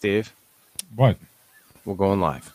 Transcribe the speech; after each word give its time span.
Steve, 0.00 0.32
What? 0.96 1.18
we're 1.84 1.94
going 1.94 2.20
live. 2.22 2.54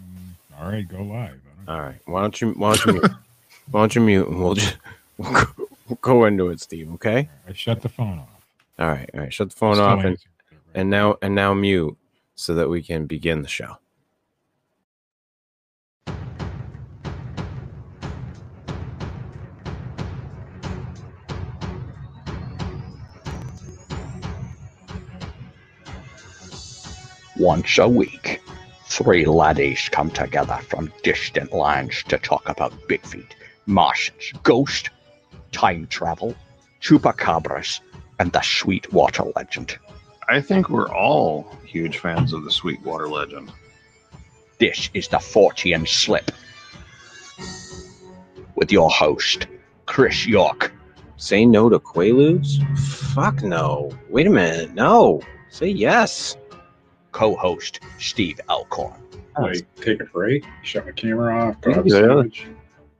Mm, 0.00 0.60
all 0.60 0.68
right, 0.72 0.88
go 0.88 1.00
live. 1.00 1.40
All 1.68 1.80
right. 1.80 2.00
Why 2.06 2.22
don't 2.22 2.40
you 2.40 2.50
why 2.54 2.74
don't 2.74 2.84
you 2.86 2.92
mute? 2.94 3.10
why 3.70 3.80
don't 3.82 3.94
you 3.94 4.00
mute 4.00 4.26
and 4.26 4.42
we'll 4.42 4.54
just 4.54 4.76
we'll 5.16 5.32
go, 5.32 5.44
we'll 5.88 5.98
go 6.00 6.24
into 6.24 6.48
it, 6.48 6.60
Steve, 6.60 6.92
okay? 6.94 7.28
I 7.48 7.52
shut 7.52 7.82
the 7.82 7.88
phone 7.88 8.18
off. 8.18 8.28
All 8.80 8.88
right, 8.88 9.08
all 9.14 9.20
right. 9.20 9.32
Shut 9.32 9.50
the 9.50 9.54
phone 9.56 9.76
Still 9.76 9.86
off 9.86 9.98
and, 10.00 10.08
right? 10.10 10.18
and 10.74 10.90
now 10.90 11.16
and 11.22 11.36
now 11.36 11.54
mute 11.54 11.96
so 12.34 12.52
that 12.56 12.68
we 12.68 12.82
can 12.82 13.06
begin 13.06 13.42
the 13.42 13.48
show. 13.48 13.78
Once 27.38 27.76
a 27.76 27.86
week, 27.86 28.40
three 28.86 29.26
laddies 29.26 29.90
come 29.90 30.10
together 30.10 30.58
from 30.68 30.90
distant 31.02 31.52
lands 31.52 32.02
to 32.04 32.16
talk 32.16 32.48
about 32.48 32.72
Bigfeet, 32.88 33.32
Martians, 33.66 34.32
ghosts, 34.42 34.88
time 35.52 35.86
travel, 35.88 36.34
chupacabras, 36.80 37.80
and 38.18 38.32
the 38.32 38.40
Sweetwater 38.40 39.24
legend. 39.36 39.78
I 40.30 40.40
think 40.40 40.70
we're 40.70 40.90
all 40.90 41.46
huge 41.66 41.98
fans 41.98 42.32
of 42.32 42.44
the 42.44 42.50
Sweetwater 42.50 43.08
legend. 43.08 43.52
This 44.58 44.88
is 44.94 45.08
the 45.08 45.18
Fortean 45.18 45.86
Slip. 45.86 46.30
With 48.54 48.72
your 48.72 48.88
host, 48.88 49.46
Chris 49.84 50.26
York. 50.26 50.72
Say 51.18 51.44
no 51.44 51.68
to 51.68 51.78
Quaaludes? 51.78 52.62
Fuck 53.14 53.42
no. 53.42 53.90
Wait 54.08 54.26
a 54.26 54.30
minute. 54.30 54.72
No. 54.74 55.20
Say 55.50 55.68
yes. 55.68 56.36
Co-host 57.16 57.80
Steve 57.98 58.38
Alcorn, 58.50 59.00
Like, 59.40 59.66
take 59.76 60.00
a 60.02 60.04
break, 60.04 60.44
shut 60.62 60.84
my 60.84 60.92
camera 60.92 61.48
off, 61.48 61.60
go 61.62 61.72
have 61.72 61.86
Yeah. 61.86 62.00
sandwich. 62.00 62.46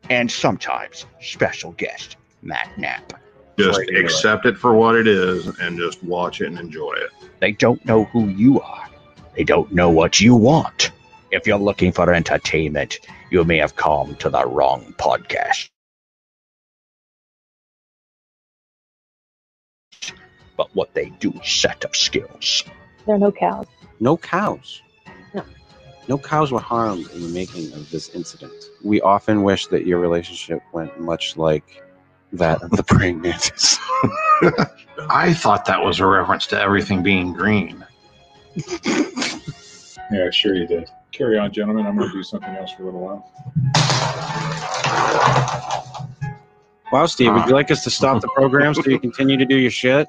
and 0.09 0.31
sometimes 0.31 1.05
special 1.21 1.73
guest 1.73 2.17
Matt 2.41 2.71
Knapp. 2.79 3.13
Just 3.59 3.79
Right, 3.79 3.89
right. 3.93 4.05
accept 4.05 4.47
it 4.47 4.57
for 4.57 4.75
what 4.75 4.95
it 4.97 5.07
is 5.07 5.47
and 5.61 5.77
just 5.79 6.03
watch 6.03 6.41
it 6.41 6.47
and 6.47 6.59
enjoy 6.59 6.93
it. 6.95 7.11
They 7.41 7.53
don't 7.53 7.85
know 7.85 8.05
who 8.05 8.29
you 8.29 8.61
are. 8.63 8.89
They 9.35 9.45
don't 9.45 9.71
know 9.73 9.91
what 9.91 10.19
you 10.21 10.35
want. 10.35 10.93
If 11.31 11.47
you're 11.47 11.59
looking 11.59 11.93
for 11.93 12.11
entertainment, 12.13 13.01
you 13.31 13.45
may 13.45 13.59
have 13.59 13.77
come 13.77 14.15
to 14.17 14.31
the 14.31 14.47
wrong 14.47 14.95
podcast. 14.97 15.69
But 20.57 20.75
what 20.75 20.95
they 20.95 21.11
do 21.21 21.33
set 21.45 21.85
of 21.85 21.95
skills. 21.95 22.65
There 23.07 23.15
are 23.15 23.19
no 23.19 23.31
cows. 23.31 23.67
No 24.01 24.17
cows. 24.17 24.83
No. 25.33 25.45
No 26.09 26.19
cows 26.19 26.53
were 26.53 26.61
harmed 26.61 27.09
in 27.13 27.23
the 27.23 27.29
making 27.29 27.73
of 27.73 27.91
this 27.91 28.09
incident. 28.11 28.53
We 28.85 29.01
often 29.01 29.43
wish 29.43 29.69
that 29.69 29.87
your 29.87 30.01
relationship 30.01 30.61
went 30.73 31.01
much 31.01 31.37
like 31.37 31.83
that 32.33 32.63
of 32.63 32.71
the 32.71 32.83
praying 32.87 33.21
mantis. 33.21 33.79
I 35.11 35.33
thought 35.35 35.65
that 35.67 35.83
was 35.83 36.01
a 36.01 36.07
reference 36.07 36.47
to 36.49 36.61
everything 36.61 37.03
being 37.03 37.33
green. 37.33 37.85
Yeah, 40.11 40.31
sure 40.31 40.55
you 40.55 40.67
did. 40.69 40.89
Carry 41.11 41.37
on, 41.37 41.53
gentlemen. 41.53 41.85
I'm 41.85 41.97
going 41.97 42.09
to 42.09 42.17
do 42.17 42.23
something 42.23 42.51
else 42.51 42.71
for 42.71 42.83
a 42.83 42.87
little 42.87 43.01
while. 43.01 43.33
Wow, 46.93 47.07
Steve, 47.07 47.33
would 47.35 47.47
you 47.47 47.53
like 47.55 47.71
us 47.73 47.83
to 47.85 47.91
stop 47.91 48.23
the 48.23 48.29
program 48.29 48.73
so 48.75 48.83
you 48.87 49.01
continue 49.01 49.37
to 49.37 49.45
do 49.45 49.57
your 49.57 49.73
shit? 49.73 50.09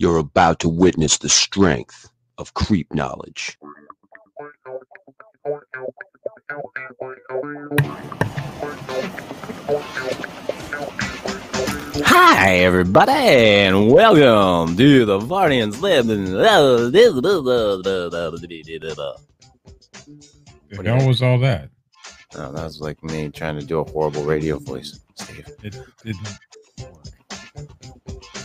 You're 0.00 0.18
about 0.18 0.60
to 0.60 0.68
witness 0.68 1.18
the 1.18 1.28
strength 1.28 2.08
of 2.38 2.54
creep 2.54 2.94
knowledge. 2.94 3.58
Hi, 12.04 12.58
everybody, 12.58 13.10
and 13.10 13.90
welcome 13.90 14.76
to 14.76 15.04
the 15.04 15.18
Fortean 15.18 15.74
Slip. 15.74 16.06
The 16.06 16.36
What 20.76 20.84
do 20.84 20.90
hell 20.92 21.08
was 21.08 21.22
all 21.22 21.40
that? 21.40 21.70
Oh, 22.36 22.52
that 22.52 22.62
was 22.62 22.80
like 22.80 23.02
me 23.02 23.30
trying 23.30 23.58
to 23.58 23.66
do 23.66 23.80
a 23.80 23.90
horrible 23.90 24.22
radio 24.22 24.60
voice, 24.60 25.00
Steve. 25.16 25.48
It 25.64 25.76
didn't. 26.04 26.38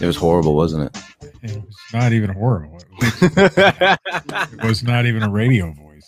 It 0.01 0.07
was 0.07 0.15
horrible, 0.15 0.55
wasn't 0.55 0.85
it? 0.85 1.03
It 1.43 1.55
was 1.57 1.75
not 1.93 2.13
even 2.13 2.29
horrible. 2.29 2.77
It 3.01 3.19
was, 3.21 4.53
it 4.53 4.63
was 4.63 4.83
not 4.83 5.05
even 5.05 5.23
a 5.23 5.29
radio 5.29 5.71
voice. 5.73 6.05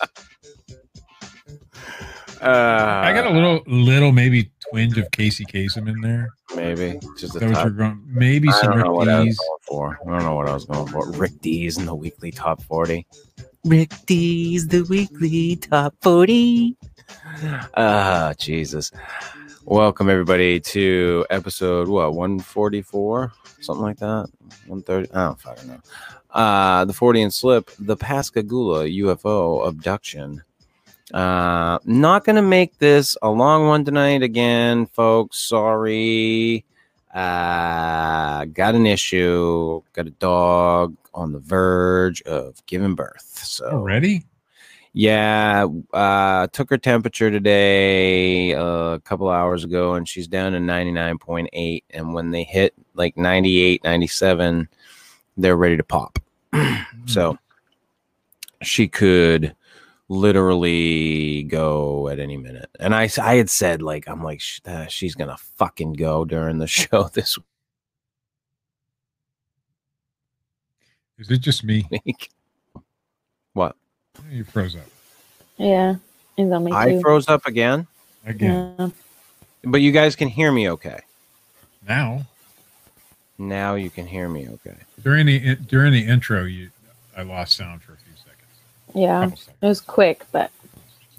uh, 2.42 2.46
I 3.04 3.12
got 3.14 3.26
a 3.26 3.32
little, 3.32 3.62
little 3.68 4.12
maybe 4.14 4.52
twinge 4.70 4.98
of 4.98 5.12
Casey 5.12 5.46
Kasem 5.46 5.90
in 5.90 6.00
there. 6.02 6.30
maybe 6.56 7.00
just 7.18 7.36
a 7.36 7.38
Is 7.38 7.42
that 7.42 7.48
what 7.48 7.54
touch. 7.54 7.64
you're 7.66 7.72
going? 7.74 8.02
Maybe 8.08 8.48
I 8.50 8.52
some 8.54 8.72
don't 8.72 8.80
know 8.80 8.94
what 8.94 9.10
I 9.10 9.20
was 9.20 9.28
Rick 9.28 9.38
going 9.38 9.60
for. 9.68 10.00
I 10.08 10.10
don't 10.12 10.24
know 10.24 10.36
what 10.36 10.48
I 10.50 10.54
was 10.54 10.66
going 10.66 10.88
for. 10.88 11.12
Rick 11.12 11.42
Dees 11.42 11.78
in 11.78 11.86
the 11.86 11.96
weekly 11.96 12.32
top 12.32 12.62
40. 12.64 13.06
Rick 13.66 13.92
Dees, 14.06 14.68
the 14.68 14.84
weekly 14.84 15.58
top 15.58 15.96
40. 16.02 16.78
Ah, 17.76 18.34
Jesus. 18.38 18.92
Welcome, 19.66 20.10
everybody, 20.10 20.60
to 20.62 21.26
episode, 21.30 21.88
what, 21.90 22.14
144? 22.14 23.34
Something 23.62 23.84
like 23.84 23.98
that? 23.98 24.30
130? 24.68 25.12
I 25.14 25.26
don't 25.26 25.40
fucking 25.40 25.68
know. 25.68 25.80
Uh, 26.32 26.86
the 26.86 26.94
Fortean 26.94 27.32
Slip, 27.32 27.72
the 27.80 27.96
Pascagoula 27.96 28.86
UFO 28.86 29.68
abduction. 29.68 30.44
Uh, 31.14 31.80
not 31.86 32.26
going 32.26 32.36
to 32.36 32.42
make 32.42 32.78
this 32.80 33.16
a 33.22 33.30
long 33.30 33.68
one 33.68 33.86
tonight 33.86 34.24
again, 34.24 34.86
folks. 34.88 35.38
Sorry. 35.38 36.66
Uh, 37.14 38.46
got 38.46 38.76
an 38.76 38.86
issue. 38.86 39.82
Got 39.94 40.08
a 40.08 40.12
dog 40.12 40.96
on 41.14 41.32
the 41.32 41.40
verge 41.40 42.22
of 42.24 42.66
giving 42.66 42.96
birth. 42.96 43.42
So 43.44 43.70
already. 43.70 44.26
Yeah, 44.98 45.68
uh, 45.94 46.48
took 46.48 46.70
her 46.70 46.78
temperature 46.78 47.30
today 47.30 48.54
uh, 48.54 48.94
a 48.94 49.00
couple 49.02 49.30
hours 49.30 49.66
ago, 49.66 49.96
and 49.96 50.08
she's 50.08 50.26
down 50.26 50.54
to 50.54 50.58
99.8. 50.58 51.84
And 51.90 52.14
when 52.14 52.32
they 52.32 52.44
hit 52.44 52.74
like 52.94 53.18
98, 53.18 53.84
97, 53.84 54.70
they're 55.36 55.58
ready 55.58 55.76
to 55.76 55.84
pop. 55.84 56.18
so 57.08 57.38
she 58.62 58.88
could 58.88 59.54
literally 60.08 61.44
go 61.44 62.08
at 62.08 62.22
any 62.22 62.38
minute. 62.38 62.70
And 62.80 62.96
I, 62.96 63.10
I 63.22 63.36
had 63.36 63.50
said, 63.50 63.82
like, 63.82 64.08
I'm 64.08 64.24
like, 64.24 64.40
sh- 64.40 64.62
uh, 64.66 64.86
she's 64.86 65.14
going 65.14 65.30
to 65.30 65.36
fucking 65.58 65.94
go 65.94 66.24
during 66.24 66.58
the 66.60 66.68
show 66.68 67.10
this 67.14 67.38
Is 71.18 71.30
it 71.30 71.40
just 71.40 71.66
me? 71.66 71.86
Week. 74.18 74.26
What? 74.28 74.34
You 74.36 74.44
froze 74.44 74.76
up 74.76 74.84
Yeah, 75.58 75.96
it's 76.38 76.52
on 76.52 76.64
me 76.64 76.72
I 76.72 76.94
too. 76.94 77.02
froze 77.02 77.28
up 77.28 77.46
again, 77.46 77.88
again. 78.26 78.76
Yeah. 78.80 78.90
but 79.64 79.82
you 79.82 79.92
guys 79.92 80.16
can 80.16 80.28
hear 80.28 80.52
me 80.52 80.70
okay. 80.72 81.00
Now 81.88 82.26
Now 83.38 83.76
you 83.76 83.90
can 83.90 84.08
hear 84.08 84.30
me 84.30 84.48
okay. 84.50 84.76
during 85.04 85.26
the 85.26 85.56
during 85.56 85.94
the 85.94 86.06
intro, 86.06 86.44
you 86.46 86.70
I 87.18 87.24
lost 87.24 87.56
sound 87.58 87.82
for 87.82 87.94
a 87.94 87.98
few 87.98 88.14
seconds. 88.18 88.60
yeah, 88.94 89.30
Couple 89.30 89.40
it 89.62 89.68
was 89.68 89.82
quick, 89.82 90.24
but 90.32 90.52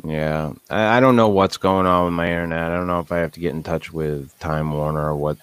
Yeah, 0.05 0.53
I, 0.71 0.99
I 0.99 1.01
don't 1.01 1.17
know 1.17 1.29
what's 1.29 1.57
going 1.57 1.87
on 1.87 2.05
with 2.07 2.15
my 2.15 2.29
internet. 2.29 2.71
I 2.73 2.77
don't 2.77 2.87
know 2.87 3.01
if 3.01 3.13
I 3.13 3.19
have 3.19 3.33
to 3.33 3.41
get 3.41 3.55
in 3.55 3.63
touch 3.63 3.93
with 3.93 4.37
Time 4.39 4.73
Warner 4.73 5.11
or 5.11 5.17
what 5.17 5.39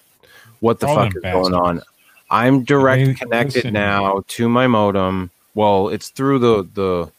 what 0.59 0.79
the 0.79 0.87
All 0.87 0.95
fuck 0.95 1.13
them 1.13 1.25
is 1.25 1.31
going 1.33 1.53
on. 1.53 1.81
I'm 2.29 2.63
direct 2.63 3.17
connected 3.19 3.71
now 3.73 4.23
to 4.29 4.49
my 4.49 4.67
modem. 4.67 5.29
Well, 5.55 5.89
it's 5.89 6.09
through 6.09 6.39
the 6.39 6.63
the 6.73 7.11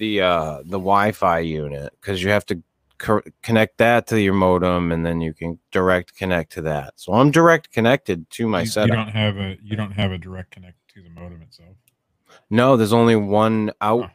the 0.00 0.20
uh 0.22 0.56
the 0.64 0.80
Wi-Fi 0.80 1.38
unit 1.40 1.92
because 2.00 2.22
you 2.22 2.30
have 2.30 2.46
to 2.46 2.60
co- 2.98 3.22
connect 3.42 3.76
that 3.78 4.06
to 4.08 4.20
your 4.20 4.32
modem 4.34 4.90
and 4.90 5.04
then 5.04 5.20
you 5.20 5.32
can 5.34 5.58
direct 5.70 6.16
connect 6.16 6.50
to 6.52 6.62
that. 6.62 6.94
So 6.96 7.12
I'm 7.12 7.30
direct 7.30 7.70
connected 7.70 8.28
to 8.30 8.48
my 8.48 8.62
you, 8.62 8.70
you 8.82 8.86
don't 8.88 9.08
have 9.08 9.36
a 9.36 9.56
you 9.62 9.76
don't 9.76 9.92
have 9.92 10.10
a 10.10 10.18
direct 10.18 10.50
connect 10.52 10.76
to 10.94 11.02
the 11.02 11.10
modem 11.10 11.42
itself. 11.42 11.76
No, 12.48 12.76
there's 12.76 12.92
only 12.92 13.14
one 13.16 13.72
out 13.80 14.04
Huh. 14.04 14.08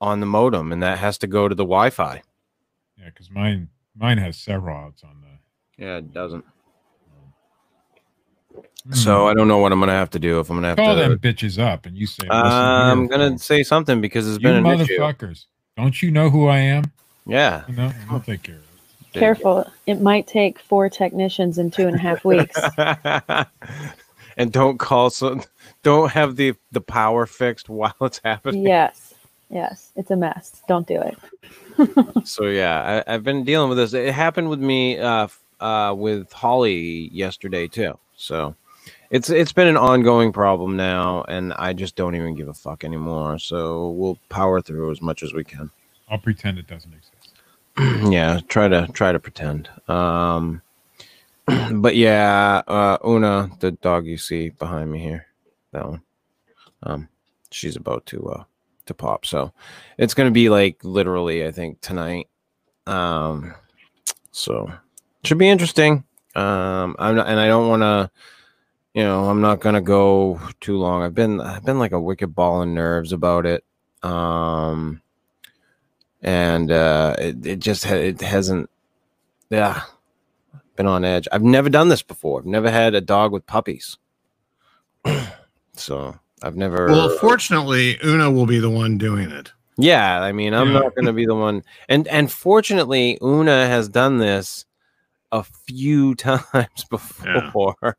on 0.00 0.20
the 0.20 0.26
modem, 0.26 0.70
and 0.72 0.82
that 0.82 0.98
has 0.98 1.18
to 1.18 1.26
go 1.26 1.48
to 1.48 1.54
the 1.54 1.64
Wi-Fi. 1.64 2.22
Yeah, 2.96 3.04
because 3.06 3.30
mine 3.30 3.68
mine 3.96 4.18
has 4.18 4.36
several 4.38 4.76
outs 4.76 5.02
on 5.02 5.20
the. 5.20 5.84
Yeah, 5.84 5.96
it 5.98 6.12
doesn't. 6.12 6.44
So 8.92 9.22
Hmm. 9.24 9.26
I 9.30 9.34
don't 9.34 9.48
know 9.48 9.58
what 9.58 9.72
I'm 9.72 9.80
gonna 9.80 9.92
have 9.92 10.10
to 10.10 10.18
do 10.18 10.40
if 10.40 10.48
I'm 10.50 10.56
gonna 10.56 10.68
have 10.68 10.76
call 10.78 10.94
to. 10.94 11.00
them 11.00 11.18
bitches 11.18 11.58
up 11.58 11.84
and 11.86 11.96
you 11.96 12.06
say, 12.06 12.22
Listen 12.22 12.40
I'm 12.40 13.06
gonna 13.06 13.30
folks. 13.30 13.44
say 13.44 13.62
something 13.62 14.00
because 14.00 14.26
it's 14.26 14.42
you 14.42 14.48
been 14.48 14.64
an 14.66 14.80
issue. 14.80 14.98
motherfuckers. 14.98 15.44
Don't 15.76 16.00
you 16.02 16.10
know 16.10 16.30
who 16.30 16.46
I 16.48 16.58
am? 16.58 16.84
Yeah. 17.26 17.64
You 17.68 17.76
know, 17.76 17.92
I'll 18.10 18.20
take 18.20 18.42
care 18.44 18.54
of 18.56 18.62
it. 19.14 19.18
careful. 19.18 19.70
It 19.86 20.00
might 20.00 20.26
take 20.26 20.58
four 20.58 20.88
technicians 20.88 21.58
in 21.58 21.70
two 21.70 21.86
and 21.86 21.96
a 21.96 21.98
half 21.98 22.24
weeks. 22.24 22.58
and 24.36 24.52
don't 24.52 24.78
call 24.78 25.10
so 25.10 25.40
don't 25.82 26.10
have 26.12 26.36
the 26.36 26.54
the 26.72 26.80
power 26.80 27.26
fixed 27.26 27.68
while 27.78 27.94
it's 28.00 28.20
happening. 28.24 28.62
Yes. 28.62 29.14
Yes. 29.50 29.92
It's 29.96 30.10
a 30.10 30.16
mess. 30.16 30.62
Don't 30.68 30.86
do 30.86 31.00
it. 31.00 31.18
So 32.24 32.46
yeah, 32.46 33.02
I, 33.06 33.14
I've 33.14 33.22
been 33.22 33.44
dealing 33.44 33.68
with 33.68 33.78
this. 33.78 33.94
It 33.94 34.12
happened 34.12 34.50
with 34.50 34.58
me 34.58 34.98
uh, 34.98 35.28
uh, 35.60 35.94
with 35.96 36.32
Holly 36.32 37.08
yesterday 37.12 37.68
too. 37.68 37.96
So 38.18 38.56
it's 39.10 39.30
it's 39.30 39.52
been 39.52 39.68
an 39.68 39.76
ongoing 39.76 40.32
problem 40.32 40.76
now, 40.76 41.24
and 41.28 41.54
I 41.54 41.72
just 41.72 41.96
don't 41.96 42.16
even 42.16 42.34
give 42.34 42.48
a 42.48 42.52
fuck 42.52 42.84
anymore. 42.84 43.38
So 43.38 43.90
we'll 43.90 44.18
power 44.28 44.60
through 44.60 44.90
as 44.90 45.00
much 45.00 45.22
as 45.22 45.32
we 45.32 45.44
can. 45.44 45.70
I'll 46.10 46.18
pretend 46.18 46.58
it 46.58 46.66
doesn't 46.66 46.92
exist. 46.92 47.32
yeah, 48.12 48.40
try 48.48 48.68
to 48.68 48.88
try 48.92 49.12
to 49.12 49.20
pretend. 49.20 49.70
Um, 49.88 50.62
but 51.72 51.94
yeah, 51.96 52.62
uh, 52.66 52.98
Una, 53.06 53.50
the 53.60 53.70
dog 53.70 54.04
you 54.04 54.18
see 54.18 54.50
behind 54.50 54.90
me 54.90 54.98
here, 54.98 55.26
that 55.72 55.88
one, 55.88 56.02
um, 56.82 57.08
she's 57.50 57.76
about 57.76 58.04
to 58.06 58.28
uh 58.28 58.44
to 58.86 58.94
pop. 58.94 59.26
So 59.26 59.52
it's 59.96 60.14
gonna 60.14 60.32
be 60.32 60.48
like 60.48 60.82
literally, 60.82 61.46
I 61.46 61.52
think 61.52 61.80
tonight. 61.80 62.28
Um, 62.86 63.54
so 64.32 64.72
should 65.22 65.38
be 65.38 65.48
interesting. 65.48 66.04
Um, 66.38 66.96
I'm 66.98 67.16
not, 67.16 67.26
and 67.26 67.40
I 67.40 67.46
don't 67.48 67.68
want 67.68 67.82
to. 67.82 68.10
You 68.94 69.04
know, 69.04 69.24
I'm 69.28 69.40
not 69.40 69.60
gonna 69.60 69.80
go 69.82 70.40
too 70.60 70.76
long. 70.78 71.02
I've 71.02 71.14
been 71.14 71.40
I've 71.40 71.64
been 71.64 71.78
like 71.78 71.92
a 71.92 72.00
wicked 72.00 72.34
ball 72.34 72.62
of 72.62 72.68
nerves 72.68 73.12
about 73.12 73.46
it. 73.46 73.62
Um, 74.02 75.02
and 76.22 76.70
uh, 76.72 77.14
it, 77.18 77.46
it 77.46 77.58
just 77.60 77.84
ha- 77.84 77.94
it 77.94 78.20
hasn't 78.20 78.68
yeah 79.50 79.82
been 80.76 80.86
on 80.86 81.04
edge 81.04 81.26
i've 81.32 81.42
never 81.42 81.68
done 81.68 81.88
this 81.88 82.02
before 82.02 82.40
i've 82.40 82.46
never 82.46 82.70
had 82.70 82.94
a 82.94 83.00
dog 83.00 83.32
with 83.32 83.46
puppies 83.46 83.96
so 85.72 86.14
i've 86.42 86.56
never 86.56 86.86
Well, 86.88 87.08
fortunately, 87.18 87.98
Una 88.04 88.30
will 88.30 88.46
be 88.46 88.58
the 88.58 88.70
one 88.70 88.98
doing 88.98 89.30
it. 89.30 89.52
yeah 89.76 90.20
i 90.20 90.32
mean 90.32 90.54
i'm 90.54 90.68
Yeah. 90.68 90.80
not 90.80 90.94
going 90.94 91.06
to 91.06 91.12
be 91.12 91.24
the 91.26 91.34
one 91.34 91.62
and 91.88 92.06
and 92.08 92.30
fortunately 92.30 93.18
una 93.22 93.66
has 93.68 93.88
done 93.88 94.18
this 94.18 94.66
a 95.32 95.42
few 95.42 96.14
times 96.16 96.84
before 96.90 97.96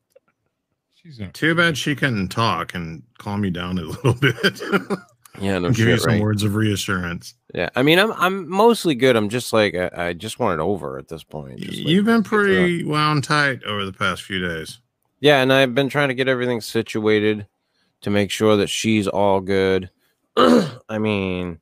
She's 0.96 1.20
a, 1.20 1.28
Too 1.28 1.56
bad 1.56 1.78
she 1.78 1.96
can 1.96 2.28
talk 2.28 2.74
and 2.76 3.04
calm 3.18 3.44
you 3.46 3.52
down 3.52 3.78
a 3.78 3.82
little 3.84 4.14
bit. 4.14 4.62
yeah 5.40 5.58
no 5.60 5.70
Give 5.72 5.88
you 5.88 5.98
some 5.98 6.14
right? 6.14 6.22
words 6.22 6.44
of 6.44 6.56
reassurance. 6.56 7.36
yeah 7.54 7.70
i 7.76 7.84
mean 7.84 8.00
i'm 8.00 8.12
i'm 8.14 8.50
mostly 8.50 8.96
good 8.96 9.16
i'm 9.16 9.30
just 9.30 9.54
like 9.54 9.76
i, 9.76 9.90
I 10.10 10.14
just 10.14 10.40
want 10.40 10.60
it 10.60 10.64
over 10.64 10.98
at 10.98 11.08
this 11.08 11.24
point 11.24 11.60
Just, 11.60 11.78
like, 11.78 11.88
You've 11.88 12.06
been 12.06 12.16
let's 12.18 12.30
get 12.30 12.30
through 12.30 12.52
it. 12.52 12.58
pretty 12.60 12.84
wound 12.86 13.24
tight 13.24 13.64
over 13.64 13.86
the 13.86 13.94
past 13.94 14.24
few 14.24 14.40
days. 14.46 14.80
Yeah, 15.22 15.42
and 15.42 15.52
I've 15.52 15.76
been 15.76 15.90
trying 15.90 16.08
to 16.10 16.14
get 16.16 16.28
everything 16.30 16.62
situated 16.62 17.46
to 18.02 18.10
make 18.10 18.32
sure 18.32 18.56
that 18.56 18.70
she's 18.70 19.06
all 19.06 19.42
good. 19.42 19.90
I 20.38 20.98
mean, 20.98 21.60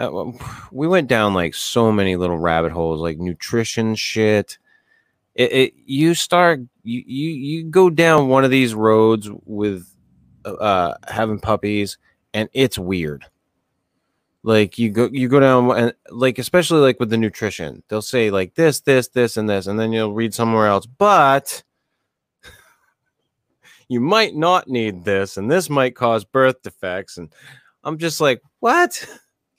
I, 0.00 0.08
we 0.72 0.88
went 0.88 1.06
down 1.08 1.32
like 1.32 1.54
so 1.54 1.92
many 1.92 2.16
little 2.16 2.38
rabbit 2.38 2.72
holes, 2.72 3.00
like 3.00 3.18
nutrition 3.18 3.94
shit. 3.94 4.58
It, 5.38 5.52
it 5.52 5.74
you 5.86 6.14
start 6.14 6.60
you, 6.82 7.02
you 7.06 7.30
you 7.30 7.64
go 7.64 7.88
down 7.88 8.28
one 8.28 8.44
of 8.44 8.50
these 8.50 8.74
roads 8.74 9.30
with 9.46 9.88
uh 10.44 10.94
having 11.06 11.38
puppies, 11.38 11.96
and 12.34 12.50
it's 12.52 12.78
weird. 12.78 13.24
Like 14.42 14.78
you 14.78 14.90
go 14.90 15.08
you 15.12 15.28
go 15.28 15.40
down 15.40 15.70
and 15.70 15.94
like 16.10 16.38
especially 16.38 16.80
like 16.80 17.00
with 17.00 17.10
the 17.10 17.16
nutrition, 17.16 17.82
they'll 17.88 18.02
say 18.02 18.30
like 18.30 18.54
this, 18.54 18.80
this, 18.80 19.08
this, 19.08 19.36
and 19.36 19.48
this, 19.48 19.66
and 19.66 19.80
then 19.80 19.92
you'll 19.92 20.12
read 20.12 20.34
somewhere 20.34 20.66
else, 20.66 20.86
but 20.86 21.62
you 23.88 24.00
might 24.00 24.34
not 24.34 24.68
need 24.68 25.04
this 25.04 25.36
and 25.36 25.50
this 25.50 25.70
might 25.70 25.94
cause 25.94 26.24
birth 26.24 26.62
defects 26.62 27.16
and 27.16 27.32
i'm 27.84 27.98
just 27.98 28.20
like 28.20 28.42
what 28.60 29.08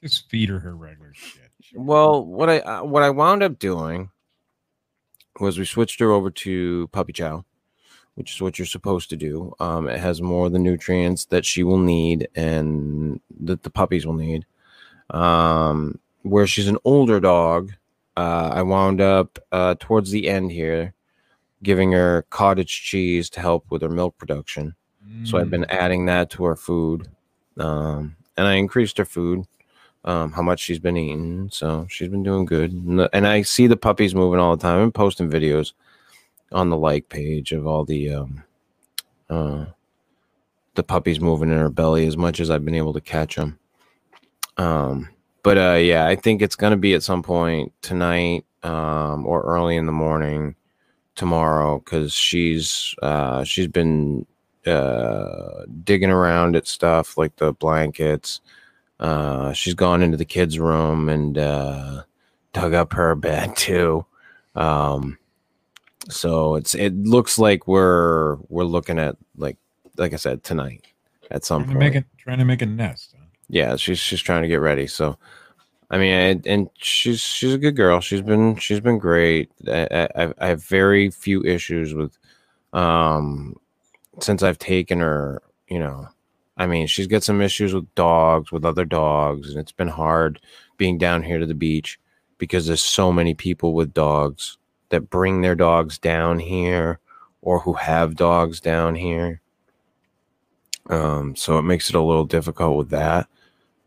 just 0.02 0.30
feed 0.30 0.50
her 0.50 0.60
her 0.60 0.76
regular 0.76 1.12
shit. 1.14 1.50
well 1.74 2.24
what 2.24 2.50
i 2.50 2.60
uh, 2.60 2.84
what 2.84 3.04
i 3.04 3.10
wound 3.10 3.44
up 3.44 3.58
doing 3.60 4.10
was 5.40 5.58
we 5.58 5.66
switched 5.66 6.00
her 6.00 6.12
over 6.12 6.30
to 6.30 6.88
puppy 6.92 7.14
chow 7.14 7.44
which 8.16 8.36
is 8.36 8.42
what 8.42 8.60
you're 8.60 8.66
supposed 8.66 9.10
to 9.10 9.16
do. 9.16 9.56
Um, 9.62 9.88
it 9.88 9.98
has 9.98 10.22
more 10.22 10.48
of 10.48 10.52
the 10.52 10.60
nutrients 10.60 11.24
that 11.28 11.46
she 11.46 11.64
will 11.64 11.78
need 11.78 12.28
and 12.36 13.22
that 13.40 13.64
the 13.64 13.70
puppies 13.70 14.06
will 14.06 14.14
need. 14.14 14.46
Um, 15.10 16.00
where 16.24 16.46
she's 16.46 16.68
an 16.68 16.78
older 16.84 17.22
dog 17.22 17.72
uh, 18.18 18.52
i 18.54 18.62
wound 18.62 19.00
up 19.00 19.40
uh, 19.54 19.76
towards 19.80 20.12
the 20.12 20.28
end 20.28 20.52
here 20.52 20.94
giving 21.64 21.92
her 21.94 22.26
cottage 22.30 22.84
cheese 22.84 23.30
to 23.30 23.40
help 23.40 23.66
with 23.70 23.82
her 23.82 23.90
milk 23.90 24.18
production. 24.18 24.76
So 25.26 25.38
I've 25.38 25.50
been 25.50 25.66
adding 25.66 26.06
that 26.06 26.30
to 26.32 26.44
her 26.46 26.56
food, 26.56 27.10
um, 27.58 28.16
and 28.38 28.48
I 28.48 28.54
increased 28.54 28.98
her 28.98 29.06
food, 29.06 29.46
um, 30.06 30.32
how 30.32 30.42
much 30.42 30.60
she's 30.60 30.80
been 30.80 30.98
eating. 30.98 31.50
So 31.52 31.88
she's 31.90 32.10
been 32.10 32.24
doing 32.24 32.46
good, 32.46 32.72
and, 32.72 33.00
the- 33.00 33.10
and 33.14 33.28
I 33.28 33.42
see 33.44 33.68
the 33.68 33.78
puppies 33.78 34.16
moving 34.16 34.40
all 34.40 34.56
the 34.56 34.62
time. 34.62 34.80
I'm 34.82 34.92
posting 34.92 35.30
videos 35.30 35.74
on 36.52 36.70
the 36.70 36.78
like 36.78 37.10
page 37.10 37.52
of 37.52 37.68
all 37.68 37.86
the 37.86 38.10
um, 38.14 38.44
uh, 39.30 39.66
the 40.76 40.84
puppies 40.84 41.20
moving 41.20 41.50
in 41.50 41.58
her 41.58 41.70
belly 41.70 42.08
as 42.08 42.18
much 42.18 42.40
as 42.40 42.50
I've 42.50 42.66
been 42.66 42.76
able 42.76 42.94
to 42.94 43.02
catch 43.02 43.36
them. 43.36 43.60
Um, 44.58 45.10
but 45.44 45.58
uh, 45.58 45.78
yeah, 45.78 46.08
I 46.08 46.16
think 46.16 46.42
it's 46.42 46.56
gonna 46.56 46.78
be 46.78 46.94
at 46.94 47.04
some 47.04 47.24
point 47.24 47.74
tonight 47.82 48.46
um, 48.64 49.26
or 49.26 49.42
early 49.44 49.76
in 49.78 49.86
the 49.86 49.92
morning 49.92 50.56
tomorrow 51.16 51.80
because 51.80 52.14
she's 52.14 52.96
uh, 53.02 53.44
she's 53.44 53.68
been 53.68 54.26
uh 54.66 55.64
digging 55.86 56.10
around 56.12 56.56
at 56.56 56.68
stuff 56.68 57.18
like 57.18 57.36
the 57.38 57.54
blankets 57.54 58.42
uh 59.00 59.54
she's 59.54 59.74
gone 59.74 60.02
into 60.02 60.18
the 60.18 60.26
kids 60.26 60.60
room 60.60 61.10
and 61.10 61.38
uh 61.38 62.04
dug 62.54 62.74
up 62.74 62.94
her 62.94 63.16
bed 63.16 63.56
too 63.56 64.06
um 64.56 65.18
so 66.10 66.56
it's 66.56 66.76
it 66.76 66.96
looks 66.96 67.38
like 67.38 67.68
we're 67.68 68.36
we're 68.50 68.64
looking 68.64 69.00
at 69.00 69.16
like 69.38 69.58
like 69.98 70.14
i 70.14 70.18
said 70.18 70.44
tonight 70.44 70.86
at 71.32 71.46
some 71.46 71.64
trying 71.64 71.70
to 71.70 71.80
point 71.80 71.94
make 71.94 71.96
it 71.96 72.06
trying 72.18 72.40
to 72.40 72.46
make 72.46 72.62
a 72.62 72.66
nest. 72.66 73.14
huh? 73.18 73.26
yeah 73.50 73.76
she's 73.76 74.00
she's 74.00 74.22
trying 74.22 74.42
to 74.42 74.48
get 74.48 74.62
ready 74.62 74.88
so 74.88 75.18
i 75.92 75.98
mean 75.98 76.12
and, 76.12 76.48
and 76.48 76.70
she's 76.78 77.20
she's 77.22 77.54
a 77.54 77.58
good 77.58 77.76
girl 77.76 78.00
she's 78.00 78.22
been 78.22 78.56
she's 78.56 78.80
been 78.80 78.98
great 78.98 79.52
I, 79.68 80.08
I 80.16 80.34
i 80.40 80.48
have 80.48 80.64
very 80.64 81.10
few 81.12 81.44
issues 81.44 81.94
with 81.94 82.18
um 82.74 83.56
since 84.20 84.42
i've 84.42 84.60
taken 84.60 85.00
her 85.00 85.42
you 85.68 85.80
know 85.80 86.08
i 86.60 86.68
mean 86.68 86.88
she's 86.88 87.08
got 87.08 87.24
some 87.24 87.42
issues 87.42 87.76
with 87.76 87.94
dogs 87.96 88.54
with 88.54 88.66
other 88.66 88.86
dogs 88.86 89.52
and 89.52 89.60
it's 89.60 89.74
been 89.74 89.90
hard 89.90 90.42
being 90.78 91.00
down 91.00 91.24
here 91.24 91.40
to 91.40 91.48
the 91.48 91.56
beach 91.56 92.00
because 92.40 92.68
there's 92.68 92.84
so 92.84 93.14
many 93.14 93.36
people 93.36 93.76
with 93.76 93.94
dogs 93.96 94.60
that 94.92 95.12
bring 95.12 95.42
their 95.42 95.56
dogs 95.56 96.00
down 96.00 96.40
here 96.40 97.00
or 97.42 97.62
who 97.62 97.74
have 97.76 98.16
dogs 98.18 98.62
down 98.62 98.96
here 98.96 99.42
um 100.90 101.36
so 101.36 101.60
it 101.60 101.64
makes 101.64 101.90
it 101.90 101.96
a 101.96 102.02
little 102.02 102.26
difficult 102.26 102.78
with 102.78 102.92
that 102.92 103.28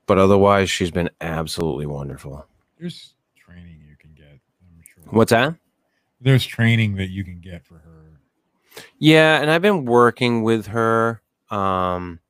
but 0.06 0.18
otherwise 0.18 0.70
she's 0.70 0.92
been 0.92 1.10
absolutely 1.20 1.86
wonderful 1.86 2.46
There's 2.78 3.14
training 3.36 3.84
you 3.88 3.96
can 3.98 4.12
get. 4.14 4.26
I'm 4.62 4.82
sure. 4.94 5.04
what's 5.10 5.30
that 5.32 5.56
There's 6.20 6.46
training 6.46 6.96
that 6.96 7.10
you 7.10 7.24
can 7.24 7.40
get 7.40 7.64
for 7.66 7.76
her. 7.76 8.20
yeah 8.98 9.40
and 9.40 9.50
i've 9.50 9.62
been 9.62 9.84
working 9.86 10.42
with 10.42 10.68
her 10.68 11.22
um 11.50 12.20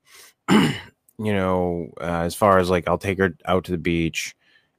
you 1.18 1.32
know 1.32 1.92
uh, 2.00 2.22
as 2.22 2.34
far 2.34 2.58
as 2.58 2.70
like 2.70 2.88
i'll 2.88 2.98
take 2.98 3.18
her 3.18 3.34
out 3.46 3.64
to 3.64 3.72
the 3.72 3.78
beach 3.78 4.34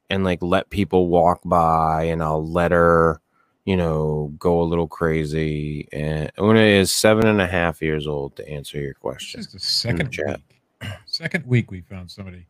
and 0.10 0.24
like 0.24 0.42
let 0.42 0.70
people 0.70 1.08
walk 1.08 1.42
by 1.46 2.04
and 2.04 2.22
i'll 2.24 2.46
let 2.46 2.72
her 2.72 3.22
you 3.66 3.78
know 3.78 4.32
go 4.38 4.62
a 4.62 4.64
little 4.64 4.88
crazy 4.88 5.88
and 5.92 6.32
una 6.40 6.60
is 6.60 6.92
seven 6.92 7.28
and 7.28 7.42
a 7.42 7.48
half 7.48 7.82
years 7.82 8.08
old 8.08 8.36
to 8.36 8.48
answer 8.50 8.80
your 8.80 8.94
question 8.96 9.40
just 9.40 9.54
the 9.54 9.60
second 9.60 10.12
chat. 10.12 10.42
week. 10.82 10.92
Second 11.06 11.46
week 11.46 11.72
we 11.72 11.80
found 11.82 12.12
somebody 12.12 12.46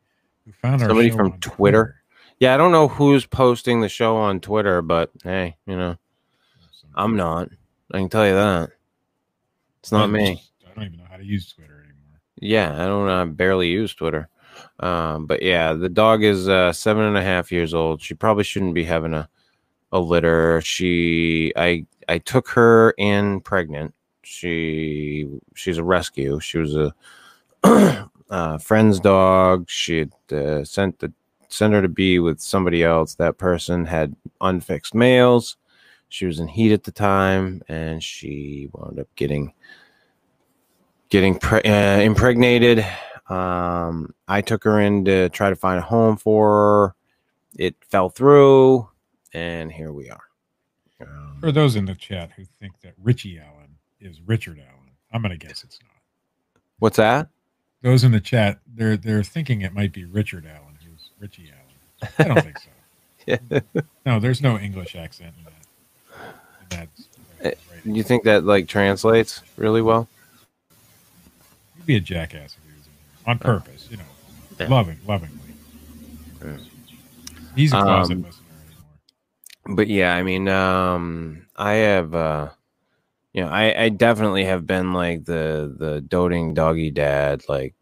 who 0.45 0.51
found 0.53 0.81
our 0.81 0.89
Somebody 0.89 1.11
from 1.11 1.33
on 1.33 1.39
Twitter? 1.39 2.01
yeah 2.39 2.53
i 2.53 2.57
don't 2.57 2.71
know 2.71 2.87
who's 2.87 3.25
posting 3.25 3.81
the 3.81 3.89
show 3.89 4.17
on 4.17 4.39
twitter 4.39 4.81
but 4.81 5.11
hey 5.23 5.55
you 5.67 5.77
know 5.77 5.95
i'm 6.95 7.15
not 7.15 7.49
i 7.93 7.99
can 7.99 8.09
tell 8.09 8.25
you 8.25 8.33
that 8.33 8.71
it's 9.81 9.91
not 9.91 10.09
me 10.09 10.41
I 10.73 10.75
don't 10.75 10.85
even 10.85 10.99
know 10.99 11.05
how 11.09 11.17
to 11.17 11.23
use 11.23 11.53
Twitter. 11.53 11.72
Yeah, 12.41 12.73
I 12.73 12.85
don't 12.85 13.09
I 13.09 13.25
barely 13.25 13.69
use 13.69 13.93
Twitter. 13.93 14.29
Um, 14.79 15.25
but 15.25 15.41
yeah, 15.41 15.73
the 15.73 15.89
dog 15.89 16.23
is 16.23 16.47
uh, 16.49 16.73
seven 16.73 17.03
and 17.05 17.17
a 17.17 17.23
half 17.23 17.51
years 17.51 17.73
old. 17.73 18.01
She 18.01 18.13
probably 18.13 18.43
shouldn't 18.43 18.73
be 18.73 18.83
having 18.83 19.13
a, 19.13 19.29
a 19.91 19.99
litter. 19.99 20.61
She 20.61 21.53
I 21.55 21.85
I 22.09 22.17
took 22.19 22.47
her 22.49 22.91
in 22.97 23.41
pregnant. 23.41 23.93
She 24.23 25.27
she's 25.55 25.77
a 25.77 25.83
rescue. 25.83 26.39
She 26.39 26.57
was 26.57 26.75
a 26.75 26.93
uh, 28.29 28.57
friend's 28.57 28.99
dog. 28.99 29.69
She 29.69 29.99
had 29.99 30.13
uh, 30.31 30.65
sent 30.65 30.99
the 30.99 31.13
sent 31.49 31.73
her 31.73 31.81
to 31.81 31.87
be 31.89 32.19
with 32.19 32.39
somebody 32.41 32.83
else. 32.83 33.15
That 33.15 33.37
person 33.37 33.85
had 33.85 34.15
unfixed 34.41 34.95
males. 34.95 35.57
She 36.09 36.25
was 36.25 36.39
in 36.39 36.47
heat 36.47 36.71
at 36.73 36.83
the 36.83 36.91
time, 36.91 37.61
and 37.67 38.03
she 38.03 38.69
wound 38.73 38.99
up 38.99 39.07
getting 39.15 39.53
getting 41.09 41.37
pre- 41.39 41.61
uh, 41.61 41.99
impregnated. 41.99 42.85
Um, 43.29 44.13
I 44.27 44.41
took 44.41 44.63
her 44.63 44.79
in 44.79 45.05
to 45.05 45.29
try 45.29 45.49
to 45.49 45.55
find 45.55 45.79
a 45.79 45.81
home 45.81 46.17
for 46.17 46.49
her. 46.49 46.95
It 47.57 47.75
fell 47.89 48.09
through, 48.09 48.89
and 49.33 49.71
here 49.71 49.91
we 49.93 50.09
are. 50.09 50.23
Um, 51.01 51.37
For 51.39 51.51
those 51.51 51.75
in 51.75 51.85
the 51.85 51.95
chat 51.95 52.31
who 52.35 52.43
think 52.59 52.79
that 52.81 52.93
Richie 53.01 53.39
Allen 53.39 53.75
is 53.99 54.19
Richard 54.25 54.57
Allen, 54.59 54.91
I'm 55.11 55.21
going 55.21 55.37
to 55.37 55.45
guess 55.47 55.63
it's 55.63 55.79
not. 55.81 56.61
what's 56.79 56.97
that? 56.97 57.29
Those 57.81 58.03
in 58.03 58.11
the 58.11 58.21
chat, 58.21 58.59
they're 58.73 58.95
they're 58.97 59.23
thinking 59.23 59.61
it 59.61 59.73
might 59.73 59.91
be 59.91 60.05
Richard 60.05 60.45
Allen, 60.45 60.77
who's 60.85 61.11
Richie 61.19 61.51
Allen. 61.51 62.13
I 62.19 62.23
don't 62.23 62.43
think 62.43 62.59
so. 62.59 62.69
Yeah. 63.25 63.37
No, 64.05 64.19
there's 64.19 64.41
no 64.41 64.57
English 64.57 64.97
accent 64.97 65.33
in 65.37 65.45
that. 65.45 66.33
In 66.61 66.67
that 66.69 66.89
Eh, 67.41 67.53
You 67.85 68.03
think 68.03 68.25
that 68.25 68.43
like 68.43 68.67
translates 68.67 69.41
really 69.55 69.81
well? 69.81 70.09
He'd 71.83 71.87
be 71.87 71.95
a 71.97 71.99
jackass 71.99 72.55
if 72.55 72.63
he 72.63 72.77
was 72.77 72.87
in 72.87 72.93
here 72.93 73.31
on 73.31 73.39
purpose, 73.39 73.87
you 73.91 73.97
know, 73.97 74.03
Yeah. 74.59 74.67
loving, 74.69 74.97
lovingly. 75.05 75.37
Yeah. 76.43 76.57
He's 77.55 77.73
a 77.73 77.81
closet 77.81 78.13
Um, 78.13 78.23
listener 78.23 78.45
anymore. 79.65 79.75
but 79.75 79.87
yeah, 79.89 80.15
I 80.15 80.23
mean, 80.23 80.47
um, 80.47 81.45
I 81.57 81.73
have, 81.73 82.15
uh, 82.15 82.49
you 83.33 83.41
know, 83.43 83.49
I, 83.49 83.83
I 83.83 83.89
definitely 83.89 84.45
have 84.45 84.65
been 84.65 84.93
like 84.93 85.25
the 85.25 85.75
the 85.77 86.01
doting 86.01 86.53
doggy 86.53 86.89
dad, 86.91 87.43
like, 87.49 87.73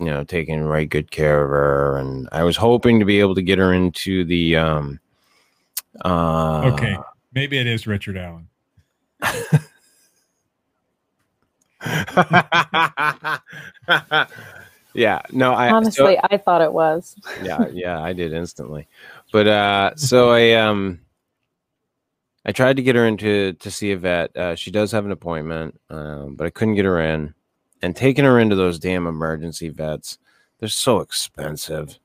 you 0.00 0.06
know, 0.06 0.24
taking 0.24 0.60
right 0.62 0.88
good 0.88 1.10
care 1.10 1.42
of 1.44 1.50
her, 1.50 1.98
and 1.98 2.28
I 2.32 2.42
was 2.42 2.56
hoping 2.56 2.98
to 2.98 3.04
be 3.06 3.20
able 3.20 3.34
to 3.36 3.42
get 3.42 3.58
her 3.58 3.72
into 3.72 4.24
the, 4.24 4.56
um, 4.56 5.00
uh, 6.04 6.70
Okay, 6.72 6.96
maybe 7.32 7.58
it 7.58 7.66
is 7.68 7.86
Richard 7.86 8.16
Allen. 8.16 8.48
yeah, 14.94 15.20
no, 15.32 15.52
I 15.52 15.68
so- 15.70 15.76
Honestly, 15.76 16.18
I 16.22 16.36
thought 16.38 16.62
it 16.62 16.72
was. 16.72 17.16
yeah, 17.42 17.66
yeah, 17.72 18.00
I 18.00 18.12
did 18.12 18.32
instantly. 18.32 18.88
But 19.32 19.46
uh 19.46 19.96
so 19.96 20.30
I 20.30 20.52
um 20.52 21.00
I 22.44 22.52
tried 22.52 22.76
to 22.76 22.82
get 22.82 22.94
her 22.94 23.06
into 23.06 23.54
to 23.54 23.70
see 23.72 23.90
a 23.90 23.96
vet. 23.96 24.36
Uh, 24.36 24.54
she 24.54 24.70
does 24.70 24.92
have 24.92 25.04
an 25.04 25.10
appointment, 25.10 25.80
um, 25.90 26.36
but 26.36 26.46
I 26.46 26.50
couldn't 26.50 26.76
get 26.76 26.84
her 26.84 27.00
in. 27.00 27.34
And 27.82 27.96
taking 27.96 28.24
her 28.24 28.38
into 28.38 28.54
those 28.54 28.78
damn 28.78 29.08
emergency 29.08 29.68
vets, 29.68 30.16
they're 30.60 30.68
so 30.68 31.00
expensive. 31.00 31.98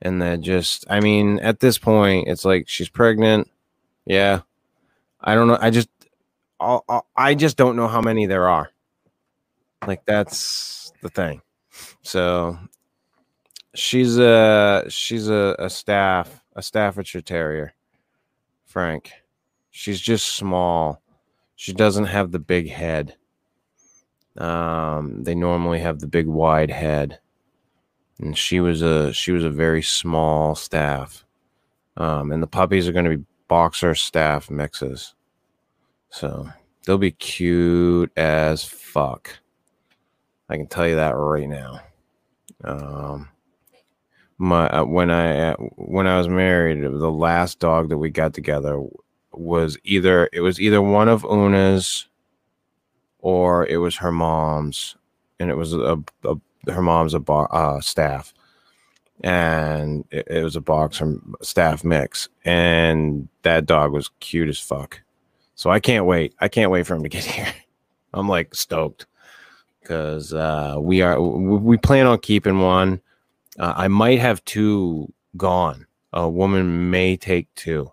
And 0.00 0.20
they're 0.20 0.38
just, 0.38 0.86
I 0.88 1.00
mean, 1.00 1.38
at 1.40 1.60
this 1.60 1.76
point, 1.78 2.26
it's 2.28 2.42
like 2.44 2.70
she's 2.70 2.88
pregnant. 2.88 3.50
Yeah. 4.06 4.40
I 5.20 5.34
don't 5.34 5.46
know. 5.46 5.58
I 5.60 5.68
just, 5.68 5.90
I'll, 6.58 6.84
I'll, 6.88 7.06
I 7.14 7.34
just 7.34 7.58
don't 7.58 7.76
know 7.76 7.86
how 7.86 8.00
many 8.00 8.24
there 8.24 8.48
are. 8.48 8.70
Like, 9.86 10.04
that's 10.04 10.92
the 11.02 11.08
thing. 11.08 11.42
So 12.02 12.58
she's 13.74 14.18
a 14.18 14.84
she's 14.88 15.28
a, 15.28 15.56
a 15.58 15.70
staff 15.70 16.42
a 16.54 16.62
Staffordshire 16.62 17.22
Terrier, 17.22 17.74
Frank. 18.66 19.12
She's 19.70 20.00
just 20.00 20.26
small. 20.36 21.00
She 21.56 21.72
doesn't 21.72 22.06
have 22.06 22.30
the 22.30 22.38
big 22.38 22.68
head. 22.68 23.16
Um, 24.36 25.22
they 25.22 25.34
normally 25.34 25.80
have 25.80 26.00
the 26.00 26.06
big 26.06 26.26
wide 26.26 26.70
head, 26.70 27.20
and 28.18 28.36
she 28.36 28.60
was 28.60 28.82
a 28.82 29.12
she 29.12 29.32
was 29.32 29.44
a 29.44 29.50
very 29.50 29.82
small 29.82 30.54
staff. 30.54 31.24
Um, 31.96 32.32
and 32.32 32.42
the 32.42 32.46
puppies 32.46 32.88
are 32.88 32.92
going 32.92 33.04
to 33.04 33.16
be 33.18 33.24
boxer 33.48 33.94
staff 33.94 34.50
mixes, 34.50 35.14
so 36.08 36.48
they'll 36.84 36.98
be 36.98 37.12
cute 37.12 38.10
as 38.16 38.64
fuck. 38.64 39.38
I 40.52 40.56
can 40.58 40.66
tell 40.66 40.86
you 40.86 40.96
that 40.96 41.16
right 41.16 41.48
now. 41.48 41.80
Um, 42.62 43.30
my 44.36 44.68
uh, 44.68 44.84
when 44.84 45.10
I 45.10 45.52
uh, 45.52 45.56
when 45.76 46.06
I 46.06 46.18
was 46.18 46.28
married, 46.28 46.82
the 46.82 47.10
last 47.10 47.58
dog 47.58 47.88
that 47.88 47.96
we 47.96 48.10
got 48.10 48.34
together 48.34 48.82
was 49.32 49.78
either 49.84 50.28
it 50.30 50.42
was 50.42 50.60
either 50.60 50.82
one 50.82 51.08
of 51.08 51.24
Una's 51.24 52.06
or 53.20 53.66
it 53.66 53.78
was 53.78 53.96
her 53.96 54.12
mom's, 54.12 54.94
and 55.40 55.48
it 55.48 55.56
was 55.56 55.72
a, 55.72 55.98
a 56.24 56.36
her 56.70 56.82
mom's 56.82 57.14
a 57.14 57.32
uh, 57.32 57.80
staff, 57.80 58.34
and 59.24 60.04
it, 60.10 60.26
it 60.28 60.44
was 60.44 60.54
a 60.54 60.60
boxer 60.60 61.14
staff 61.40 61.82
mix, 61.82 62.28
and 62.44 63.26
that 63.40 63.64
dog 63.64 63.92
was 63.92 64.10
cute 64.20 64.50
as 64.50 64.60
fuck. 64.60 65.00
So 65.54 65.70
I 65.70 65.80
can't 65.80 66.04
wait. 66.04 66.34
I 66.40 66.48
can't 66.48 66.70
wait 66.70 66.86
for 66.86 66.94
him 66.94 67.04
to 67.04 67.08
get 67.08 67.24
here. 67.36 67.54
I'm 68.12 68.28
like 68.28 68.54
stoked 68.54 69.06
because 69.82 70.32
uh, 70.32 70.76
we 70.78 71.02
are 71.02 71.20
we 71.20 71.76
plan 71.76 72.06
on 72.06 72.18
keeping 72.18 72.60
one. 72.60 73.00
Uh, 73.58 73.74
I 73.76 73.88
might 73.88 74.18
have 74.18 74.44
two 74.44 75.12
gone. 75.36 75.86
A 76.12 76.28
woman 76.28 76.90
may 76.90 77.16
take 77.16 77.52
two. 77.54 77.92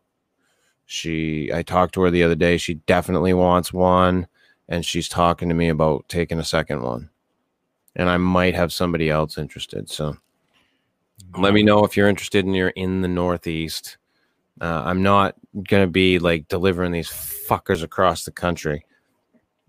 She, 0.86 1.52
I 1.54 1.62
talked 1.62 1.94
to 1.94 2.02
her 2.02 2.12
the 2.12 2.24
other 2.24 2.36
day. 2.36 2.58
She 2.58 2.76
definitely 2.76 3.34
wants 3.34 3.72
one, 3.72 4.28
and 4.68 4.86
she's 4.86 5.08
talking 5.08 5.50
to 5.50 5.56
me 5.56 5.70
about 5.70 6.08
taking 6.10 6.40
a 6.40 6.44
second 6.44 6.82
one. 6.82 7.10
And 7.96 8.10
I 8.10 8.18
might 8.18 8.56
have 8.56 8.74
somebody 8.74 9.10
else 9.10 9.38
interested. 9.38 9.90
So 9.90 10.18
let 11.38 11.54
me 11.54 11.64
know 11.64 11.86
if 11.86 11.96
you're 11.96 12.08
interested 12.08 12.46
and 12.46 12.56
you're 12.56 12.70
in 12.70 13.02
the 13.02 13.08
Northeast. 13.08 13.98
Uh, 14.62 14.84
I'm 14.86 15.04
not 15.04 15.36
gonna 15.68 15.88
be 15.88 16.20
like 16.20 16.48
delivering 16.48 16.92
these 16.92 17.10
fuckers 17.10 17.84
across 17.84 18.24
the 18.24 18.32
country 18.32 18.86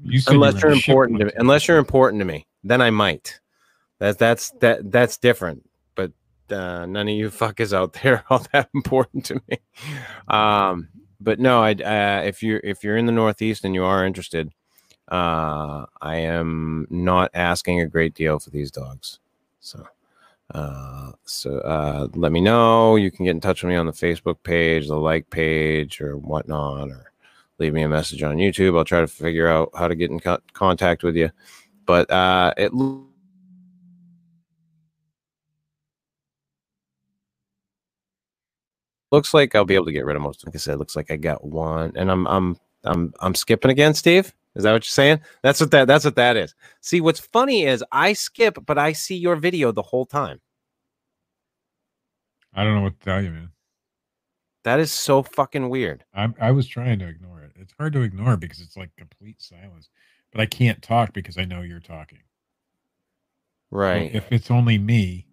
You 0.02 0.21
unless 0.28 0.62
you're 0.62 0.73
important 0.73 1.19
to 1.21 1.26
me. 1.26 1.33
Unless 1.37 1.69
you're 1.69 1.78
important 1.78 2.21
to 2.21 2.25
me, 2.25 2.47
then 2.64 2.80
I 2.80 2.90
might. 2.90 3.40
That's 3.99 4.16
that's 4.16 4.50
that 4.61 4.90
that's 4.90 5.19
different. 5.19 5.69
But 5.95 6.12
uh, 6.50 6.87
none 6.87 7.09
of 7.09 7.14
you 7.14 7.30
fuckers 7.30 7.73
out 7.73 7.92
there 8.02 8.16
are 8.16 8.25
all 8.30 8.47
that 8.52 8.69
important 8.75 9.26
to 9.26 9.42
me. 9.49 9.59
Um, 10.28 10.88
but 11.21 11.38
no, 11.38 11.62
I 11.62 11.73
uh, 11.73 12.23
if 12.25 12.42
you're 12.42 12.61
if 12.64 12.83
you're 12.83 12.97
in 12.97 13.07
the 13.07 13.12
Northeast 13.12 13.64
and 13.64 13.75
you 13.75 13.85
are 13.85 14.07
interested, 14.07 14.50
uh, 15.09 15.85
I 16.00 16.16
am 16.16 16.87
not 16.88 17.30
asking 17.35 17.80
a 17.80 17.87
great 17.87 18.14
deal 18.14 18.38
for 18.38 18.50
these 18.50 18.71
dogs. 18.71 19.21
So. 19.61 19.85
Uh, 20.52 21.12
so 21.25 21.59
uh, 21.59 22.09
let 22.14 22.33
me 22.33 22.40
know. 22.40 22.97
You 22.97 23.12
can 23.12 23.25
get 23.25 23.30
in 23.30 23.40
touch 23.40 23.62
with 23.62 23.71
me 23.71 23.76
on 23.76 23.87
the 23.87 23.92
Facebook 23.92 24.42
page, 24.42 24.88
the 24.88 24.97
like 24.97 25.30
page, 25.30 26.00
or 26.00 26.16
whatnot, 26.16 26.88
or 26.88 27.09
leave 27.60 27.74
me 27.74 27.82
a 27.82 27.88
message 27.88 28.22
on 28.22 28.36
YouTube. 28.36 28.76
I'll 28.76 28.84
try 28.84 29.00
to 29.00 29.06
figure 29.06 29.46
out 29.46 29.70
how 29.76 29.86
to 29.86 29.94
get 29.94 30.10
in 30.10 30.18
co- 30.18 30.40
contact 30.54 31.02
with 31.02 31.14
you. 31.14 31.30
But 31.86 32.10
uh, 32.10 32.54
it 32.56 32.72
lo- 32.72 33.06
looks 39.12 39.34
like 39.34 39.54
I'll 39.54 39.64
be 39.64 39.74
able 39.74 39.84
to 39.86 39.92
get 39.92 40.04
rid 40.04 40.16
of 40.16 40.22
most. 40.22 40.44
Like 40.46 40.54
I 40.54 40.58
said, 40.58 40.78
looks 40.78 40.96
like 40.96 41.10
I 41.10 41.16
got 41.16 41.44
one, 41.44 41.92
and 41.94 42.10
I'm 42.10 42.26
I'm 42.26 42.56
I'm 42.84 43.12
I'm 43.20 43.34
skipping 43.34 43.70
again, 43.70 43.94
Steve. 43.94 44.34
Is 44.56 44.64
that 44.64 44.72
what 44.72 44.84
you're 44.84 44.90
saying? 44.90 45.20
That's 45.42 45.60
what 45.60 45.70
that 45.70 45.86
that's 45.86 46.04
what 46.04 46.16
that 46.16 46.36
is. 46.36 46.54
See, 46.80 47.00
what's 47.00 47.20
funny 47.20 47.64
is 47.64 47.84
I 47.92 48.14
skip, 48.14 48.58
but 48.66 48.78
I 48.78 48.92
see 48.92 49.16
your 49.16 49.36
video 49.36 49.70
the 49.70 49.82
whole 49.82 50.06
time. 50.06 50.40
I 52.54 52.64
don't 52.64 52.74
know 52.74 52.82
what 52.82 52.98
to 52.98 53.04
tell 53.04 53.22
you, 53.22 53.30
man. 53.30 53.50
That 54.64 54.80
is 54.80 54.92
so 54.92 55.22
fucking 55.22 55.68
weird. 55.68 56.04
I'm, 56.14 56.34
I 56.40 56.50
was 56.50 56.66
trying 56.66 56.98
to 56.98 57.08
ignore 57.08 57.42
it. 57.42 57.52
It's 57.56 57.72
hard 57.78 57.92
to 57.94 58.02
ignore 58.02 58.36
because 58.36 58.60
it's 58.60 58.76
like 58.76 58.94
complete 58.96 59.40
silence. 59.40 59.88
But 60.32 60.40
I 60.40 60.46
can't 60.46 60.82
talk 60.82 61.12
because 61.12 61.38
I 61.38 61.44
know 61.44 61.62
you're 61.62 61.80
talking. 61.80 62.18
So 63.70 63.76
Right. 63.76 64.14
if 64.14 64.30
it's 64.32 64.50
only 64.50 64.78
me, 64.78 65.26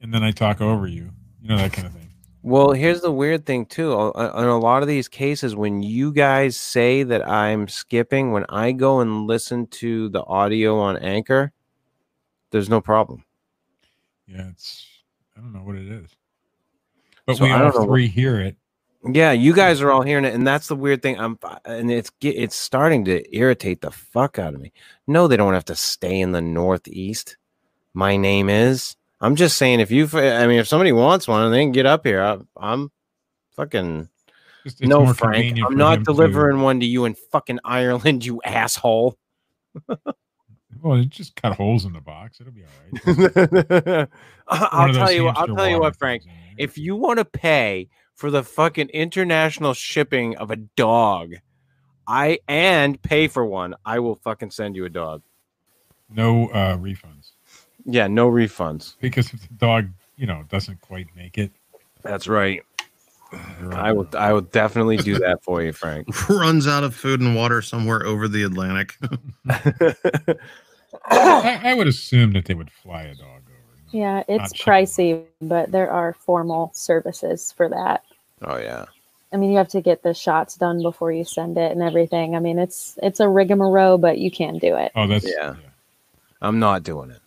and 0.00 0.12
then 0.12 0.22
I 0.22 0.30
talk 0.30 0.60
over 0.60 0.86
you, 0.86 1.10
you 1.40 1.48
know 1.48 1.56
that 1.58 1.72
kind 1.72 1.86
of 1.86 1.92
thing. 1.92 2.08
Well, 2.42 2.72
here's 2.72 3.00
the 3.00 3.10
weird 3.10 3.44
thing 3.44 3.66
too. 3.66 3.92
In 3.92 4.44
a 4.46 4.58
lot 4.58 4.82
of 4.82 4.88
these 4.88 5.08
cases, 5.08 5.56
when 5.56 5.82
you 5.82 6.12
guys 6.12 6.56
say 6.56 7.02
that 7.02 7.28
I'm 7.28 7.66
skipping, 7.66 8.30
when 8.32 8.46
I 8.48 8.72
go 8.72 9.00
and 9.00 9.26
listen 9.26 9.66
to 9.68 10.08
the 10.10 10.22
audio 10.24 10.78
on 10.78 10.96
Anchor, 10.98 11.52
there's 12.52 12.68
no 12.68 12.80
problem. 12.80 13.24
Yeah, 14.26 14.48
it's 14.48 14.86
I 15.36 15.40
don't 15.40 15.52
know 15.52 15.60
what 15.60 15.76
it 15.76 15.88
is, 15.88 16.10
but 17.26 17.36
So 17.36 17.44
we 17.44 17.50
all 17.52 17.84
three 17.84 18.08
hear 18.08 18.40
it. 18.40 18.56
Yeah, 19.08 19.30
you 19.32 19.52
guys 19.54 19.80
are 19.82 19.90
all 19.92 20.02
hearing 20.02 20.24
it, 20.24 20.34
and 20.34 20.44
that's 20.46 20.66
the 20.66 20.74
weird 20.74 21.00
thing. 21.00 21.18
I'm, 21.20 21.38
and 21.64 21.90
it's 21.92 22.10
it's 22.20 22.56
starting 22.56 23.04
to 23.04 23.36
irritate 23.36 23.80
the 23.80 23.90
fuck 23.92 24.38
out 24.38 24.52
of 24.54 24.60
me. 24.60 24.72
No, 25.06 25.28
they 25.28 25.36
don't 25.36 25.54
have 25.54 25.64
to 25.66 25.76
stay 25.76 26.18
in 26.20 26.32
the 26.32 26.40
Northeast. 26.40 27.36
My 27.94 28.16
name 28.16 28.48
is. 28.48 28.96
I'm 29.20 29.36
just 29.36 29.56
saying, 29.58 29.80
if 29.80 29.90
you, 29.90 30.08
I 30.12 30.46
mean, 30.46 30.58
if 30.58 30.66
somebody 30.68 30.92
wants 30.92 31.28
one 31.28 31.42
and 31.44 31.54
they 31.54 31.62
can 31.62 31.72
get 31.72 31.86
up 31.86 32.04
here, 32.04 32.20
I, 32.22 32.38
I'm 32.56 32.90
fucking. 33.54 34.08
Just, 34.64 34.80
it's 34.80 34.88
no, 34.88 35.12
Frank, 35.12 35.56
I'm 35.64 35.76
not 35.76 35.98
to- 36.00 36.04
delivering 36.04 36.60
one 36.60 36.80
to 36.80 36.86
you 36.86 37.04
in 37.04 37.14
fucking 37.14 37.60
Ireland, 37.64 38.26
you 38.26 38.40
asshole. 38.44 39.16
well, 40.82 41.04
just 41.04 41.36
cut 41.36 41.54
holes 41.54 41.84
in 41.84 41.92
the 41.92 42.00
box. 42.00 42.40
It'll 42.40 42.52
be 42.52 42.62
all 42.64 43.14
right. 43.14 44.08
I'll 44.48 44.60
One 44.60 44.68
I'll 44.72 44.88
of 44.90 44.94
those 44.94 45.02
tell 45.08 45.12
you. 45.12 45.24
what- 45.24 45.38
I'll 45.38 45.46
tell 45.46 45.68
you 45.68 45.78
what, 45.80 45.96
Frank. 45.96 46.24
things. 46.24 46.34
If 46.58 46.78
you 46.78 46.96
want 46.96 47.18
to 47.18 47.24
pay 47.24 47.88
for 48.14 48.30
the 48.30 48.42
fucking 48.42 48.88
international 48.90 49.74
shipping 49.74 50.36
of 50.36 50.50
a 50.50 50.56
dog, 50.56 51.34
I 52.06 52.38
and 52.48 53.00
pay 53.02 53.28
for 53.28 53.44
one, 53.44 53.74
I 53.84 53.98
will 53.98 54.16
fucking 54.16 54.50
send 54.50 54.76
you 54.76 54.84
a 54.84 54.90
dog. 54.90 55.22
No 56.08 56.48
uh, 56.48 56.76
refunds 56.76 57.32
Yeah, 57.84 58.06
no 58.06 58.30
refunds. 58.30 58.94
because 59.00 59.32
if 59.32 59.40
the 59.42 59.54
dog, 59.54 59.88
you 60.16 60.26
know, 60.26 60.44
doesn't 60.48 60.80
quite 60.80 61.08
make 61.16 61.36
it, 61.36 61.50
That's 62.02 62.28
right. 62.28 62.62
I 63.72 63.92
will. 63.92 64.08
I 64.16 64.32
will 64.32 64.40
definitely 64.42 64.98
do 64.98 65.18
that 65.18 65.42
for 65.42 65.62
you, 65.62 65.72
Frank. 65.82 66.06
Runs 66.28 66.68
out 66.68 66.84
of 66.84 66.94
food 66.94 67.20
and 67.20 67.34
water 67.34 67.60
somewhere 67.60 68.06
over 68.06 68.28
the 68.28 68.44
Atlantic. 68.44 68.96
I, 71.10 71.60
I 71.64 71.74
would 71.74 71.88
assume 71.88 72.32
that 72.34 72.44
they 72.46 72.54
would 72.54 72.70
fly 72.70 73.02
a 73.02 73.14
dog 73.14 73.26
over. 73.26 73.45
no? 73.45 73.45
Yeah, 73.92 74.22
it's 74.28 74.52
cheap. 74.52 74.66
pricey, 74.66 75.24
but 75.40 75.70
there 75.72 75.90
are 75.90 76.12
formal 76.14 76.70
services 76.74 77.52
for 77.52 77.68
that. 77.68 78.02
oh 78.42 78.58
yeah. 78.58 78.86
I 79.32 79.38
mean, 79.38 79.50
you 79.50 79.56
have 79.58 79.68
to 79.68 79.80
get 79.80 80.02
the 80.02 80.14
shots 80.14 80.56
done 80.56 80.82
before 80.82 81.12
you 81.12 81.24
send 81.24 81.58
it 81.58 81.72
and 81.72 81.82
everything. 81.82 82.36
I 82.36 82.40
mean, 82.40 82.58
it's 82.58 82.98
it's 83.02 83.20
a 83.20 83.28
rigmarole, 83.28 83.98
but 83.98 84.18
you 84.18 84.30
can 84.30 84.58
do 84.58 84.76
it. 84.76 84.92
Oh, 84.94 85.06
that's 85.06 85.26
Yeah. 85.28 85.56
I'm 86.40 86.58
not 86.58 86.82
doing 86.84 87.10
it. 87.10 87.20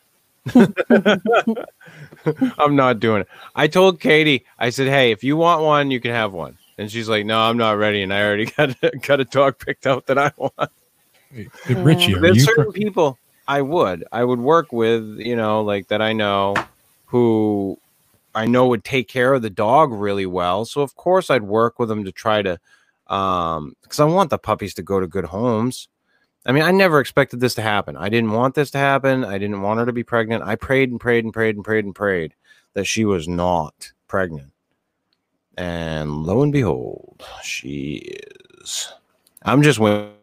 I'm 2.58 2.76
not 2.76 3.00
doing 3.00 3.22
it. 3.22 3.28
I 3.56 3.68
told 3.68 4.00
Katie, 4.00 4.46
I 4.58 4.70
said, 4.70 4.88
"Hey, 4.88 5.12
if 5.12 5.24
you 5.24 5.38
want 5.38 5.64
one, 5.64 5.92
you 5.92 6.00
can 6.00 6.12
have 6.12 6.34
one." 6.34 6.58
And 6.78 6.92
she's 6.92 7.10
like, 7.10 7.26
"No, 7.26 7.40
I'm 7.40 7.58
not 7.58 7.78
ready." 7.78 8.02
And 8.02 8.14
I 8.14 8.24
already 8.24 8.46
got 8.58 8.76
got 9.02 9.20
a 9.20 9.26
dog 9.26 9.60
picked 9.60 9.86
out 9.86 10.08
that 10.08 10.18
I 10.18 10.32
want. 10.38 10.54
Hey, 11.32 11.48
hey, 11.66 11.74
Richie, 11.76 12.16
are 12.16 12.22
There's 12.22 12.38
you 12.38 12.44
certain 12.44 12.64
pro- 12.66 12.72
people 12.72 13.18
I 13.50 13.64
would 13.64 14.06
I 14.12 14.24
would 14.24 14.40
work 14.40 14.72
with, 14.72 15.18
you 15.18 15.36
know, 15.36 15.62
like 15.62 15.88
that 15.88 16.04
I 16.04 16.14
know 16.14 16.56
who 17.08 17.80
I 18.36 18.46
know 18.46 18.68
would 18.68 18.84
take 18.84 19.08
care 19.08 19.34
of 19.34 19.42
the 19.42 19.50
dog 19.50 19.92
really 19.92 20.28
well. 20.28 20.66
So 20.66 20.82
of 20.82 20.96
course 20.96 21.32
I'd 21.32 21.42
work 21.42 21.80
with 21.80 21.90
them 21.90 22.06
to 22.06 22.12
try 22.12 22.44
to 22.44 22.60
um 23.08 23.76
because 23.82 24.00
I 24.00 24.06
want 24.06 24.30
the 24.30 24.38
puppies 24.38 24.76
to 24.76 24.84
go 24.84 25.00
to 25.00 25.08
good 25.08 25.26
homes. 25.26 25.88
I 26.46 26.52
mean, 26.52 26.62
I 26.62 26.72
never 26.72 27.00
expected 27.00 27.40
this 27.40 27.56
to 27.56 27.64
happen. 27.64 27.98
I 27.98 28.08
didn't 28.08 28.32
want 28.34 28.54
this 28.54 28.70
to 28.72 28.78
happen. 28.78 29.26
I 29.26 29.40
didn't 29.40 29.64
want 29.64 29.80
her 29.80 29.86
to 29.88 29.94
be 29.94 30.04
pregnant. 30.04 30.44
I 30.44 30.56
prayed 30.56 30.92
and 30.92 31.00
prayed 31.00 31.24
and 31.26 31.34
prayed 31.34 31.56
and 31.56 31.66
prayed 31.66 31.86
and 31.86 31.96
prayed 31.96 32.36
that 32.76 32.86
she 32.86 33.04
was 33.04 33.28
not 33.28 33.92
pregnant. 34.08 34.52
And 35.58 36.24
lo 36.24 36.44
and 36.44 36.54
behold, 36.54 37.26
she 37.44 38.16
is. 38.62 38.94
I'm 39.42 39.64
just 39.64 39.80
waiting. 39.80 40.19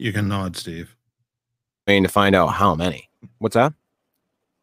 You 0.00 0.12
can 0.12 0.28
nod, 0.28 0.56
Steve. 0.56 0.96
I 1.86 1.92
waiting 1.92 2.02
to 2.04 2.08
find 2.08 2.34
out 2.34 2.48
how 2.48 2.74
many. 2.74 3.10
What's 3.38 3.54
that? 3.54 3.74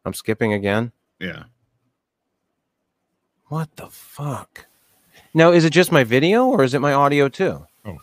I'm 0.04 0.14
skipping 0.14 0.52
again. 0.52 0.92
Yeah. 1.20 1.44
What 3.46 3.74
the 3.76 3.88
fuck? 3.88 4.66
Now, 5.34 5.52
is 5.52 5.64
it 5.64 5.70
just 5.70 5.92
my 5.92 6.04
video 6.04 6.46
or 6.46 6.64
is 6.64 6.74
it 6.74 6.80
my 6.80 6.92
audio 6.92 7.28
too? 7.28 7.64
Oh. 7.84 7.98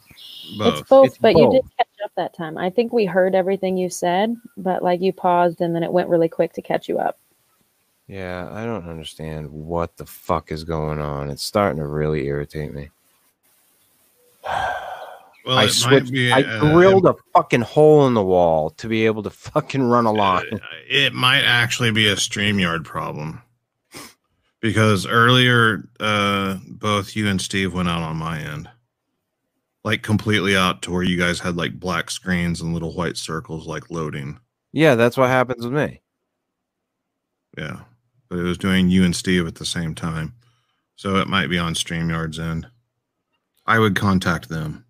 Both. 0.58 0.80
It's 0.80 0.90
both, 0.90 1.08
It's 1.08 1.18
but 1.18 1.36
you 1.36 1.52
did 1.52 1.64
catch 1.78 1.88
up 2.04 2.12
that 2.16 2.36
time. 2.36 2.58
I 2.58 2.70
think 2.70 2.94
we 2.94 3.06
heard 3.06 3.36
everything 3.36 3.78
you 3.78 3.90
said, 3.90 4.36
but 4.58 4.84
like 4.84 5.02
you 5.02 5.12
paused 5.12 5.60
and 5.60 5.76
then 5.76 5.84
it 5.84 5.92
went 5.92 6.10
really 6.10 6.30
quick 6.30 6.54
to 6.54 6.62
catch 6.62 6.88
you 6.88 7.00
up. 7.00 7.18
Yeah, 8.08 8.48
I 8.52 8.66
don't 8.66 8.88
understand 8.88 9.52
what 9.52 9.98
the 9.98 10.06
fuck 10.06 10.52
is 10.52 10.64
going 10.64 11.00
on. 11.00 11.30
It's 11.30 11.44
starting 11.44 11.80
to 11.80 11.88
really 11.88 12.28
irritate 12.28 12.74
me. 12.74 12.92
Well, 15.46 15.58
I 15.58 15.68
switched. 15.68 16.12
be, 16.12 16.32
I 16.32 16.42
uh, 16.42 16.60
drilled 16.74 17.06
a 17.06 17.16
fucking 17.34 17.62
hole 17.62 18.08
in 18.08 18.14
the 18.16 18.24
wall 18.24 18.72
to 18.72 18.88
be 18.88 19.06
able 19.06 19.22
to 19.24 19.30
fucking 19.30 19.84
run 19.84 20.06
a 20.06 20.12
Uh, 20.12 20.14
line. 20.14 20.60
it 20.90 21.14
might 21.14 21.44
actually 21.44 21.92
be 21.92 22.08
a 22.08 22.16
StreamYard 22.16 22.84
problem. 22.84 23.42
Because 24.62 25.06
earlier, 25.06 25.88
uh, 26.00 26.58
both 26.68 27.16
you 27.16 27.28
and 27.28 27.40
Steve 27.40 27.74
went 27.76 27.88
out 27.90 28.02
on 28.02 28.18
my 28.18 28.40
end. 28.40 28.68
Like 29.84 30.02
completely 30.02 30.58
out 30.58 30.82
to 30.84 30.92
where 30.92 31.04
you 31.04 31.16
guys 31.18 31.40
had 31.40 31.56
like 31.56 31.80
black 31.80 32.10
screens 32.10 32.60
and 32.62 32.74
little 32.74 32.96
white 32.96 33.18
circles 33.18 33.68
like 33.68 33.92
loading. 33.92 34.40
Yeah, 34.74 34.96
that's 34.96 35.16
what 35.18 35.30
happens 35.30 35.64
with 35.64 35.74
me. 35.76 36.02
Yeah. 37.56 37.82
But 38.28 38.40
it 38.40 38.44
was 38.44 38.58
doing 38.58 38.90
you 38.90 39.04
and 39.04 39.16
Steve 39.16 39.46
at 39.46 39.56
the 39.56 39.66
same 39.66 39.94
time. 39.94 40.34
So 40.96 41.18
it 41.18 41.28
might 41.28 41.48
be 41.52 41.60
on 41.60 41.76
StreamYard's 41.76 42.40
end. 42.40 42.66
I 43.68 43.78
would 43.78 43.96
contact 43.96 44.50
them. 44.50 44.85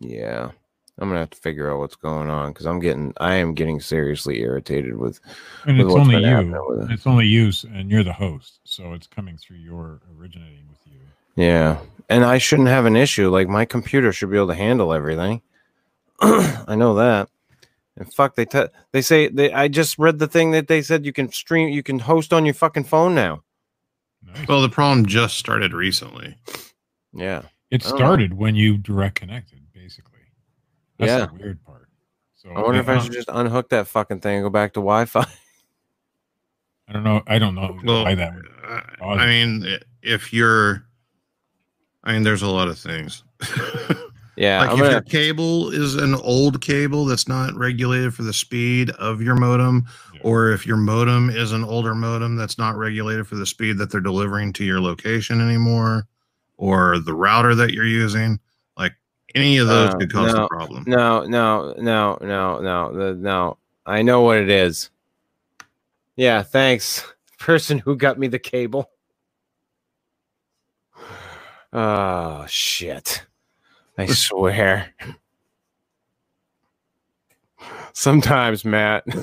Yeah, 0.00 0.50
I'm 0.98 1.08
gonna 1.08 1.20
have 1.20 1.30
to 1.30 1.38
figure 1.38 1.70
out 1.70 1.78
what's 1.78 1.96
going 1.96 2.28
on 2.28 2.52
because 2.52 2.66
I'm 2.66 2.80
getting, 2.80 3.12
I 3.18 3.34
am 3.34 3.54
getting 3.54 3.80
seriously 3.80 4.40
irritated 4.40 4.96
with 4.96 5.20
and 5.64 5.78
with 5.78 5.86
it's 5.86 5.94
what's 5.94 6.08
only 6.08 6.24
you. 6.24 6.64
with 6.68 6.90
it. 6.90 6.92
It's 6.92 7.06
only 7.06 7.26
you, 7.26 7.52
and 7.72 7.90
you're 7.90 8.04
the 8.04 8.12
host, 8.12 8.60
so 8.64 8.92
it's 8.92 9.06
coming 9.06 9.36
through 9.36 9.58
your 9.58 10.00
originating 10.18 10.66
with 10.68 10.80
you. 10.86 11.00
Yeah. 11.36 11.78
And 12.08 12.24
I 12.24 12.38
shouldn't 12.38 12.68
have 12.68 12.86
an 12.86 12.96
issue. 12.96 13.30
Like 13.30 13.48
my 13.48 13.64
computer 13.64 14.12
should 14.12 14.30
be 14.30 14.36
able 14.36 14.48
to 14.48 14.54
handle 14.54 14.92
everything. 14.92 15.42
I 16.20 16.74
know 16.76 16.94
that. 16.94 17.28
And 17.98 18.12
fuck, 18.12 18.34
they 18.34 18.44
te- 18.44 18.68
they 18.92 19.00
say 19.00 19.28
they. 19.28 19.52
I 19.52 19.68
just 19.68 19.98
read 19.98 20.18
the 20.18 20.28
thing 20.28 20.50
that 20.50 20.68
they 20.68 20.82
said 20.82 21.06
you 21.06 21.12
can 21.12 21.32
stream, 21.32 21.70
you 21.70 21.82
can 21.82 21.98
host 21.98 22.32
on 22.32 22.44
your 22.44 22.54
fucking 22.54 22.84
phone 22.84 23.14
now. 23.14 23.42
Nice. 24.22 24.46
Well, 24.48 24.60
the 24.60 24.68
problem 24.68 25.06
just 25.06 25.38
started 25.38 25.72
recently. 25.72 26.36
Yeah. 27.12 27.42
it 27.70 27.84
I 27.86 27.88
don't 27.88 27.90
know. 27.90 27.96
started 27.96 28.34
when 28.34 28.54
you 28.54 28.76
direct 28.76 29.14
connected, 29.16 29.55
basically. 29.55 29.55
That's 30.98 31.10
Yeah. 31.10 31.26
the 31.26 31.34
weird 31.34 31.64
part. 31.64 31.88
So 32.34 32.50
I 32.50 32.60
wonder 32.62 32.80
if 32.80 32.88
I 32.88 32.98
should 32.98 33.12
just 33.12 33.28
unhook 33.32 33.68
that 33.70 33.86
fucking 33.88 34.20
thing 34.20 34.36
and 34.36 34.44
go 34.44 34.50
back 34.50 34.72
to 34.74 34.80
Wi-Fi. 34.80 35.26
I 36.88 36.92
don't 36.92 37.04
know. 37.04 37.22
I 37.26 37.38
don't 37.38 37.54
know 37.54 37.76
Well, 37.84 38.04
why 38.04 38.14
that 38.14 38.34
would. 38.34 38.46
I 39.02 39.26
mean, 39.26 39.78
if 40.02 40.32
you're, 40.32 40.84
I 42.04 42.12
mean, 42.12 42.22
there's 42.22 42.42
a 42.42 42.48
lot 42.48 42.68
of 42.68 42.78
things. 42.78 43.24
Yeah, 44.38 44.60
like 44.60 44.68
I'm 44.68 44.74
if 44.74 44.80
gonna. 44.80 44.90
your 44.92 45.00
cable 45.00 45.70
is 45.70 45.94
an 45.94 46.14
old 46.16 46.60
cable 46.60 47.06
that's 47.06 47.26
not 47.26 47.54
regulated 47.54 48.12
for 48.12 48.22
the 48.22 48.34
speed 48.34 48.90
of 48.90 49.22
your 49.22 49.34
modem, 49.34 49.86
Yeah. 50.12 50.20
or 50.24 50.50
if 50.50 50.66
your 50.66 50.76
modem 50.76 51.30
is 51.30 51.52
an 51.52 51.64
older 51.64 51.94
modem 51.94 52.36
that's 52.36 52.58
not 52.58 52.76
regulated 52.76 53.26
for 53.26 53.36
the 53.36 53.46
speed 53.46 53.78
that 53.78 53.90
they're 53.90 54.02
delivering 54.02 54.52
to 54.52 54.62
your 54.64 54.78
location 54.78 55.40
anymore, 55.40 56.06
or 56.58 56.98
the 56.98 57.14
router 57.14 57.54
that 57.54 57.72
you're 57.72 57.86
using, 57.86 58.32
like 58.32 58.40
any 59.36 59.58
of 59.58 59.68
those 59.68 59.90
Uh, 59.90 59.98
could 59.98 60.12
cause 60.12 60.32
no, 60.34 60.42
the 60.42 60.48
problem. 60.48 60.84
No, 60.86 61.24
no, 61.24 61.74
no, 61.78 62.18
no, 62.20 62.58
no, 62.58 63.12
no. 63.14 63.58
I 63.84 64.02
know 64.02 64.22
what 64.22 64.38
it 64.38 64.50
is. 64.50 64.90
Yeah, 66.16 66.42
thanks, 66.42 67.04
person 67.38 67.78
who 67.78 67.96
got 67.96 68.18
me 68.18 68.26
the 68.28 68.38
cable. 68.38 68.90
Oh 71.72 72.44
shit! 72.48 73.24
I 73.98 74.06
swear. 74.06 74.94
Sometimes, 77.92 78.64
Matt. 78.64 79.04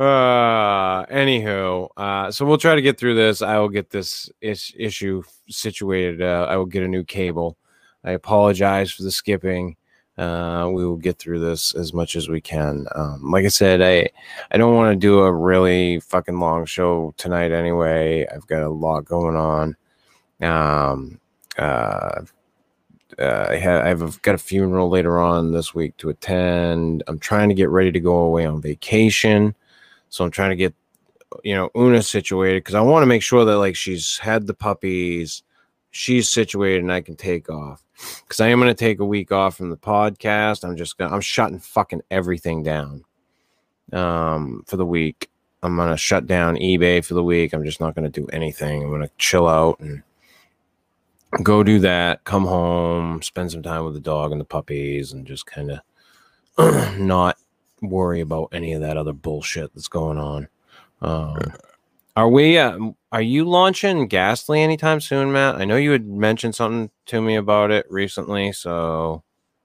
Uh, 0.00 1.04
anywho, 1.06 1.86
uh, 1.98 2.30
so 2.30 2.46
we'll 2.46 2.56
try 2.56 2.74
to 2.74 2.80
get 2.80 2.98
through 2.98 3.14
this. 3.14 3.42
I 3.42 3.58
will 3.58 3.68
get 3.68 3.90
this 3.90 4.30
is- 4.40 4.72
issue 4.78 5.22
situated. 5.50 6.22
Uh, 6.22 6.46
I 6.48 6.56
will 6.56 6.64
get 6.64 6.82
a 6.82 6.88
new 6.88 7.04
cable. 7.04 7.58
I 8.02 8.12
apologize 8.12 8.90
for 8.90 9.02
the 9.02 9.10
skipping. 9.10 9.76
Uh, 10.16 10.70
we 10.72 10.86
will 10.86 10.96
get 10.96 11.18
through 11.18 11.40
this 11.40 11.74
as 11.74 11.92
much 11.92 12.16
as 12.16 12.30
we 12.30 12.40
can. 12.40 12.86
Um, 12.94 13.30
like 13.30 13.44
I 13.44 13.48
said, 13.48 13.82
I 13.82 14.08
I 14.50 14.56
don't 14.56 14.74
want 14.74 14.90
to 14.92 14.96
do 14.96 15.20
a 15.20 15.32
really 15.32 16.00
fucking 16.00 16.40
long 16.40 16.64
show 16.64 17.12
tonight. 17.18 17.52
Anyway, 17.52 18.26
I've 18.34 18.46
got 18.46 18.62
a 18.62 18.70
lot 18.70 19.04
going 19.04 19.36
on. 19.36 19.76
Um, 20.40 21.20
uh, 21.58 22.22
uh, 23.18 23.46
I 23.50 23.56
have 23.56 24.02
I've 24.02 24.22
got 24.22 24.34
a 24.34 24.38
funeral 24.38 24.88
later 24.88 25.18
on 25.20 25.52
this 25.52 25.74
week 25.74 25.96
to 25.98 26.08
attend. 26.08 27.02
I'm 27.06 27.18
trying 27.18 27.50
to 27.50 27.54
get 27.54 27.68
ready 27.68 27.92
to 27.92 28.00
go 28.00 28.16
away 28.18 28.46
on 28.46 28.62
vacation, 28.62 29.54
so 30.10 30.24
I'm 30.24 30.30
trying 30.30 30.50
to 30.50 30.56
get 30.56 30.74
you 31.42 31.54
know 31.54 31.70
Una 31.76 32.02
situated 32.02 32.58
because 32.58 32.74
I 32.74 32.80
want 32.80 33.02
to 33.02 33.06
make 33.06 33.22
sure 33.22 33.44
that 33.44 33.58
like 33.58 33.76
she's 33.76 34.18
had 34.18 34.46
the 34.46 34.54
puppies, 34.54 35.42
she's 35.90 36.28
situated, 36.28 36.82
and 36.82 36.92
I 36.92 37.00
can 37.00 37.16
take 37.16 37.48
off. 37.48 37.82
Because 38.22 38.40
I 38.40 38.48
am 38.48 38.58
going 38.58 38.70
to 38.70 38.74
take 38.74 38.98
a 39.00 39.04
week 39.04 39.30
off 39.30 39.56
from 39.56 39.70
the 39.70 39.76
podcast. 39.76 40.64
I'm 40.64 40.76
just 40.76 40.98
gonna 40.98 41.14
I'm 41.14 41.20
shutting 41.20 41.58
fucking 41.58 42.02
everything 42.10 42.62
down 42.62 43.04
um, 43.92 44.64
for 44.66 44.76
the 44.76 44.86
week. 44.86 45.30
I'm 45.62 45.76
gonna 45.76 45.96
shut 45.96 46.26
down 46.26 46.56
eBay 46.56 47.04
for 47.04 47.14
the 47.14 47.22
week. 47.22 47.52
I'm 47.52 47.64
just 47.64 47.80
not 47.80 47.94
gonna 47.94 48.08
do 48.08 48.26
anything. 48.32 48.82
I'm 48.82 48.90
gonna 48.90 49.10
chill 49.18 49.46
out 49.46 49.78
and 49.80 50.02
go 51.42 51.62
do 51.62 51.78
that. 51.80 52.24
Come 52.24 52.46
home, 52.46 53.20
spend 53.22 53.52
some 53.52 53.62
time 53.62 53.84
with 53.84 53.94
the 53.94 54.00
dog 54.00 54.32
and 54.32 54.40
the 54.40 54.46
puppies, 54.46 55.12
and 55.12 55.26
just 55.26 55.46
kind 55.46 55.70
of 55.70 56.98
not 56.98 57.36
worry 57.82 58.20
about 58.20 58.50
any 58.52 58.72
of 58.72 58.80
that 58.80 58.96
other 58.96 59.12
bullshit 59.12 59.74
that's 59.74 59.88
going 59.88 60.18
on. 60.18 60.48
Um, 61.02 61.38
are 62.16 62.28
we? 62.28 62.58
Uh, 62.58 62.90
are 63.12 63.22
you 63.22 63.44
launching 63.44 64.06
Ghastly 64.08 64.60
anytime 64.60 65.00
soon, 65.00 65.32
Matt? 65.32 65.56
I 65.56 65.64
know 65.64 65.76
you 65.76 65.92
had 65.92 66.06
mentioned 66.06 66.54
something 66.54 66.90
to 67.06 67.20
me 67.20 67.36
about 67.36 67.70
it 67.70 67.86
recently. 67.90 68.52
So, 68.52 69.22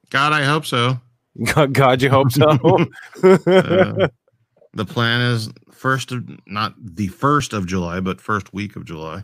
God, 0.09 0.33
I 0.33 0.43
hope 0.43 0.65
so. 0.65 0.99
God, 1.53 1.73
God 1.73 2.01
you 2.01 2.09
hope 2.09 2.31
so. 2.31 2.45
Uh, 3.23 4.07
the 4.73 4.85
plan 4.85 5.21
is 5.21 5.49
first 5.71 6.11
of 6.11 6.29
not 6.47 6.73
the 6.77 7.07
first 7.07 7.53
of 7.53 7.65
July, 7.65 7.99
but 7.99 8.21
first 8.21 8.53
week 8.53 8.75
of 8.75 8.85
July. 8.85 9.23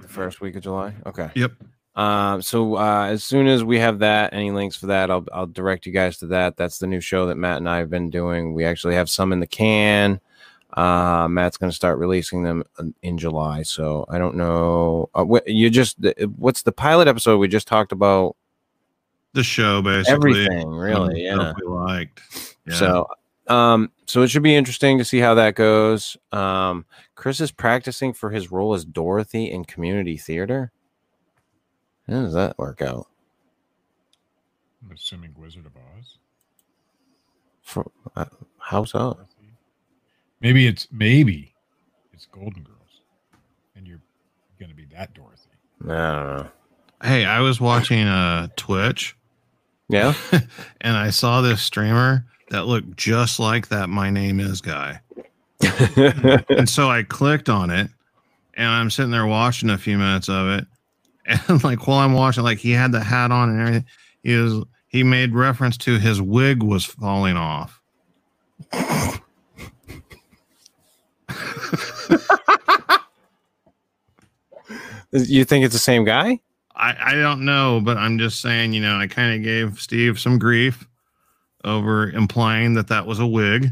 the 0.00 0.08
first 0.08 0.40
week 0.40 0.56
of 0.56 0.62
July. 0.62 0.94
Okay. 1.06 1.30
Yep. 1.34 1.52
Um, 1.96 2.40
so 2.40 2.76
uh, 2.76 3.06
as 3.06 3.24
soon 3.24 3.46
as 3.46 3.64
we 3.64 3.78
have 3.78 3.98
that, 3.98 4.32
any 4.32 4.52
links 4.52 4.76
for 4.76 4.86
that, 4.86 5.10
I'll 5.10 5.26
I'll 5.32 5.46
direct 5.46 5.86
you 5.86 5.92
guys 5.92 6.18
to 6.18 6.26
that. 6.28 6.56
That's 6.56 6.78
the 6.78 6.86
new 6.86 7.00
show 7.00 7.26
that 7.26 7.36
Matt 7.36 7.58
and 7.58 7.68
I 7.68 7.78
have 7.78 7.90
been 7.90 8.10
doing. 8.10 8.54
We 8.54 8.64
actually 8.64 8.94
have 8.94 9.10
some 9.10 9.32
in 9.32 9.40
the 9.40 9.46
can. 9.46 10.20
Uh, 10.74 11.26
Matt's 11.28 11.56
going 11.56 11.70
to 11.70 11.74
start 11.76 11.98
releasing 11.98 12.44
them 12.44 12.62
in- 13.02 13.18
July. 13.18 13.62
So 13.64 14.04
I 14.08 14.18
don't 14.18 14.36
know. 14.36 15.10
Uh, 15.14 15.24
what 15.24 15.46
you 15.48 15.68
just 15.68 15.98
what's 16.36 16.62
the 16.62 16.72
pilot 16.72 17.08
episode 17.08 17.38
we 17.38 17.48
just 17.48 17.66
talked 17.66 17.92
about? 17.92 18.36
The 19.32 19.42
show 19.42 19.82
basically 19.82 20.12
Everything, 20.12 20.68
really. 20.68 21.24
Yeah. 21.24 21.52
we 21.60 21.66
liked. 21.66 22.56
Yeah. 22.66 22.74
So, 22.74 23.06
um, 23.48 23.90
so 24.06 24.22
it 24.22 24.28
should 24.28 24.42
be 24.42 24.56
interesting 24.56 24.98
to 24.98 25.04
see 25.04 25.18
how 25.18 25.34
that 25.34 25.54
goes. 25.54 26.16
Um, 26.32 26.84
Chris 27.14 27.40
is 27.40 27.52
practicing 27.52 28.12
for 28.12 28.30
his 28.30 28.50
role 28.50 28.74
as 28.74 28.84
Dorothy 28.84 29.50
in 29.50 29.64
community 29.64 30.16
theater. 30.16 30.72
How 32.10 32.22
does 32.22 32.34
that 32.34 32.58
work 32.58 32.82
out? 32.82 33.06
I'm 34.84 34.92
assuming 34.92 35.32
Wizard 35.38 35.66
of 35.66 35.72
Oz. 35.76 36.18
For 37.62 37.88
uh, 38.16 38.24
how 38.58 38.84
so? 38.84 39.16
Maybe 40.40 40.66
it's 40.66 40.88
maybe 40.90 41.54
it's 42.12 42.26
Golden 42.26 42.64
Girls, 42.64 43.02
and 43.76 43.86
you're 43.86 44.00
gonna 44.58 44.74
be 44.74 44.86
that 44.92 45.14
Dorothy. 45.14 45.50
No. 45.82 46.48
hey, 47.02 47.24
I 47.24 47.40
was 47.40 47.60
watching 47.60 48.06
uh 48.06 48.48
Twitch 48.56 49.16
Yeah. 49.88 50.14
and 50.80 50.96
I 50.96 51.10
saw 51.10 51.40
this 51.40 51.62
streamer 51.62 52.26
that 52.50 52.66
looked 52.66 52.96
just 52.96 53.38
like 53.38 53.68
that 53.68 53.88
my 53.88 54.10
name 54.10 54.40
is 54.40 54.60
guy. 54.60 55.00
and 55.60 56.68
so 56.68 56.90
I 56.90 57.02
clicked 57.04 57.48
on 57.48 57.70
it 57.70 57.90
and 58.54 58.66
I'm 58.66 58.90
sitting 58.90 59.10
there 59.10 59.26
watching 59.26 59.70
a 59.70 59.78
few 59.78 59.96
minutes 59.96 60.28
of 60.28 60.48
it. 60.48 60.66
And 61.30 61.62
like 61.64 61.86
while 61.86 61.98
I'm 61.98 62.12
watching, 62.12 62.42
like 62.42 62.58
he 62.58 62.72
had 62.72 62.92
the 62.92 63.00
hat 63.00 63.30
on 63.30 63.50
and 63.50 63.60
everything, 63.60 63.86
he 64.22 64.34
was 64.34 64.64
he 64.88 65.02
made 65.02 65.34
reference 65.34 65.76
to 65.78 65.98
his 65.98 66.20
wig 66.20 66.62
was 66.62 66.84
falling 66.84 67.36
off. 67.36 67.80
you 75.12 75.44
think 75.44 75.64
it's 75.64 75.74
the 75.74 75.78
same 75.78 76.04
guy? 76.04 76.40
I, 76.74 76.96
I 77.12 77.14
don't 77.14 77.44
know, 77.44 77.80
but 77.84 77.96
I'm 77.96 78.18
just 78.18 78.40
saying, 78.40 78.72
you 78.72 78.80
know, 78.80 78.96
I 78.96 79.06
kind 79.06 79.34
of 79.34 79.42
gave 79.42 79.78
Steve 79.80 80.18
some 80.18 80.38
grief 80.38 80.86
over 81.64 82.10
implying 82.10 82.74
that 82.74 82.88
that 82.88 83.06
was 83.06 83.18
a 83.18 83.26
wig. 83.26 83.68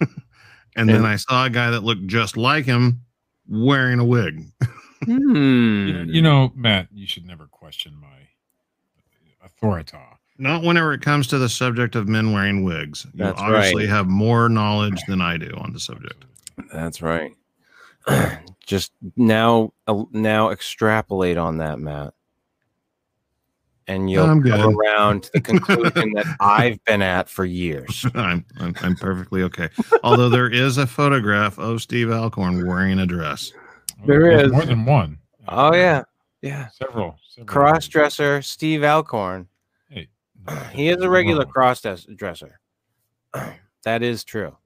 and 0.76 0.88
then 0.88 1.04
I 1.04 1.16
saw 1.16 1.46
a 1.46 1.50
guy 1.50 1.70
that 1.70 1.82
looked 1.82 2.06
just 2.06 2.36
like 2.36 2.64
him 2.64 3.02
wearing 3.48 3.98
a 3.98 4.04
wig. 4.04 4.44
Hmm. 5.04 5.88
You, 5.88 6.04
you 6.04 6.22
know, 6.22 6.52
Matt, 6.54 6.88
you 6.92 7.06
should 7.06 7.26
never 7.26 7.46
question 7.46 7.94
my 8.00 8.28
authority. 9.44 9.96
Not 10.38 10.62
whenever 10.62 10.92
it 10.92 11.02
comes 11.02 11.26
to 11.28 11.38
the 11.38 11.48
subject 11.48 11.96
of 11.96 12.08
men 12.08 12.32
wearing 12.32 12.62
wigs. 12.62 13.04
You 13.12 13.24
That's 13.24 13.40
obviously 13.40 13.84
right. 13.84 13.90
have 13.90 14.06
more 14.06 14.48
knowledge 14.48 15.00
than 15.08 15.20
I 15.20 15.36
do 15.36 15.52
on 15.58 15.72
the 15.72 15.80
subject. 15.80 16.24
That's 16.72 17.02
right. 17.02 17.32
Just 18.66 18.92
now, 19.16 19.72
uh, 19.86 20.04
now 20.12 20.50
extrapolate 20.50 21.38
on 21.38 21.58
that, 21.58 21.80
Matt, 21.80 22.12
and 23.86 24.10
you'll 24.10 24.24
I'm 24.24 24.42
come 24.42 24.60
good. 24.60 24.74
around 24.76 25.22
to 25.24 25.30
the 25.32 25.40
conclusion 25.40 26.12
that 26.12 26.36
I've 26.40 26.82
been 26.84 27.00
at 27.02 27.30
for 27.30 27.44
years. 27.44 28.04
I'm, 28.14 28.44
I'm 28.60 28.74
I'm 28.82 28.94
perfectly 28.94 29.42
okay. 29.44 29.70
Although 30.04 30.28
there 30.28 30.50
is 30.50 30.76
a 30.76 30.86
photograph 30.86 31.58
of 31.58 31.80
Steve 31.80 32.10
Alcorn 32.10 32.66
wearing 32.66 32.98
a 32.98 33.06
dress. 33.06 33.52
There 34.06 34.20
There's 34.36 34.42
is. 34.46 34.52
more 34.52 34.64
than 34.64 34.84
one. 34.84 35.18
Oh 35.48 35.74
yeah, 35.74 36.04
yeah. 36.42 36.68
several. 36.68 37.16
several 37.28 37.46
Cross 37.46 37.88
dresser 37.88 38.42
Steve 38.42 38.84
Alcorn. 38.84 39.48
Hey, 39.90 40.08
He 40.72 40.88
is 40.88 41.00
a 41.02 41.08
regular 41.10 41.44
Whoa. 41.44 41.52
cross 41.52 41.80
dresser. 42.16 42.60
That 43.84 44.02
is 44.02 44.24
true. 44.24 44.56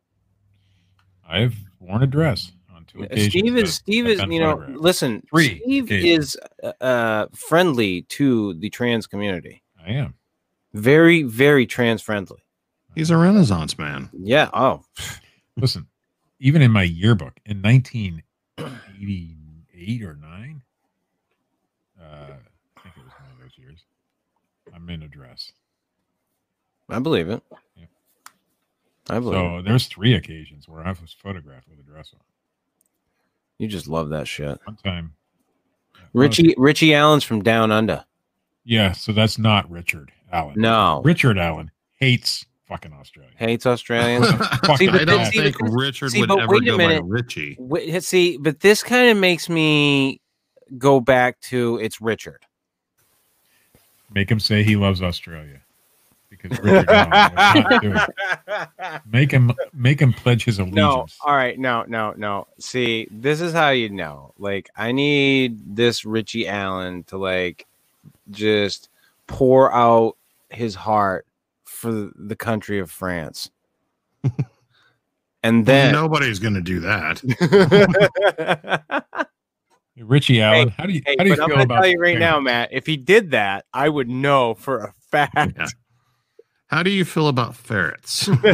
I've 1.28 1.54
worn 1.78 2.02
a 2.02 2.06
dress 2.06 2.50
on 2.74 2.84
two 2.86 3.02
occasions. 3.04 3.30
Steve 3.30 3.54
that 3.54 3.62
is 3.64 3.74
Steve 3.74 4.06
is 4.06 4.20
you 4.22 4.40
know 4.40 4.56
photographed. 4.56 4.80
listen. 4.80 5.22
Three 5.30 5.60
Steve 5.62 5.84
occasions. 5.84 6.34
is 6.34 6.36
uh, 6.64 6.84
uh, 6.84 7.26
friendly 7.34 8.02
to 8.02 8.54
the 8.54 8.70
trans 8.70 9.06
community. 9.06 9.62
I 9.86 9.90
am. 9.92 10.14
Very 10.72 11.22
very 11.22 11.66
trans 11.66 12.02
friendly. 12.02 12.42
He's 12.94 13.10
a 13.10 13.16
Renaissance 13.16 13.78
man. 13.78 14.10
Yeah. 14.12 14.48
Oh, 14.52 14.82
Listen, 15.56 15.86
even 16.40 16.62
in 16.62 16.70
my 16.72 16.82
yearbook 16.82 17.34
in 17.44 17.60
1988 19.02 20.02
or 20.02 20.14
nine, 20.14 20.62
uh, 22.00 22.04
I 22.76 22.80
think 22.82 22.96
it 22.96 23.04
was 23.04 23.12
one 23.20 23.30
of 23.32 23.38
those 23.40 23.58
years. 23.58 23.80
I'm 24.74 24.88
in 24.88 25.02
a 25.02 25.08
dress. 25.08 25.52
I 26.88 26.98
believe 26.98 27.28
it. 27.28 27.42
Yeah. 27.76 27.86
I 29.10 29.18
believe 29.18 29.38
it. 29.38 29.58
So 29.58 29.62
there's 29.62 29.86
three 29.86 30.14
occasions 30.14 30.68
where 30.68 30.86
I 30.86 30.90
was 30.90 31.14
photographed 31.20 31.68
with 31.68 31.78
a 31.78 31.82
dress 31.82 32.10
on. 32.14 32.20
You 33.58 33.68
just 33.68 33.88
love 33.88 34.10
that 34.10 34.26
shit. 34.28 34.60
One 34.64 34.76
time, 34.82 35.14
Richie 36.12 36.54
Richie 36.56 36.94
Allen's 36.94 37.24
from 37.24 37.42
Down 37.42 37.70
Under. 37.70 38.04
yeah. 38.64 38.92
So 38.92 39.12
that's 39.12 39.38
not 39.38 39.70
Richard 39.70 40.10
Allen. 40.32 40.54
No, 40.56 41.00
Richard 41.04 41.38
Allen 41.38 41.70
hates 41.98 42.44
fucking 42.72 42.92
Australia. 42.94 43.30
hates 43.36 43.66
Australians. 43.66 44.30
Fuck 44.64 44.78
See, 44.78 44.86
but 44.86 45.02
I 45.02 45.04
don't 45.04 45.26
see, 45.26 45.40
think 45.40 45.58
but 45.58 45.70
Richard 45.70 46.10
see, 46.10 46.20
would 46.20 46.30
ever 46.30 46.60
go 46.60 46.76
minute. 46.76 47.02
by 47.02 47.06
Richie. 47.08 47.56
Wait, 47.58 47.94
uh, 47.94 48.00
see, 48.00 48.38
but 48.38 48.60
this 48.60 48.82
kind 48.82 49.10
of 49.10 49.16
makes 49.16 49.48
me 49.48 50.20
go 50.78 51.00
back 51.00 51.38
to 51.42 51.78
it's 51.82 52.00
Richard. 52.00 52.44
Make 54.14 54.30
him 54.30 54.40
say 54.40 54.62
he 54.62 54.76
loves 54.76 55.02
Australia 55.02 55.60
because 56.30 56.58
Richard 56.60 56.88
Allen 56.88 57.54
will 57.54 57.62
not 57.62 57.82
do 57.82 57.94
it. 57.94 59.02
Make 59.06 59.30
him 59.30 59.52
make 59.74 60.00
him 60.00 60.12
pledge 60.12 60.44
his 60.44 60.58
allegiance. 60.58 60.76
No, 60.76 60.90
allegiance. 60.90 61.18
all 61.24 61.36
right, 61.36 61.58
no, 61.58 61.84
no, 61.86 62.14
no. 62.16 62.46
See, 62.58 63.06
this 63.10 63.40
is 63.40 63.52
how 63.52 63.70
you 63.70 63.90
know. 63.90 64.32
Like, 64.38 64.70
I 64.76 64.92
need 64.92 65.76
this 65.76 66.04
Richie 66.04 66.48
Allen 66.48 67.04
to 67.04 67.18
like 67.18 67.66
just 68.30 68.88
pour 69.26 69.72
out 69.72 70.16
his 70.50 70.74
heart 70.74 71.26
for 71.82 72.10
the 72.14 72.36
country 72.36 72.78
of 72.78 72.90
France, 72.92 73.50
and 75.42 75.66
then 75.66 75.92
Nobody's 75.92 76.38
going 76.38 76.54
to 76.54 76.60
do 76.60 76.78
that. 76.80 77.20
Richie 79.98 80.40
Allen, 80.40 80.68
how 80.70 80.86
do 80.86 80.92
you 80.92 81.02
Hey, 81.04 81.16
how 81.18 81.24
do 81.24 81.30
you 81.30 81.36
but 81.36 81.42
I'm 81.42 81.48
feel 81.48 81.56
gonna 81.56 81.64
about 81.64 81.82
tell 81.82 81.90
you 81.90 81.98
right 81.98 82.18
now. 82.18 82.38
Matt. 82.38 82.68
If 82.72 82.86
he 82.86 82.96
did 82.96 83.32
that, 83.32 83.66
I 83.74 83.88
would 83.88 84.08
know 84.08 84.54
for 84.54 84.78
a 84.78 84.94
fact. 85.10 85.34
Yeah. 85.36 85.66
How 86.68 86.84
do 86.84 86.90
you 86.90 87.04
feel 87.04 87.26
about 87.28 87.56
ferrets? 87.56 88.28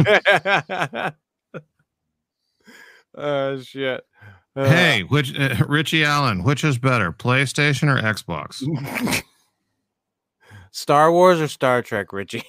oh 3.15 3.61
shit! 3.61 4.03
Uh, 4.55 4.69
hey, 4.69 5.03
which 5.03 5.37
uh, 5.39 5.55
Richie 5.67 6.03
Allen, 6.03 6.43
which 6.43 6.63
is 6.63 6.79
better, 6.79 7.13
PlayStation 7.13 7.87
or 7.87 8.01
Xbox? 8.01 8.63
Star 10.71 11.11
Wars 11.11 11.39
or 11.39 11.47
Star 11.47 11.81
Trek, 11.81 12.11
Richie? 12.11 12.43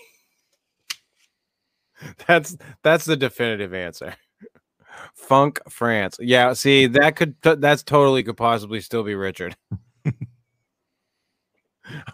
that's 2.26 2.56
that's 2.82 3.04
the 3.04 3.16
definitive 3.16 3.74
answer. 3.74 4.14
Funk 5.14 5.60
France. 5.68 6.16
Yeah, 6.20 6.52
see, 6.52 6.86
that 6.86 7.16
could 7.16 7.34
that's 7.42 7.82
totally 7.82 8.22
could 8.22 8.36
possibly 8.36 8.80
still 8.80 9.02
be 9.02 9.14
Richard. 9.14 9.56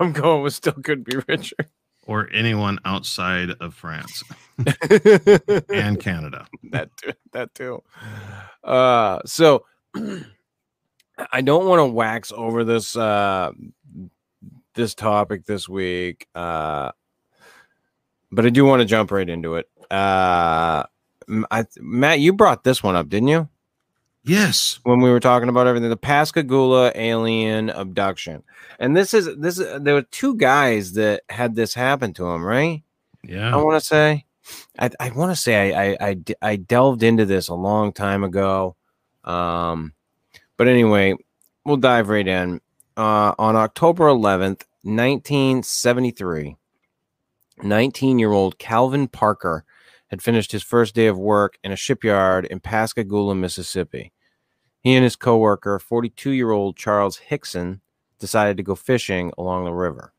I'm 0.01 0.13
going 0.13 0.43
with 0.43 0.55
still 0.55 0.73
could 0.75 1.05
be 1.05 1.19
Richard. 1.29 1.69
Or 2.07 2.29
anyone 2.33 2.79
outside 2.85 3.51
of 3.61 3.75
France 3.75 4.23
and 5.75 5.99
Canada? 5.99 6.47
That 6.71 6.91
too, 6.97 7.13
that 7.33 7.53
too. 7.55 7.83
Uh 8.63 9.19
so 9.27 9.65
I 11.33 11.41
don't 11.41 11.67
want 11.67 11.81
to 11.81 11.87
wax 11.87 12.33
over 12.35 12.63
this 12.63 12.95
uh 12.97 13.51
this 14.75 14.95
topic 14.95 15.47
this 15.47 15.69
week. 15.69 16.29
Uh 16.35 16.93
but 18.33 18.47
I 18.47 18.51
do 18.51 18.65
want 18.65 18.81
to 18.81 18.87
jump 18.87 19.11
right 19.11 19.29
into 19.29 19.57
it. 19.57 19.69
Uh 19.91 20.85
I, 21.51 21.65
Matt, 21.81 22.21
you 22.21 22.33
brought 22.33 22.65
this 22.65 22.83
one 22.83 22.95
up, 22.97 23.09
didn't 23.09 23.29
you? 23.29 23.49
Yes. 24.27 24.81
When 24.83 25.01
we 25.01 25.11
were 25.11 25.21
talking 25.21 25.49
about 25.49 25.69
everything, 25.69 25.89
the 25.89 25.97
Pascagoula 25.97 26.91
alien 26.97 27.71
abduction, 27.71 28.43
and 28.81 28.97
this 28.97 29.15
is 29.15 29.29
this. 29.39 29.61
Is, 29.61 29.81
there 29.81 29.95
were 29.95 30.03
two 30.03 30.35
guys 30.37 30.95
that 30.95 31.23
had 31.29 31.55
this 31.55 31.75
happen 31.75 32.13
to 32.15 32.25
them, 32.25 32.45
right? 32.45 32.83
Yeah. 33.23 33.55
I 33.55 33.63
want 33.63 33.81
to 33.81 33.87
say, 33.87 34.25
I, 34.79 34.91
I 34.99 35.11
want 35.11 35.31
to 35.31 35.37
say 35.37 35.73
I 35.73 35.97
I 36.01 36.17
I 36.43 36.57
delved 36.57 37.05
into 37.05 37.25
this 37.25 37.47
a 37.47 37.55
long 37.55 37.93
time 37.93 38.25
ago, 38.25 38.75
um, 39.23 39.93
but 40.57 40.67
anyway, 40.67 41.15
we'll 41.65 41.77
dive 41.77 42.09
right 42.09 42.27
in. 42.27 42.61
Uh, 42.97 43.35
on 43.39 43.57
October 43.57 44.05
11th, 44.05 44.65
1973, 44.83 46.57
19 47.63 48.19
year 48.19 48.33
old 48.33 48.59
Calvin 48.59 49.09
Parker 49.09 49.65
had 50.09 50.23
finished 50.23 50.53
his 50.53 50.63
first 50.63 50.95
day 50.95 51.07
of 51.07 51.19
work 51.19 51.59
in 51.65 51.73
a 51.73 51.77
shipyard 51.77 52.45
in 52.47 52.61
Pascagoula, 52.61 53.35
Mississippi. 53.35 54.13
He 54.81 54.95
and 54.95 55.03
his 55.03 55.17
coworker, 55.17 55.79
42 55.79 56.31
year 56.31 56.51
old 56.51 56.77
Charles 56.77 57.17
Hickson, 57.17 57.81
decided 58.19 58.57
to 58.57 58.63
go 58.63 58.75
fishing 58.75 59.33
along 59.37 59.65
the 59.65 59.73
river. 59.73 60.13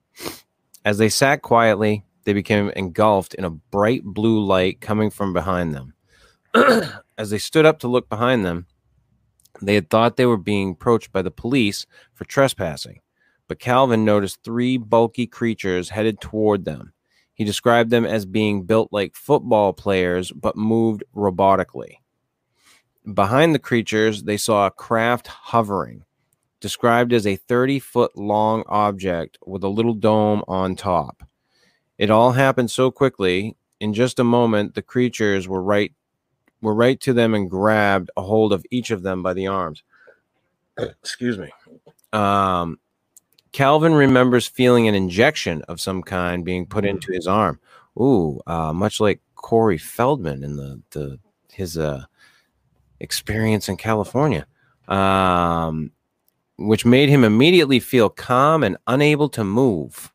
As 0.83 0.97
they 0.97 1.09
sat 1.09 1.41
quietly, 1.41 2.03
they 2.25 2.33
became 2.33 2.69
engulfed 2.71 3.33
in 3.33 3.45
a 3.45 3.49
bright 3.49 4.03
blue 4.03 4.43
light 4.43 4.81
coming 4.81 5.09
from 5.09 5.33
behind 5.33 5.73
them. 5.73 5.93
As 7.17 7.29
they 7.29 7.37
stood 7.37 7.65
up 7.65 7.79
to 7.79 7.87
look 7.87 8.09
behind 8.09 8.45
them, 8.45 8.67
they 9.61 9.75
had 9.75 9.89
thought 9.89 10.17
they 10.17 10.25
were 10.25 10.37
being 10.37 10.71
approached 10.71 11.11
by 11.11 11.21
the 11.21 11.31
police 11.31 11.85
for 12.13 12.25
trespassing, 12.25 12.99
but 13.47 13.59
Calvin 13.59 14.05
noticed 14.05 14.43
three 14.43 14.77
bulky 14.77 15.25
creatures 15.25 15.89
headed 15.89 16.19
toward 16.21 16.65
them. 16.65 16.93
He 17.37 17.43
described 17.43 17.91
them 17.91 18.03
as 18.03 18.25
being 18.25 18.63
built 18.63 18.89
like 18.91 19.15
football 19.15 19.71
players 19.71 20.31
but 20.31 20.57
moved 20.57 21.03
robotically. 21.15 21.97
Behind 23.13 23.53
the 23.53 23.59
creatures, 23.59 24.23
they 24.23 24.37
saw 24.37 24.65
a 24.65 24.71
craft 24.71 25.27
hovering, 25.27 26.03
described 26.59 27.13
as 27.13 27.27
a 27.27 27.35
30 27.35 27.77
foot 27.77 28.17
long 28.17 28.63
object 28.67 29.37
with 29.45 29.63
a 29.63 29.69
little 29.69 29.93
dome 29.93 30.43
on 30.47 30.75
top. 30.75 31.21
It 31.99 32.09
all 32.09 32.31
happened 32.31 32.71
so 32.71 32.89
quickly. 32.89 33.55
In 33.79 33.93
just 33.93 34.17
a 34.17 34.23
moment, 34.23 34.73
the 34.73 34.81
creatures 34.81 35.47
were 35.47 35.61
right 35.61 35.93
were 36.61 36.73
right 36.73 36.99
to 37.01 37.13
them 37.13 37.35
and 37.35 37.51
grabbed 37.51 38.09
a 38.17 38.23
hold 38.23 38.51
of 38.51 38.65
each 38.71 38.89
of 38.89 39.03
them 39.03 39.21
by 39.21 39.33
the 39.33 39.45
arms. 39.45 39.83
Excuse 40.79 41.37
me. 41.37 41.51
Um, 42.11 42.79
Calvin 43.51 43.93
remembers 43.93 44.47
feeling 44.47 44.87
an 44.87 44.95
injection 44.95 45.61
of 45.63 45.79
some 45.79 46.03
kind 46.03 46.43
being 46.43 46.65
put 46.65 46.85
into 46.85 47.11
his 47.11 47.27
arm. 47.27 47.59
Ooh, 47.99 48.41
uh, 48.45 48.73
much 48.73 48.99
like 48.99 49.21
Corey 49.35 49.77
Feldman 49.77 50.43
in 50.43 50.55
the 50.57 50.81
the 50.91 51.19
his 51.51 51.77
uh, 51.77 52.05
experience 52.99 53.67
in 53.67 53.77
California, 53.77 54.45
um, 54.87 55.91
which 56.57 56.85
made 56.85 57.09
him 57.09 57.23
immediately 57.23 57.79
feel 57.79 58.09
calm 58.09 58.63
and 58.63 58.77
unable 58.87 59.29
to 59.29 59.43
move. 59.43 60.11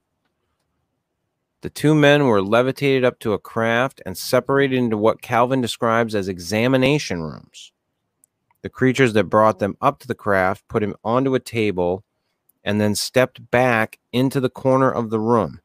The 1.62 1.70
two 1.70 1.94
men 1.94 2.26
were 2.26 2.42
levitated 2.42 3.04
up 3.04 3.20
to 3.20 3.34
a 3.34 3.38
craft 3.38 4.02
and 4.04 4.18
separated 4.18 4.76
into 4.76 4.96
what 4.96 5.22
Calvin 5.22 5.60
describes 5.60 6.14
as 6.14 6.28
examination 6.28 7.22
rooms. 7.22 7.72
The 8.62 8.68
creatures 8.68 9.12
that 9.12 9.24
brought 9.24 9.60
them 9.60 9.76
up 9.80 10.00
to 10.00 10.08
the 10.08 10.14
craft 10.14 10.66
put 10.68 10.82
him 10.82 10.94
onto 11.04 11.34
a 11.34 11.40
table 11.40 12.04
and 12.64 12.80
then 12.80 12.94
stepped 12.94 13.50
back 13.50 13.98
into 14.12 14.40
the 14.40 14.50
corner 14.50 14.90
of 14.90 15.10
the 15.10 15.20
room. 15.20 15.60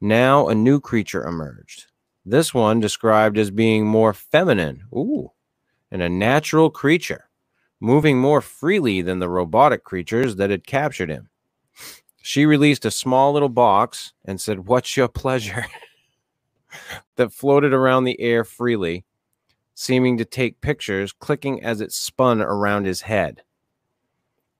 Now 0.00 0.48
a 0.48 0.54
new 0.54 0.80
creature 0.80 1.24
emerged. 1.24 1.86
This 2.24 2.52
one 2.52 2.80
described 2.80 3.38
as 3.38 3.50
being 3.50 3.86
more 3.86 4.12
feminine, 4.12 4.82
ooh, 4.92 5.30
and 5.90 6.02
a 6.02 6.08
natural 6.08 6.70
creature, 6.70 7.28
moving 7.80 8.18
more 8.18 8.40
freely 8.40 9.00
than 9.00 9.20
the 9.20 9.28
robotic 9.28 9.84
creatures 9.84 10.36
that 10.36 10.50
had 10.50 10.66
captured 10.66 11.08
him. 11.08 11.28
She 12.22 12.44
released 12.44 12.84
a 12.84 12.90
small 12.90 13.32
little 13.32 13.48
box 13.48 14.12
and 14.24 14.40
said, 14.40 14.66
What's 14.66 14.96
your 14.96 15.06
pleasure? 15.06 15.66
that 17.16 17.32
floated 17.32 17.72
around 17.72 18.04
the 18.04 18.20
air 18.20 18.42
freely, 18.42 19.04
seeming 19.74 20.18
to 20.18 20.24
take 20.24 20.60
pictures, 20.60 21.12
clicking 21.12 21.62
as 21.62 21.80
it 21.80 21.92
spun 21.92 22.42
around 22.42 22.84
his 22.84 23.02
head. 23.02 23.42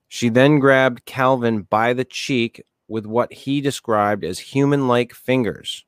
She 0.09 0.29
then 0.29 0.59
grabbed 0.59 1.05
Calvin 1.05 1.63
by 1.63 1.93
the 1.93 2.05
cheek 2.05 2.63
with 2.89 3.07
what 3.07 3.33
he 3.33 3.61
described 3.61 4.25
as 4.25 4.39
human 4.39 4.87
like 4.89 5.13
fingers. 5.13 5.85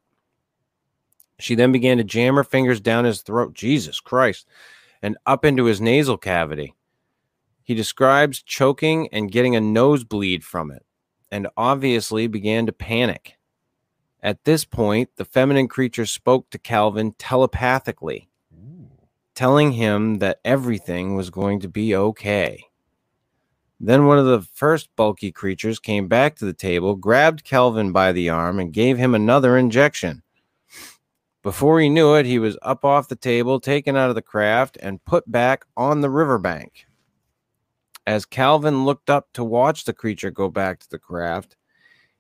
She 1.39 1.55
then 1.55 1.71
began 1.71 1.99
to 1.99 2.05
jam 2.05 2.35
her 2.35 2.45
fingers 2.45 2.81
down 2.81 3.05
his 3.05 3.23
throat, 3.23 3.55
Jesus 3.55 4.01
Christ, 4.01 4.47
and 5.03 5.17
up 5.25 5.45
into 5.45 5.65
his 5.65 5.81
nasal 5.81 6.17
cavity. 6.17 6.75
He 7.63 7.75
describes 7.75 8.43
choking 8.43 9.09
and 9.13 9.31
getting 9.31 9.55
a 9.55 9.61
nosebleed 9.61 10.43
from 10.43 10.71
it 10.71 10.85
and 11.31 11.49
obviously 11.57 12.27
began 12.27 12.67
to 12.67 12.73
panic. 12.73 13.37
At 14.23 14.45
this 14.45 14.65
point, 14.65 15.11
the 15.17 15.25
feminine 15.25 15.69
creature 15.69 16.07
spoke 16.07 16.51
to 16.51 16.59
Calvin 16.59 17.13
telepathically, 17.19 18.29
telling 19.35 19.73
him 19.73 20.17
that 20.17 20.41
everything 20.45 21.15
was 21.15 21.31
going 21.31 21.61
to 21.61 21.69
be 21.69 21.95
okay. 21.95 22.65
Then 23.81 24.07
one 24.07 24.19
of 24.19 24.27
the 24.27 24.41
first 24.41 24.89
bulky 24.97 25.31
creatures 25.31 25.79
came 25.79 26.09
back 26.09 26.37
to 26.37 26.45
the 26.45 26.53
table, 26.53 26.97
grabbed 26.97 27.45
Calvin 27.45 27.93
by 27.93 28.13
the 28.13 28.29
arm, 28.29 28.59
and 28.59 28.73
gave 28.73 28.99
him 28.99 29.15
another 29.15 29.57
injection. 29.57 30.23
Before 31.45 31.81
he 31.81 31.89
knew 31.89 32.15
it, 32.15 32.27
he 32.27 32.41
was 32.41 32.59
up 32.63 32.85
off 32.85 33.09
the 33.09 33.17
table, 33.17 33.61
taken 33.61 33.97
out 33.97 34.09
of 34.09 34.17
the 34.17 34.23
craft, 34.23 34.77
and 34.83 35.05
put 35.05 35.31
back 35.31 35.65
on 35.77 36.01
the 36.01 36.11
riverbank. 36.11 36.87
As 38.07 38.27
Calvin 38.27 38.85
looked 38.85 39.09
up 39.09 39.29
to 39.35 39.45
watch 39.45 39.85
the 39.85 39.93
creature 39.93 40.31
go 40.31 40.49
back 40.49 40.81
to 40.81 40.91
the 40.91 40.99
craft, 40.99 41.57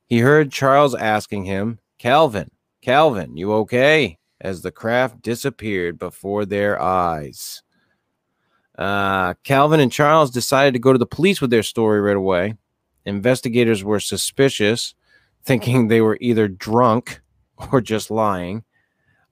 he 0.06 0.20
heard 0.20 0.52
Charles 0.52 0.94
asking 0.94 1.44
him, 1.44 1.80
Calvin, 1.98 2.50
Calvin, 2.80 3.36
you 3.36 3.52
okay? 3.54 4.18
As 4.40 4.62
the 4.62 4.70
craft 4.70 5.20
disappeared 5.22 5.98
before 5.98 6.46
their 6.46 6.80
eyes. 6.80 7.62
Uh, 8.78 9.34
Calvin 9.44 9.80
and 9.80 9.92
Charles 9.92 10.30
decided 10.30 10.72
to 10.72 10.78
go 10.78 10.92
to 10.92 10.98
the 10.98 11.06
police 11.06 11.40
with 11.40 11.50
their 11.50 11.62
story 11.62 12.00
right 12.00 12.16
away. 12.16 12.54
Investigators 13.04 13.82
were 13.82 14.00
suspicious, 14.00 14.94
thinking 15.44 15.88
they 15.88 16.00
were 16.00 16.16
either 16.20 16.48
drunk 16.48 17.20
or 17.72 17.80
just 17.80 18.10
lying. 18.10 18.64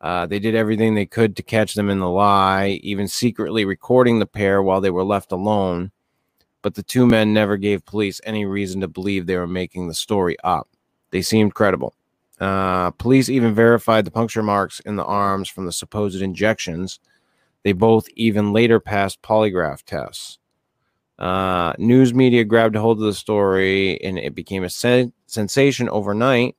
Uh, 0.00 0.26
they 0.26 0.38
did 0.38 0.54
everything 0.54 0.94
they 0.94 1.06
could 1.06 1.36
to 1.36 1.42
catch 1.42 1.74
them 1.74 1.88
in 1.88 2.00
the 2.00 2.08
lie, 2.08 2.80
even 2.82 3.08
secretly 3.08 3.64
recording 3.64 4.18
the 4.18 4.26
pair 4.26 4.62
while 4.62 4.80
they 4.80 4.90
were 4.90 5.04
left 5.04 5.32
alone 5.32 5.92
but 6.66 6.74
the 6.74 6.82
two 6.82 7.06
men 7.06 7.32
never 7.32 7.56
gave 7.56 7.84
police 7.84 8.20
any 8.24 8.44
reason 8.44 8.80
to 8.80 8.88
believe 8.88 9.26
they 9.26 9.36
were 9.36 9.46
making 9.46 9.86
the 9.86 9.94
story 9.94 10.36
up. 10.42 10.68
They 11.12 11.22
seemed 11.22 11.54
credible. 11.54 11.94
Uh, 12.40 12.90
police 12.90 13.28
even 13.28 13.54
verified 13.54 14.04
the 14.04 14.10
puncture 14.10 14.42
marks 14.42 14.80
in 14.80 14.96
the 14.96 15.04
arms 15.04 15.48
from 15.48 15.66
the 15.66 15.70
supposed 15.70 16.20
injections. 16.20 16.98
They 17.66 17.72
both 17.72 18.06
even 18.14 18.52
later 18.52 18.78
passed 18.78 19.22
polygraph 19.22 19.82
tests. 19.82 20.38
Uh, 21.18 21.72
news 21.78 22.14
media 22.14 22.44
grabbed 22.44 22.76
a 22.76 22.80
hold 22.80 22.98
of 22.98 23.04
the 23.04 23.12
story 23.12 24.00
and 24.04 24.16
it 24.20 24.36
became 24.36 24.62
a 24.62 24.70
sen- 24.70 25.12
sensation 25.26 25.88
overnight. 25.88 26.54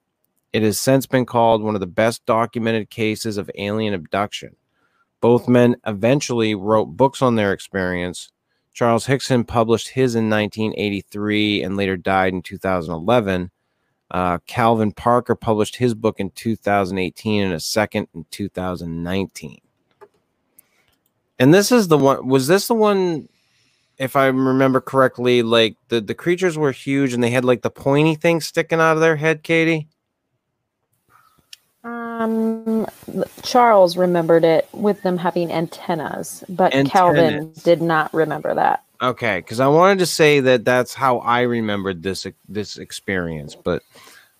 It 0.52 0.64
has 0.64 0.78
since 0.78 1.06
been 1.06 1.26
called 1.26 1.64
one 1.64 1.76
of 1.76 1.80
the 1.80 1.88
best 1.88 2.26
documented 2.26 2.90
cases 2.90 3.38
of 3.38 3.50
alien 3.56 3.94
abduction. 3.94 4.58
Both 5.22 5.48
men 5.48 5.78
eventually 5.86 6.56
wrote 6.56 6.98
books 6.98 7.22
on 7.22 7.36
their 7.36 7.54
experience, 7.54 8.34
Charles 8.74 9.06
Hickson 9.06 9.46
published 9.46 9.92
his 9.92 10.14
in 10.14 10.30
1983 10.30 11.64
and 11.64 11.78
later 11.78 11.96
died 11.96 12.34
in 12.34 12.42
2011. 12.42 13.50
Uh, 14.12 14.40
Calvin 14.46 14.92
Parker 14.92 15.36
published 15.36 15.78
his 15.78 15.94
book 15.94 16.20
in 16.20 16.32
2018 16.32 17.44
and 17.44 17.54
a 17.54 17.62
second 17.62 18.10
in 18.14 18.26
2019. 18.30 19.62
And 21.40 21.54
this 21.54 21.72
is 21.72 21.88
the 21.88 21.98
one. 21.98 22.28
Was 22.28 22.48
this 22.48 22.68
the 22.68 22.74
one? 22.74 23.30
If 23.98 24.16
I 24.16 24.28
remember 24.28 24.80
correctly, 24.80 25.42
like 25.42 25.76
the 25.90 26.02
the 26.02 26.14
creatures 26.14 26.58
were 26.58 26.72
huge 26.72 27.14
and 27.14 27.24
they 27.24 27.32
had 27.32 27.46
like 27.46 27.62
the 27.62 27.70
pointy 27.70 28.16
thing 28.16 28.42
sticking 28.42 28.80
out 28.80 28.94
of 28.94 29.02
their 29.02 29.16
head, 29.16 29.44
Katie. 29.44 29.88
Um, 31.84 32.86
Charles 33.44 33.96
remembered 33.96 34.44
it 34.44 34.68
with 34.74 35.02
them 35.04 35.18
having 35.18 35.52
antennas, 35.52 36.44
but 36.50 36.74
Antennas. 36.74 36.92
Calvin 36.92 37.54
did 37.64 37.82
not 37.82 38.14
remember 38.14 38.54
that. 38.56 38.84
Okay, 39.02 39.40
because 39.40 39.60
I 39.60 39.68
wanted 39.68 40.00
to 40.00 40.06
say 40.06 40.40
that 40.40 40.66
that's 40.66 40.94
how 40.94 41.20
I 41.20 41.42
remembered 41.42 42.02
this 42.02 42.26
this 42.50 42.78
experience, 42.78 43.56
but 43.56 43.84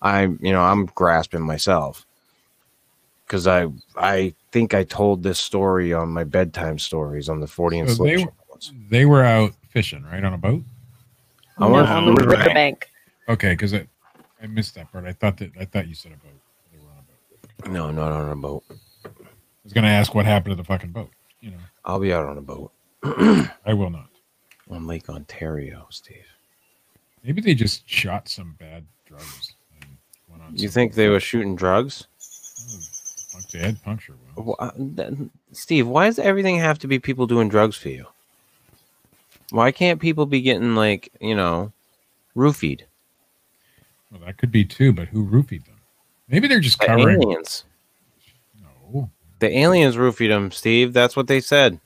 I, 0.02 0.22
you 0.22 0.52
know, 0.52 0.62
I'm 0.62 0.86
grasping 0.86 1.42
myself 1.42 2.04
because 3.26 3.46
I 3.46 3.68
I 3.96 4.34
think 4.50 4.74
I 4.74 4.84
told 4.84 5.22
this 5.22 5.38
story 5.38 5.92
on 5.92 6.08
my 6.10 6.24
bedtime 6.24 6.78
stories 6.78 7.28
on 7.28 7.40
the 7.40 7.46
Fortean 7.46 7.88
So 7.88 8.04
they, 8.04 8.24
were, 8.24 8.32
they 8.90 9.04
were 9.06 9.22
out 9.24 9.52
fishing, 9.70 10.02
right, 10.04 10.22
on 10.24 10.34
a 10.34 10.38
boat. 10.38 10.62
I 11.58 11.68
No, 11.68 11.74
on 11.76 12.04
the 12.06 12.12
Riverbank. 12.12 12.38
riverbank. 12.40 12.90
Okay, 13.28 13.50
because 13.52 13.74
I, 13.74 13.86
I 14.42 14.46
missed 14.46 14.74
that 14.76 14.90
part. 14.92 15.04
I 15.04 15.12
thought 15.12 15.36
that 15.38 15.50
I 15.60 15.64
thought 15.64 15.88
you 15.88 15.94
said 15.94 16.12
a 16.12 16.16
boat. 16.16 16.40
They 16.72 16.78
were 16.78 16.90
on 16.90 16.98
a 16.98 17.62
boat. 17.62 17.72
No, 17.72 17.90
not 17.90 18.12
on 18.12 18.30
a 18.30 18.36
boat. 18.36 18.62
I 18.70 19.08
was 19.64 19.72
gonna 19.72 19.88
ask 19.88 20.14
what 20.14 20.24
happened 20.24 20.52
to 20.52 20.56
the 20.56 20.64
fucking 20.64 20.92
boat. 20.92 21.10
You 21.40 21.50
know, 21.50 21.56
I'll 21.84 21.98
be 22.00 22.12
out 22.12 22.24
on 22.26 22.38
a 22.38 22.40
boat 22.40 22.72
I 23.04 23.74
will 23.74 23.90
not. 23.90 24.08
on 24.70 24.86
Lake 24.86 25.08
Ontario, 25.10 25.86
Steve. 25.90 26.24
Maybe 27.22 27.40
they 27.42 27.54
just 27.54 27.88
shot 27.88 28.28
some 28.28 28.54
bad 28.58 28.86
drugs. 29.06 29.54
And 29.80 29.90
went 30.28 30.42
on 30.42 30.52
You 30.56 30.68
some- 30.68 30.72
think 30.74 30.94
they 30.94 31.08
were 31.08 31.20
shooting 31.20 31.54
drugs? 31.56 32.06
Punk- 33.38 33.50
They 33.50 33.58
had 33.58 33.82
puncture 33.82 34.14
wounds. 34.36 34.56
Uh, 34.58 34.70
then- 34.76 35.30
Steve, 35.52 35.86
why 35.86 36.06
does 36.06 36.18
everything 36.18 36.58
have 36.58 36.78
to 36.80 36.86
be 36.88 36.98
people 36.98 37.26
doing 37.26 37.48
drugs 37.48 37.76
for 37.76 37.88
you? 37.88 38.06
Why 39.50 39.72
can't 39.72 40.00
people 40.00 40.26
be 40.26 40.40
getting 40.42 40.74
like 40.74 41.08
you 41.20 41.34
know, 41.34 41.72
roofied? 42.36 42.82
Well, 44.10 44.20
that 44.26 44.36
could 44.38 44.50
be 44.52 44.64
too, 44.64 44.92
but 44.92 45.08
who 45.08 45.26
roofied 45.26 45.64
them? 45.64 45.76
Maybe 46.28 46.48
they're 46.48 46.60
just 46.60 46.78
The 46.80 46.86
covering. 46.86 47.22
aliens. 47.22 47.64
No, 48.62 49.10
The 49.38 49.56
aliens 49.58 49.96
roofied 49.96 50.28
them, 50.28 50.50
Steve. 50.50 50.92
That's 50.92 51.16
what 51.16 51.26
they 51.26 51.40
said. 51.40 51.80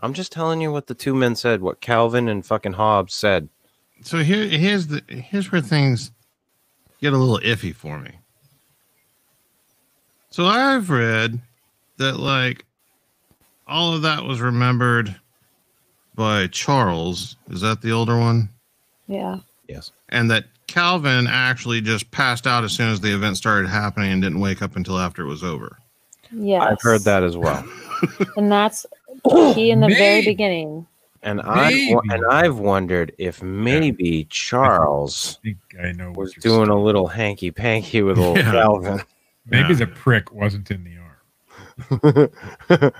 I'm 0.00 0.14
just 0.14 0.32
telling 0.32 0.60
you 0.60 0.70
what 0.72 0.86
the 0.88 0.94
two 0.94 1.14
men 1.14 1.36
said, 1.36 1.60
what 1.62 1.80
Calvin 1.80 2.28
and 2.28 2.44
fucking 2.44 2.72
Hobbes 2.74 3.14
said. 3.14 3.48
so 4.02 4.18
here 4.18 4.46
here's 4.48 4.88
the 4.88 5.02
here's 5.08 5.50
where 5.52 5.60
things 5.60 6.10
get 7.00 7.12
a 7.12 7.16
little 7.16 7.38
iffy 7.38 7.72
for 7.74 7.98
me. 7.98 8.10
So 10.32 10.46
I've 10.46 10.88
read 10.88 11.38
that 11.98 12.18
like 12.18 12.64
all 13.68 13.94
of 13.94 14.00
that 14.02 14.24
was 14.24 14.40
remembered 14.40 15.14
by 16.14 16.46
Charles. 16.46 17.36
Is 17.50 17.60
that 17.60 17.82
the 17.82 17.92
older 17.92 18.18
one? 18.18 18.48
Yeah. 19.08 19.40
Yes. 19.68 19.92
And 20.08 20.30
that 20.30 20.46
Calvin 20.68 21.26
actually 21.28 21.82
just 21.82 22.10
passed 22.12 22.46
out 22.46 22.64
as 22.64 22.72
soon 22.72 22.90
as 22.90 22.98
the 22.98 23.14
event 23.14 23.36
started 23.36 23.68
happening 23.68 24.10
and 24.10 24.22
didn't 24.22 24.40
wake 24.40 24.62
up 24.62 24.74
until 24.74 24.98
after 24.98 25.22
it 25.22 25.28
was 25.28 25.44
over. 25.44 25.76
Yes. 26.30 26.62
I've 26.62 26.80
heard 26.80 27.02
that 27.02 27.22
as 27.22 27.36
well. 27.36 27.64
And 28.36 28.50
that's 28.50 28.84
oh, 29.26 29.52
he 29.54 29.70
in 29.70 29.78
the 29.78 29.86
very 29.86 30.24
beginning. 30.24 30.88
And 31.22 31.40
I 31.44 31.70
and 32.10 32.24
I've 32.28 32.58
wondered 32.58 33.14
if 33.16 33.40
maybe 33.40 34.26
Charles 34.28 35.38
I 35.44 35.44
think 35.44 35.58
I 35.80 35.92
know 35.92 36.10
was 36.10 36.34
you're 36.34 36.40
doing 36.40 36.68
a 36.68 36.82
little 36.82 37.06
hanky 37.06 37.52
panky 37.52 38.02
with 38.02 38.18
old 38.18 38.36
Yeah. 38.38 38.50
Calvin. 38.50 39.02
Maybe 39.46 39.70
Yeah. 39.70 39.80
the 39.80 39.86
prick 39.88 40.32
wasn't 40.32 40.70
in 40.70 40.84
the 40.84 40.96
arm. 40.96 42.30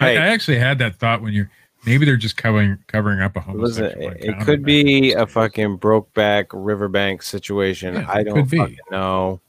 I, 0.00 0.04
hey, 0.04 0.16
I 0.18 0.26
actually 0.28 0.58
had 0.58 0.78
that 0.78 0.96
thought 0.96 1.22
when 1.22 1.32
you're 1.32 1.50
maybe 1.84 2.04
they're 2.04 2.16
just 2.16 2.36
covering 2.36 2.78
covering 2.86 3.20
up 3.20 3.36
a 3.36 3.38
listen, 3.52 3.84
homosexual. 3.84 4.10
it, 4.12 4.24
it 4.24 4.40
could 4.40 4.64
be 4.64 5.12
a 5.12 5.20
the 5.20 5.26
fucking 5.26 5.78
Brokeback 5.78 6.46
Riverbank 6.52 7.22
situation. 7.22 7.94
Yeah, 7.94 8.06
I 8.08 8.22
don't 8.24 8.46
fucking 8.46 8.76
know. 8.90 9.40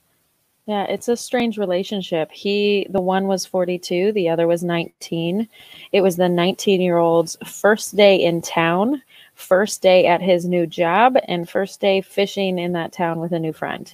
Yeah, 0.68 0.84
it's 0.84 1.08
a 1.08 1.16
strange 1.16 1.58
relationship. 1.58 2.30
He, 2.30 2.88
the 2.90 3.00
one 3.00 3.28
was 3.28 3.46
42, 3.46 4.12
the 4.12 4.28
other 4.28 4.48
was 4.48 4.66
19. 4.66 5.48
It 5.94 6.02
was 6.02 6.18
the 6.18 6.28
19 6.28 6.82
year 6.82 6.98
old's 6.98 7.38
first 7.46 7.96
day 7.96 8.18
in 8.18 8.42
town, 8.42 9.02
first 9.34 9.82
day 9.82 10.08
at 10.08 10.22
his 10.22 10.46
new 10.46 10.68
job, 10.68 11.16
and 11.30 11.50
first 11.50 11.80
day 11.80 12.02
fishing 12.02 12.60
in 12.60 12.74
that 12.74 12.92
town 12.92 13.22
with 13.22 13.32
a 13.32 13.40
new 13.40 13.54
friend. 13.54 13.94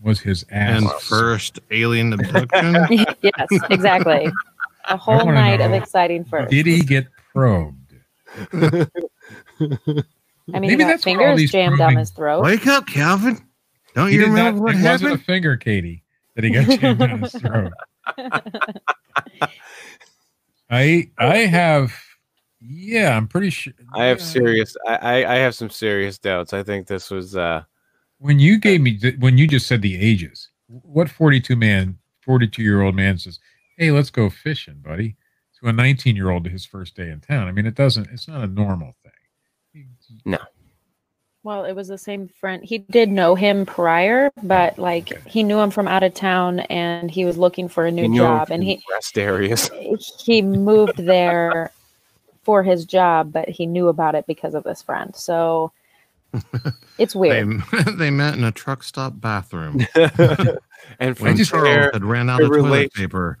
60s. 0.00 0.04
was 0.06 0.20
his 0.20 0.44
ass. 0.50 0.82
And 0.82 0.90
first 1.02 1.60
alien 1.70 2.12
abduction. 2.20 2.74
yes, 3.22 3.48
exactly. 3.70 4.30
A 4.88 4.96
whole 4.96 5.18
wanna 5.18 5.32
night 5.32 5.60
of 5.60 5.72
exciting 5.72 6.24
first. 6.24 6.50
Did 6.50 6.66
he 6.66 6.80
get 6.80 7.06
probed? 7.32 7.76
I 8.52 8.86
mean, 10.58 10.60
Maybe 10.62 10.68
he 10.68 10.76
got 10.76 10.86
that's 10.88 11.06
where 11.06 11.14
all 11.28 11.36
fingers 11.36 11.38
these 11.38 11.52
jammed 11.52 11.78
down 11.78 11.96
his 11.96 12.10
throat. 12.10 12.42
Wake 12.42 12.66
up, 12.66 12.86
Calvin. 12.86 13.38
Don't 13.94 14.08
He 14.08 14.14
you 14.14 14.20
did 14.20 14.28
not, 14.30 14.34
remember 14.36 14.62
what 14.62 14.74
it 14.74 14.82
wasn't 14.82 15.02
a 15.02 15.08
happened? 15.10 15.24
finger, 15.24 15.56
Katie, 15.56 16.02
that 16.34 16.44
he 16.44 16.50
got 16.50 16.66
jammed 16.80 16.98
down 16.98 17.22
his 17.22 17.32
throat. 17.32 17.72
I 20.70 21.10
I 21.18 21.36
have 21.38 21.92
yeah, 22.60 23.16
I'm 23.16 23.28
pretty 23.28 23.50
sure. 23.50 23.72
I 23.94 24.06
have 24.06 24.18
yeah. 24.18 24.24
serious. 24.24 24.76
I, 24.86 24.96
I 24.96 25.34
I 25.34 25.36
have 25.36 25.54
some 25.54 25.70
serious 25.70 26.18
doubts. 26.18 26.52
I 26.52 26.62
think 26.62 26.86
this 26.86 27.10
was. 27.10 27.36
uh 27.36 27.64
When 28.20 28.38
you 28.38 28.58
gave 28.58 28.80
me 28.80 28.96
th- 28.98 29.18
when 29.18 29.38
you 29.38 29.46
just 29.46 29.66
said 29.66 29.82
the 29.82 29.98
ages, 29.98 30.50
what 30.68 31.08
42 31.08 31.56
man, 31.56 31.98
42 32.20 32.62
year 32.62 32.82
old 32.82 32.94
man 32.94 33.18
says, 33.18 33.40
"Hey, 33.76 33.90
let's 33.90 34.10
go 34.10 34.30
fishing, 34.30 34.80
buddy," 34.82 35.16
to 35.58 35.68
a 35.68 35.72
19 35.72 36.16
year 36.16 36.30
old 36.30 36.46
his 36.46 36.64
first 36.64 36.94
day 36.94 37.10
in 37.10 37.20
town. 37.20 37.48
I 37.48 37.52
mean, 37.52 37.66
it 37.66 37.74
doesn't. 37.74 38.10
It's 38.10 38.28
not 38.28 38.44
a 38.44 38.46
normal 38.46 38.94
thing. 39.02 39.86
No. 40.24 40.38
Well, 41.42 41.64
it 41.64 41.72
was 41.72 41.88
the 41.88 41.96
same 41.96 42.28
friend. 42.28 42.62
He 42.62 42.78
did 42.78 43.08
know 43.08 43.34
him 43.34 43.64
prior, 43.64 44.30
but 44.42 44.78
like 44.78 45.26
he 45.26 45.42
knew 45.42 45.58
him 45.58 45.70
from 45.70 45.88
out 45.88 46.02
of 46.02 46.12
town 46.12 46.60
and 46.60 47.10
he 47.10 47.24
was 47.24 47.38
looking 47.38 47.68
for 47.68 47.86
a 47.86 47.90
new 47.90 48.02
you 48.02 48.16
job 48.16 48.50
and 48.50 48.62
he 48.62 48.82
rest 48.90 49.16
areas. 49.16 49.70
he 50.24 50.42
moved 50.42 50.98
there 50.98 51.72
for 52.42 52.62
his 52.62 52.84
job, 52.84 53.32
but 53.32 53.48
he 53.48 53.64
knew 53.64 53.88
about 53.88 54.14
it 54.14 54.26
because 54.26 54.54
of 54.54 54.64
this 54.64 54.82
friend. 54.82 55.16
So 55.16 55.72
it's 56.98 57.14
weird. 57.14 57.62
they 57.98 58.10
met 58.10 58.34
in 58.34 58.44
a 58.44 58.52
truck 58.52 58.82
stop 58.82 59.20
bathroom 59.20 59.86
and 60.98 61.16
from 61.16 61.26
when 61.26 61.36
Charles 61.44 61.64
there, 61.64 61.90
had 61.92 62.04
ran 62.04 62.30
out 62.30 62.38
the 62.38 62.46
of 62.46 62.52
toilet 62.52 62.92
paper. 62.92 63.38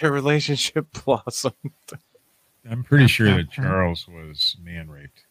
their 0.00 0.12
relationship 0.12 0.86
blossomed. 1.04 1.54
I'm 2.68 2.84
pretty 2.84 3.08
sure 3.08 3.34
that 3.34 3.50
Charles 3.50 4.06
was 4.08 4.56
man 4.62 4.88
raped. 4.88 5.24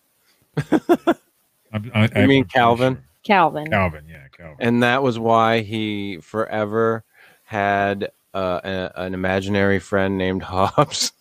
I'm, 1.74 1.92
I, 1.94 2.04
You 2.04 2.10
I'm 2.16 2.28
mean 2.28 2.46
Calvin? 2.46 2.96
sure. 2.96 3.04
Calvin. 3.24 3.70
Calvin, 3.70 4.06
yeah, 4.10 4.28
Calvin. 4.36 4.58
and 4.60 4.84
that 4.84 5.04
was 5.04 5.20
why 5.20 5.62
he 5.62 6.18
forever 6.18 7.04
had 7.44 8.12
uh, 8.34 8.60
a, 8.64 8.92
an 9.02 9.14
imaginary 9.14 9.80
friend 9.80 10.18
named 10.18 10.42
Hobbes. 10.44 11.12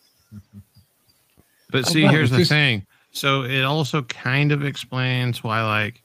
But 1.70 1.86
see, 1.86 2.06
here's 2.06 2.30
the 2.30 2.44
thing. 2.44 2.86
So 3.12 3.42
it 3.42 3.62
also 3.62 4.02
kind 4.02 4.52
of 4.52 4.64
explains 4.64 5.42
why, 5.42 5.62
like, 5.64 6.02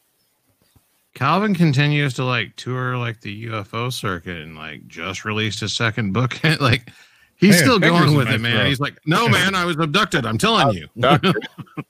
Calvin 1.13 1.56
continues 1.56 2.13
to 2.15 2.26
like 2.26 2.56
tour 2.58 2.98
like 2.98 3.22
the 3.22 3.46
UFO 3.46 3.91
circuit 3.94 4.38
and 4.41 4.58
like 4.58 4.86
just 4.88 5.24
released 5.24 5.62
his 5.62 5.72
second 5.74 6.12
book. 6.12 6.38
like, 6.60 6.89
he's 7.38 7.56
Hey, 7.56 7.62
still 7.62 7.80
going 7.80 8.15
with 8.15 8.28
it, 8.30 8.41
man. 8.41 8.54
throat. 8.58 8.68
He's 8.68 8.80
like, 8.82 9.00
no, 9.06 9.30
man, 9.30 9.56
I 9.56 9.63
was 9.65 9.78
abducted. 9.80 10.26
I'm 10.26 10.38
telling 10.38 10.76
you. 10.78 10.88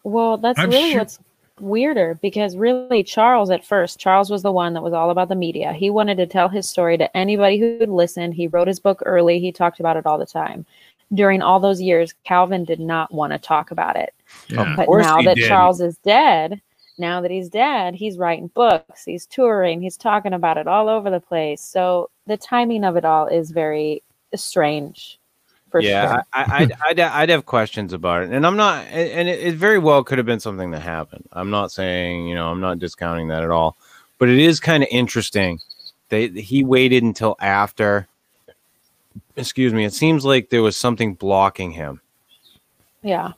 Well, 0.04 0.38
that's 0.38 0.60
I'm 0.60 0.70
really 0.70 0.92
sure- 0.92 1.00
what's 1.00 1.20
weirder 1.60 2.20
because 2.22 2.56
really 2.58 3.02
Charles 3.02 3.50
at 3.50 3.66
first, 3.66 3.98
Charles 4.00 4.30
was 4.30 4.44
the 4.44 4.52
one 4.52 4.74
that 4.74 4.84
was 4.84 4.94
all 4.94 5.10
about 5.10 5.30
the 5.30 5.36
media. 5.36 5.74
He 5.74 5.90
wanted 5.90 6.18
to 6.18 6.28
tell 6.28 6.50
his 6.50 6.70
story 6.70 6.98
to 6.98 7.18
anybody 7.18 7.58
who 7.58 7.78
would 7.80 7.90
listen. 7.90 8.32
He 8.32 8.48
wrote 8.48 8.68
his 8.68 8.80
book 8.80 9.02
early. 9.06 9.40
He 9.40 9.52
talked 9.52 9.80
about 9.80 9.98
it 9.98 10.06
all 10.06 10.18
the 10.20 10.26
time. 10.28 10.66
During 11.14 11.42
all 11.42 11.60
those 11.60 11.82
years, 11.82 12.14
Calvin 12.26 12.66
did 12.66 12.80
not 12.80 13.12
want 13.14 13.32
to 13.34 13.40
talk 13.40 13.72
about 13.72 13.96
it. 13.96 14.14
Yeah. 14.48 14.76
But 14.76 14.88
now 14.90 15.22
that 15.22 15.36
did. 15.36 15.48
Charles 15.48 15.82
is 15.82 15.98
dead, 15.98 16.62
now 16.98 17.22
that 17.22 17.32
he's 17.32 17.50
dead, 17.50 17.96
he's 17.96 18.18
writing 18.18 18.48
books, 18.54 19.04
he's 19.04 19.26
touring, 19.26 19.82
he's 19.82 19.98
talking 19.98 20.34
about 20.34 20.58
it 20.58 20.68
all 20.68 20.88
over 20.88 21.10
the 21.10 21.20
place. 21.20 21.62
So 21.62 22.10
the 22.28 22.38
timing 22.38 22.84
of 22.84 22.96
it 22.96 23.06
all 23.06 23.28
is 23.28 23.52
very 23.52 24.02
strange. 24.36 25.20
For 25.72 25.82
yeah, 25.82 26.14
sure. 26.14 26.24
I, 26.34 26.42
I, 26.42 26.58
I'd, 26.58 26.72
I'd, 26.86 27.00
I'd 27.00 27.30
have 27.30 27.46
questions 27.46 27.92
about 27.92 28.24
it, 28.24 28.30
and 28.30 28.48
I'm 28.48 28.56
not, 28.56 28.86
and 28.86 29.10
and 29.10 29.28
it, 29.28 29.40
it 29.42 29.56
very 29.56 29.78
well 29.78 30.06
could 30.06 30.18
have 30.18 30.26
been 30.26 30.40
something 30.40 30.72
that 30.72 30.82
happened. 30.82 31.28
I'm 31.34 31.50
not 31.50 31.72
saying, 31.72 32.28
you 32.28 32.36
know, 32.36 32.50
I'm 32.50 32.62
not 32.62 32.80
discounting 32.80 33.28
that 33.28 33.44
at 33.44 33.50
all, 33.50 33.76
but 34.18 34.30
it 34.30 34.40
is 34.40 34.62
kind 34.62 34.84
of 34.84 34.90
interesting. 34.90 35.60
They 36.08 36.30
he 36.30 36.64
waited 36.64 37.04
until 37.04 37.36
after. 37.42 38.08
Excuse 39.36 39.74
me. 39.74 39.84
It 39.84 39.94
seems 39.94 40.24
like 40.24 40.50
there 40.50 40.62
was 40.62 40.78
something 40.78 41.14
blocking 41.14 41.72
him. 41.72 42.00
yeah. 43.02 43.34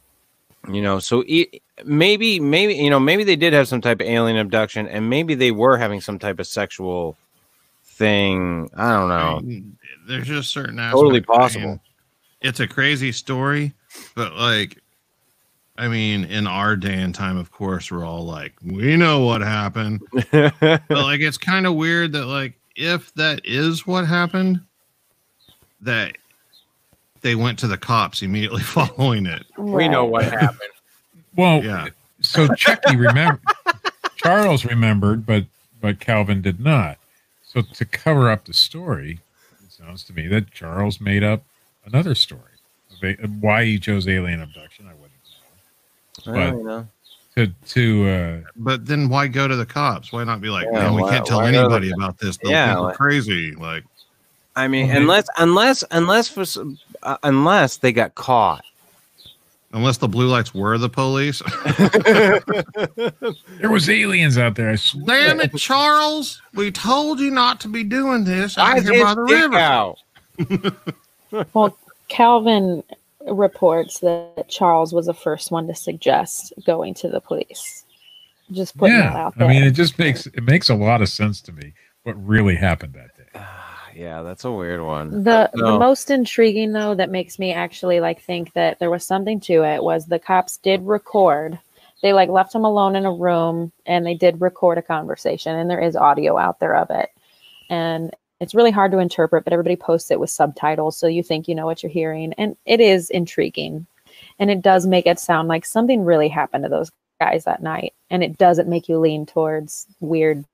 You 0.67 0.81
know, 0.81 0.99
so 0.99 1.23
e 1.25 1.61
maybe, 1.85 2.39
maybe 2.39 2.75
you 2.75 2.89
know, 2.89 2.99
maybe 2.99 3.23
they 3.23 3.35
did 3.35 3.53
have 3.53 3.67
some 3.67 3.81
type 3.81 4.01
of 4.01 4.07
alien 4.07 4.37
abduction, 4.37 4.87
and 4.87 5.09
maybe 5.09 5.35
they 5.35 5.51
were 5.51 5.77
having 5.77 6.01
some 6.01 6.19
type 6.19 6.39
of 6.39 6.47
sexual 6.47 7.17
thing. 7.83 8.69
I 8.75 8.93
don't 8.93 9.09
know. 9.09 9.37
I 9.37 9.39
mean, 9.41 9.77
There's 10.07 10.27
just 10.27 10.51
certain 10.51 10.77
Totally 10.77 11.21
possible. 11.21 11.79
it's 12.41 12.59
a 12.59 12.67
crazy 12.67 13.11
story, 13.11 13.73
but 14.15 14.33
like, 14.33 14.81
I 15.77 15.87
mean, 15.87 16.25
in 16.25 16.47
our 16.47 16.75
day 16.75 16.95
and 17.01 17.13
time, 17.13 17.37
of 17.37 17.51
course, 17.51 17.91
we're 17.91 18.05
all 18.05 18.25
like, 18.25 18.53
we 18.63 18.95
know 18.97 19.21
what 19.21 19.41
happened. 19.41 20.01
but 20.31 20.89
like 20.89 21.21
it's 21.21 21.37
kind 21.37 21.65
of 21.65 21.75
weird 21.75 22.11
that 22.13 22.25
like 22.25 22.53
if 22.75 23.13
that 23.15 23.41
is 23.45 23.87
what 23.87 24.05
happened 24.05 24.61
that 25.81 26.17
they 27.21 27.35
went 27.35 27.59
to 27.59 27.67
the 27.67 27.77
cops 27.77 28.21
immediately 28.21 28.61
following 28.77 29.25
it 29.25 29.45
we 29.57 29.87
know 29.87 30.05
what 30.05 30.23
happened. 30.25 30.71
Well, 31.35 31.63
yeah 31.63 31.87
so 32.21 32.47
Chucky 32.55 32.95
remember 32.95 33.39
Charles 34.15 34.65
remembered, 34.65 35.25
but 35.25 35.45
but 35.79 35.99
Calvin 35.99 36.41
did 36.41 36.59
not. 36.59 36.97
So 37.43 37.61
to 37.61 37.85
cover 37.85 38.29
up 38.29 38.45
the 38.45 38.53
story, 38.53 39.19
it 39.63 39.71
sounds 39.71 40.03
to 40.05 40.13
me 40.13 40.27
that 40.27 40.51
Charles 40.51 40.99
made 40.99 41.23
up 41.23 41.43
another 41.85 42.15
story. 42.15 42.41
of 42.91 43.03
a- 43.03 43.27
Why 43.27 43.65
he 43.65 43.79
chose 43.79 44.07
alien 44.07 44.41
abduction, 44.41 44.87
I 44.87 44.93
wouldn't 44.93 45.11
know. 46.25 46.33
Well, 46.33 46.57
you 46.57 46.63
know. 46.63 46.87
To 47.35 47.47
to 47.75 48.09
uh, 48.09 48.49
but 48.55 48.87
then 48.87 49.07
why 49.09 49.27
go 49.27 49.47
to 49.47 49.55
the 49.55 49.65
cops 49.67 50.11
why 50.11 50.23
not 50.23 50.41
be 50.41 50.49
like 50.49 50.65
Yeah, 50.65 50.79
man 50.79 50.95
we 50.95 51.03
why- 51.03 51.11
can't 51.11 51.25
tell 51.27 51.37
why 51.37 51.51
go 51.51 51.57
to 51.57 51.59
anybody 51.59 51.89
the- 51.89 51.93
about 51.95 52.17
this 52.17 52.37
they'll 52.37 52.51
Yeah, 52.51 52.65
think 52.69 52.79
we're 52.79 52.87
like- 52.87 52.97
crazy 52.97 53.51
like 53.55 53.83
I 54.55 54.67
mean, 54.67 54.89
unless 54.89 55.27
unless 55.37 55.83
unless 55.91 56.27
for 56.27 56.43
some, 56.43 56.79
uh, 57.03 57.17
unless 57.23 57.77
they 57.77 57.91
got 57.91 58.15
caught. 58.15 58.63
unless 59.73 59.97
the 59.97 60.07
blue 60.07 60.27
lights 60.27 60.53
were 60.53 60.77
the 60.77 60.89
police 60.89 61.41
there 63.59 63.69
was 63.69 63.89
aliens 63.89 64.37
out 64.37 64.55
there. 64.55 64.69
I 64.69 64.75
swear. 64.75 65.27
damn 65.27 65.39
it 65.41 65.55
charles 65.55 66.41
we 66.53 66.71
told 66.71 67.19
you 67.19 67.31
not 67.31 67.59
to 67.61 67.67
be 67.67 67.83
doing 67.83 68.23
this 68.23 68.57
out 68.57 68.77
Eyes 68.77 68.87
here 68.87 69.03
by 69.03 69.15
the 69.15 69.21
river 69.21 69.55
out. 69.55 69.97
Well, 71.53 71.77
Calvin 72.07 72.83
reports 73.29 73.99
that 73.99 74.45
Charles 74.47 74.93
was 74.93 75.07
the 75.07 75.13
first 75.13 75.51
one 75.51 75.67
to 75.67 75.75
suggest 75.75 76.53
going 76.65 76.93
to 76.95 77.09
the 77.09 77.19
police. 77.19 77.83
Just 78.51 78.77
putting 78.77 78.97
that 78.97 79.13
yeah, 79.13 79.25
out 79.25 79.37
there. 79.37 79.47
I 79.47 79.51
mean, 79.51 79.63
it 79.63 79.71
just 79.71 79.99
makes 79.99 80.25
it 80.27 80.43
makes 80.43 80.69
a 80.69 80.75
lot 80.75 81.01
of 81.01 81.09
sense 81.09 81.41
to 81.41 81.51
me 81.51 81.73
what 82.03 82.13
really 82.25 82.55
happened 82.55 82.93
that 82.93 83.15
day. 83.16 83.16
Yeah, 83.97 84.21
that's 84.21 84.45
a 84.45 84.51
weird 84.51 84.81
one. 84.81 85.23
the 85.23 85.49
No. 85.55 85.73
the 85.73 85.79
most 85.79 86.11
intriguing 86.11 86.71
though 86.71 86.95
that 86.95 87.09
makes 87.09 87.39
me 87.39 87.51
actually 87.53 87.99
like 87.99 88.21
think 88.21 88.53
that 88.53 88.79
there 88.79 88.91
was 88.91 89.05
something 89.05 89.39
to 89.41 89.63
it 89.63 89.83
was 89.83 90.05
the 90.05 90.19
cops 90.19 90.57
did 90.57 90.85
record 90.85 91.59
they 92.03 92.13
like 92.13 92.29
left 92.29 92.53
him 92.53 92.63
alone 92.63 92.95
in 92.95 93.05
a 93.05 93.11
room 93.11 93.71
and 93.85 94.05
they 94.05 94.13
did 94.13 94.39
record 94.39 94.77
a 94.77 94.83
conversation 94.83 95.55
and 95.55 95.69
there 95.69 95.81
is 95.81 95.95
audio 95.95 96.37
out 96.37 96.59
there 96.59 96.75
of 96.75 96.89
it 96.91 97.09
and 97.69 98.15
it's 98.39 98.53
really 98.53 98.69
hard 98.71 98.91
to 98.91 98.99
interpret 98.99 99.43
but 99.43 99.51
everybody 99.53 99.75
posts 99.75 100.11
it 100.11 100.19
with 100.19 100.29
subtitles 100.29 100.95
so 100.95 101.07
you 101.07 101.23
think 101.23 101.47
you 101.47 101.55
know 101.55 101.65
what 101.65 101.81
you're 101.81 101.91
hearing 101.91 102.33
and 102.37 102.55
it 102.65 102.79
is 102.79 103.09
intriguing 103.09 103.87
and 104.37 104.51
it 104.51 104.61
does 104.61 104.85
make 104.85 105.07
it 105.07 105.19
sound 105.19 105.47
like 105.47 105.65
something 105.65 106.03
really 106.05 106.27
happened 106.29 106.63
to 106.63 106.69
those 106.69 106.91
guys 107.19 107.45
that 107.45 107.63
night 107.63 107.93
and 108.11 108.23
it 108.23 108.37
doesn't 108.37 108.69
make 108.69 108.87
you 108.87 108.99
lean 108.99 109.25
towards 109.25 109.87
weird 109.99 110.45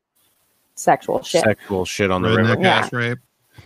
sexual 0.76 1.22
shit 1.24 1.44
Sexual 1.44 1.84
shit 1.86 2.10
on 2.10 2.22
the 2.22 2.30
Redneck 2.30 2.48
river. 2.48 2.62
Yeah. 2.62 2.90
rape. 2.94 3.20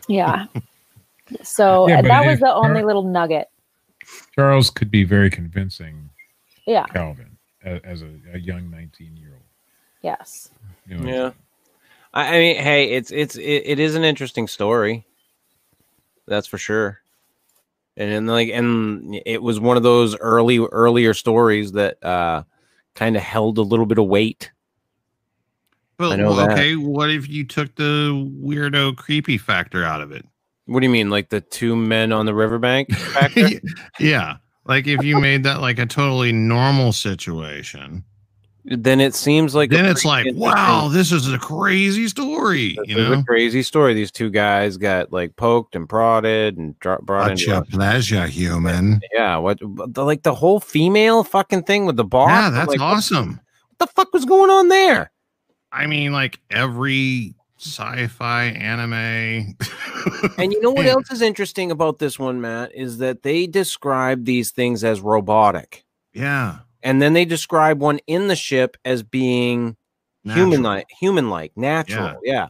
Yeah 0.07 0.45
so 1.43 1.87
Yeah, 1.89 2.01
that 2.01 2.25
was 2.25 2.35
if- 2.35 2.39
the 2.41 2.53
only 2.53 2.83
little 2.83 3.03
nugget 3.03 3.47
Charles 4.35 4.69
could 4.69 4.89
be 4.89 5.03
very 5.03 5.29
convincing 5.29 6.09
yeah 6.65 6.85
Calvin 6.85 7.37
as, 7.63 7.81
as 7.83 8.01
a, 8.01 8.09
a 8.33 8.37
young 8.39 8.69
19 8.69 9.17
year 9.17 9.31
old. 9.33 9.41
yes 10.01 10.49
You 10.87 10.97
know, 10.97 11.07
Yeah. 11.07 11.31
I, 12.13 12.35
I 12.35 12.39
mean, 12.39 12.55
hey, 12.57 12.91
it's 12.91 13.11
it's 13.11 13.35
it, 13.35 13.41
it 13.65 13.79
is 13.79 13.95
an 13.95 14.03
interesting 14.05 14.47
story. 14.47 15.05
That's 16.27 16.47
for 16.47 16.57
sure. 16.57 17.01
And 17.97 18.11
then 18.11 18.27
like 18.27 18.49
and 18.49 19.19
it 19.25 19.41
was 19.41 19.59
one 19.59 19.75
of 19.75 19.83
those 19.83 20.15
early 20.17 20.59
earlier 20.59 21.13
stories 21.13 21.73
that 21.73 22.01
uh 22.03 22.43
kind 22.95 23.15
of 23.17 23.21
held 23.23 23.57
a 23.57 23.61
little 23.63 23.85
bit 23.85 23.97
of 23.97 24.05
weight. 24.05 24.51
But 25.97 26.11
I 26.11 26.15
know 26.17 26.27
well, 26.27 26.35
that. 26.47 26.51
okay, 26.51 26.75
what 26.75 27.09
if 27.09 27.27
you 27.27 27.43
took 27.45 27.73
the 27.75 28.11
weirdo 28.43 28.95
creepy 28.97 29.37
factor 29.37 29.83
out 29.83 30.01
of 30.01 30.11
it? 30.11 30.25
What 30.65 30.81
do 30.81 30.85
you 30.85 30.91
mean 30.91 31.09
like 31.09 31.29
the 31.29 31.41
two 31.41 31.75
men 31.75 32.11
on 32.11 32.25
the 32.25 32.33
riverbank 32.35 32.91
factor? 32.95 33.47
yeah. 33.99 34.37
Like 34.65 34.85
if 34.85 35.03
you 35.03 35.19
made 35.19 35.43
that 35.43 35.61
like 35.61 35.79
a 35.79 35.85
totally 35.85 36.31
normal 36.33 36.91
situation, 36.91 38.03
then 38.65 38.99
it 38.99 39.15
seems 39.15 39.55
like 39.55 39.69
then 39.69 39.85
it's 39.85 40.03
like, 40.03 40.27
wow, 40.35 40.89
this 40.91 41.13
is 41.13 41.31
a 41.31 41.37
crazy 41.39 42.09
story. 42.09 42.75
This 42.79 42.89
You 42.89 42.95
know, 42.97 43.13
a 43.13 43.23
crazy 43.23 43.63
story. 43.63 43.93
These 43.93 44.11
two 44.11 44.29
guys 44.29 44.75
got 44.75 45.13
like 45.13 45.37
poked 45.37 45.73
and 45.75 45.87
prodded 45.87 46.57
and 46.57 46.77
dro- 46.79 46.99
brought 47.01 47.29
What's 47.29 47.41
into 47.43 47.53
your 47.53 47.61
a- 47.61 47.65
pleasure, 47.65 48.27
human? 48.27 48.99
yeah. 49.13 49.37
What 49.37 49.59
the, 49.61 50.03
like 50.03 50.23
the 50.23 50.35
whole 50.35 50.59
female 50.59 51.23
fucking 51.23 51.63
thing 51.63 51.85
with 51.85 51.95
the 51.95 52.03
bar? 52.03 52.27
Yeah, 52.29 52.49
that's 52.49 52.67
like, 52.67 52.79
what- 52.81 52.85
awesome. 52.97 53.39
What 53.69 53.79
the 53.79 53.87
fuck 53.95 54.11
was 54.13 54.25
going 54.25 54.49
on 54.49 54.67
there? 54.67 55.11
I 55.71 55.87
mean, 55.87 56.11
like 56.11 56.39
every 56.49 57.35
sci-fi 57.59 58.45
anime. 58.45 59.55
And 60.37 60.53
you 60.53 60.61
know 60.61 60.71
what 60.71 60.85
else 60.87 61.11
is 61.11 61.21
interesting 61.21 61.71
about 61.71 61.99
this 61.99 62.19
one, 62.19 62.41
Matt, 62.41 62.73
is 62.73 62.99
that 62.99 63.23
they 63.23 63.47
describe 63.47 64.25
these 64.25 64.51
things 64.51 64.83
as 64.83 65.01
robotic. 65.01 65.83
Yeah, 66.13 66.59
And 66.81 67.01
then 67.01 67.13
they 67.13 67.25
describe 67.25 67.79
one 67.79 67.99
in 68.07 68.27
the 68.27 68.35
ship 68.35 68.77
as 68.85 69.03
being 69.03 69.75
human 70.23 70.61
like 70.61 70.87
human 70.99 71.29
like, 71.29 71.51
natural. 71.55 72.19
Yeah. 72.23 72.47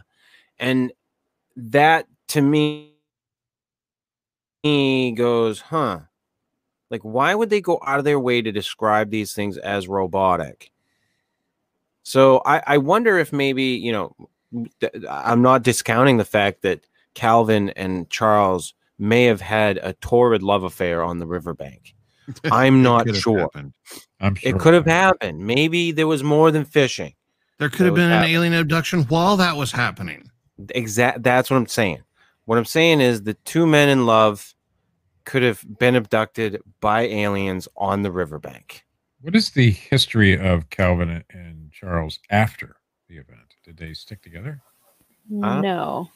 And 0.58 0.92
that 1.56 2.08
to 2.30 2.42
me 2.42 2.94
he 4.64 5.12
goes, 5.12 5.62
huh. 5.62 6.02
Like, 6.90 7.02
why 7.02 7.36
would 7.36 7.50
they 7.50 7.62
go 7.62 7.80
out 7.86 8.00
of 8.00 8.06
their 8.06 8.20
way 8.20 8.42
to 8.42 8.52
describe 8.52 9.10
these 9.10 9.34
things 9.34 9.58
as 9.58 9.88
robotic? 9.88 10.72
So 12.08 12.42
I, 12.46 12.64
I 12.66 12.78
wonder 12.78 13.20
if 13.20 13.34
maybe, 13.34 13.64
you 13.64 13.92
know, 13.92 14.16
th- 14.80 14.94
I'm 15.10 15.42
not 15.42 15.64
discounting 15.64 16.16
the 16.16 16.24
fact 16.24 16.62
that 16.62 16.88
Calvin 17.16 17.72
and 17.72 18.10
Charles 18.10 18.74
may 18.98 19.26
have 19.26 19.42
had 19.42 19.78
a 19.84 19.92
torrid 19.92 20.42
love 20.42 20.64
affair 20.64 21.04
on 21.04 21.18
the 21.18 21.28
riverbank. 21.28 21.94
I'm 22.46 22.82
not 22.82 23.14
sure. 23.14 23.40
happened. 23.40 23.74
I'm 24.22 24.36
sure 24.36 24.56
It 24.56 24.60
could 24.62 24.74
have 24.74 24.86
happened. 24.86 25.46
Maybe 25.46 25.92
there 25.92 26.08
was 26.08 26.24
more 26.24 26.50
than 26.50 26.64
fishing. 26.64 27.14
There 27.58 27.68
could 27.68 27.86
have 27.88 27.96
been 27.96 28.06
an 28.06 28.12
happening. 28.12 28.36
alien 28.36 28.54
abduction 28.54 29.04
while 29.04 29.36
that 29.36 29.58
was 29.58 29.74
happening. 29.74 30.32
Exact. 30.70 31.24
That's 31.24 31.50
what 31.50 31.58
I'm 31.58 31.68
saying. 31.68 32.04
What 32.46 32.58
I'm 32.58 32.64
saying 32.64 33.02
is 33.02 33.24
the 33.24 33.34
two 33.34 33.68
men 33.68 33.90
in 33.90 34.06
love 34.06 34.56
could 35.26 35.44
have 35.44 35.62
been 35.78 35.96
abducted 35.96 36.62
by 36.80 37.02
aliens 37.02 37.68
on 37.76 38.04
the 38.04 38.14
riverbank. 38.14 38.86
What 39.22 39.36
is 39.36 39.50
the 39.52 39.72
history 39.72 40.38
of 40.38 40.70
Calvin 40.70 41.24
and 41.30 41.72
Charles 41.72 42.20
after 42.30 42.78
the 43.08 43.18
event? 43.18 43.56
Did 43.64 43.78
they 43.78 43.94
stick 43.94 44.22
together? 44.22 44.62
Uh, 45.44 45.62
no. 45.62 46.10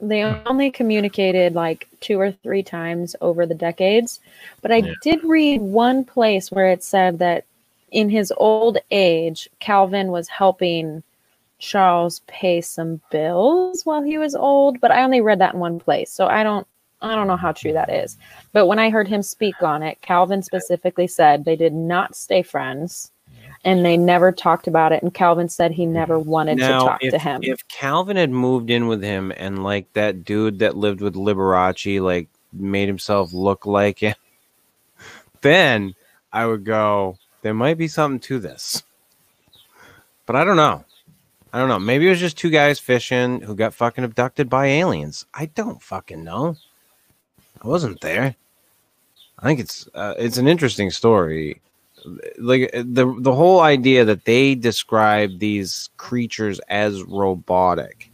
They 0.00 0.24
only 0.24 0.70
communicated 0.70 1.54
like 1.54 1.88
two 2.00 2.20
or 2.20 2.32
three 2.32 2.62
times 2.62 3.16
over 3.20 3.46
the 3.46 3.54
decades. 3.54 4.20
But 4.62 4.72
I 4.72 4.78
Yeah. 4.78 4.94
did 5.02 5.24
read 5.24 5.60
one 5.60 6.04
place 6.04 6.50
where 6.50 6.68
it 6.70 6.82
said 6.82 7.18
that 7.20 7.44
in 7.92 8.10
his 8.10 8.32
old 8.36 8.78
age, 8.90 9.48
Calvin 9.60 10.08
was 10.10 10.28
helping 10.28 11.02
Charles 11.58 12.20
pay 12.26 12.60
some 12.60 13.00
bills 13.10 13.84
while 13.84 14.02
he 14.02 14.18
was 14.18 14.34
old. 14.34 14.80
But 14.80 14.90
I 14.90 15.02
only 15.04 15.20
read 15.20 15.40
that 15.40 15.54
in 15.54 15.60
one 15.60 15.78
place. 15.80 16.10
So 16.10 16.26
I 16.26 16.42
don't 16.42 16.66
I 17.00 17.14
don't 17.14 17.26
know 17.26 17.36
how 17.36 17.52
true 17.52 17.72
that 17.72 17.92
is. 17.92 18.16
But 18.52 18.66
when 18.66 18.78
I 18.78 18.90
heard 18.90 19.08
him 19.08 19.22
speak 19.22 19.62
on 19.62 19.82
it, 19.82 20.00
Calvin 20.00 20.42
specifically 20.42 21.06
said 21.06 21.44
they 21.44 21.56
did 21.56 21.74
not 21.74 22.16
stay 22.16 22.42
friends 22.42 23.12
and 23.64 23.84
they 23.84 23.96
never 23.96 24.30
talked 24.30 24.66
about 24.66 24.92
it. 24.92 25.02
And 25.02 25.12
Calvin 25.12 25.48
said 25.48 25.72
he 25.72 25.86
never 25.86 26.18
wanted 26.18 26.58
to 26.58 26.68
talk 26.68 27.02
if, 27.02 27.12
to 27.12 27.18
him. 27.18 27.40
if 27.42 27.66
Calvin 27.68 28.16
had 28.16 28.30
moved 28.30 28.70
in 28.70 28.86
with 28.86 29.02
him 29.02 29.32
and 29.36 29.64
like 29.64 29.92
that 29.94 30.24
dude 30.24 30.58
that 30.58 30.76
lived 30.76 31.00
with 31.00 31.14
Liberace, 31.14 32.00
like 32.00 32.28
made 32.52 32.88
himself 32.88 33.32
look 33.32 33.66
like 33.66 33.98
him, 33.98 34.14
then 35.40 35.94
I 36.32 36.46
would 36.46 36.64
go, 36.64 37.18
there 37.42 37.54
might 37.54 37.78
be 37.78 37.88
something 37.88 38.20
to 38.20 38.38
this. 38.38 38.82
But 40.26 40.36
I 40.36 40.44
don't 40.44 40.56
know. 40.56 40.84
I 41.52 41.58
don't 41.58 41.68
know. 41.68 41.78
Maybe 41.78 42.06
it 42.06 42.10
was 42.10 42.20
just 42.20 42.36
two 42.36 42.50
guys 42.50 42.80
fishing 42.80 43.40
who 43.40 43.54
got 43.54 43.74
fucking 43.74 44.04
abducted 44.04 44.50
by 44.50 44.66
aliens. 44.66 45.24
I 45.32 45.46
don't 45.46 45.80
fucking 45.80 46.24
know. 46.24 46.56
I 47.64 47.66
wasn't 47.68 48.00
there. 48.00 48.36
I 49.38 49.42
think 49.46 49.60
it's 49.60 49.88
uh, 49.94 50.14
it's 50.18 50.36
an 50.36 50.46
interesting 50.46 50.90
story. 50.90 51.60
Like 52.38 52.70
the 52.72 53.16
the 53.20 53.34
whole 53.34 53.60
idea 53.60 54.04
that 54.04 54.24
they 54.26 54.54
describe 54.54 55.38
these 55.38 55.88
creatures 55.96 56.60
as 56.68 57.02
robotic. 57.02 58.10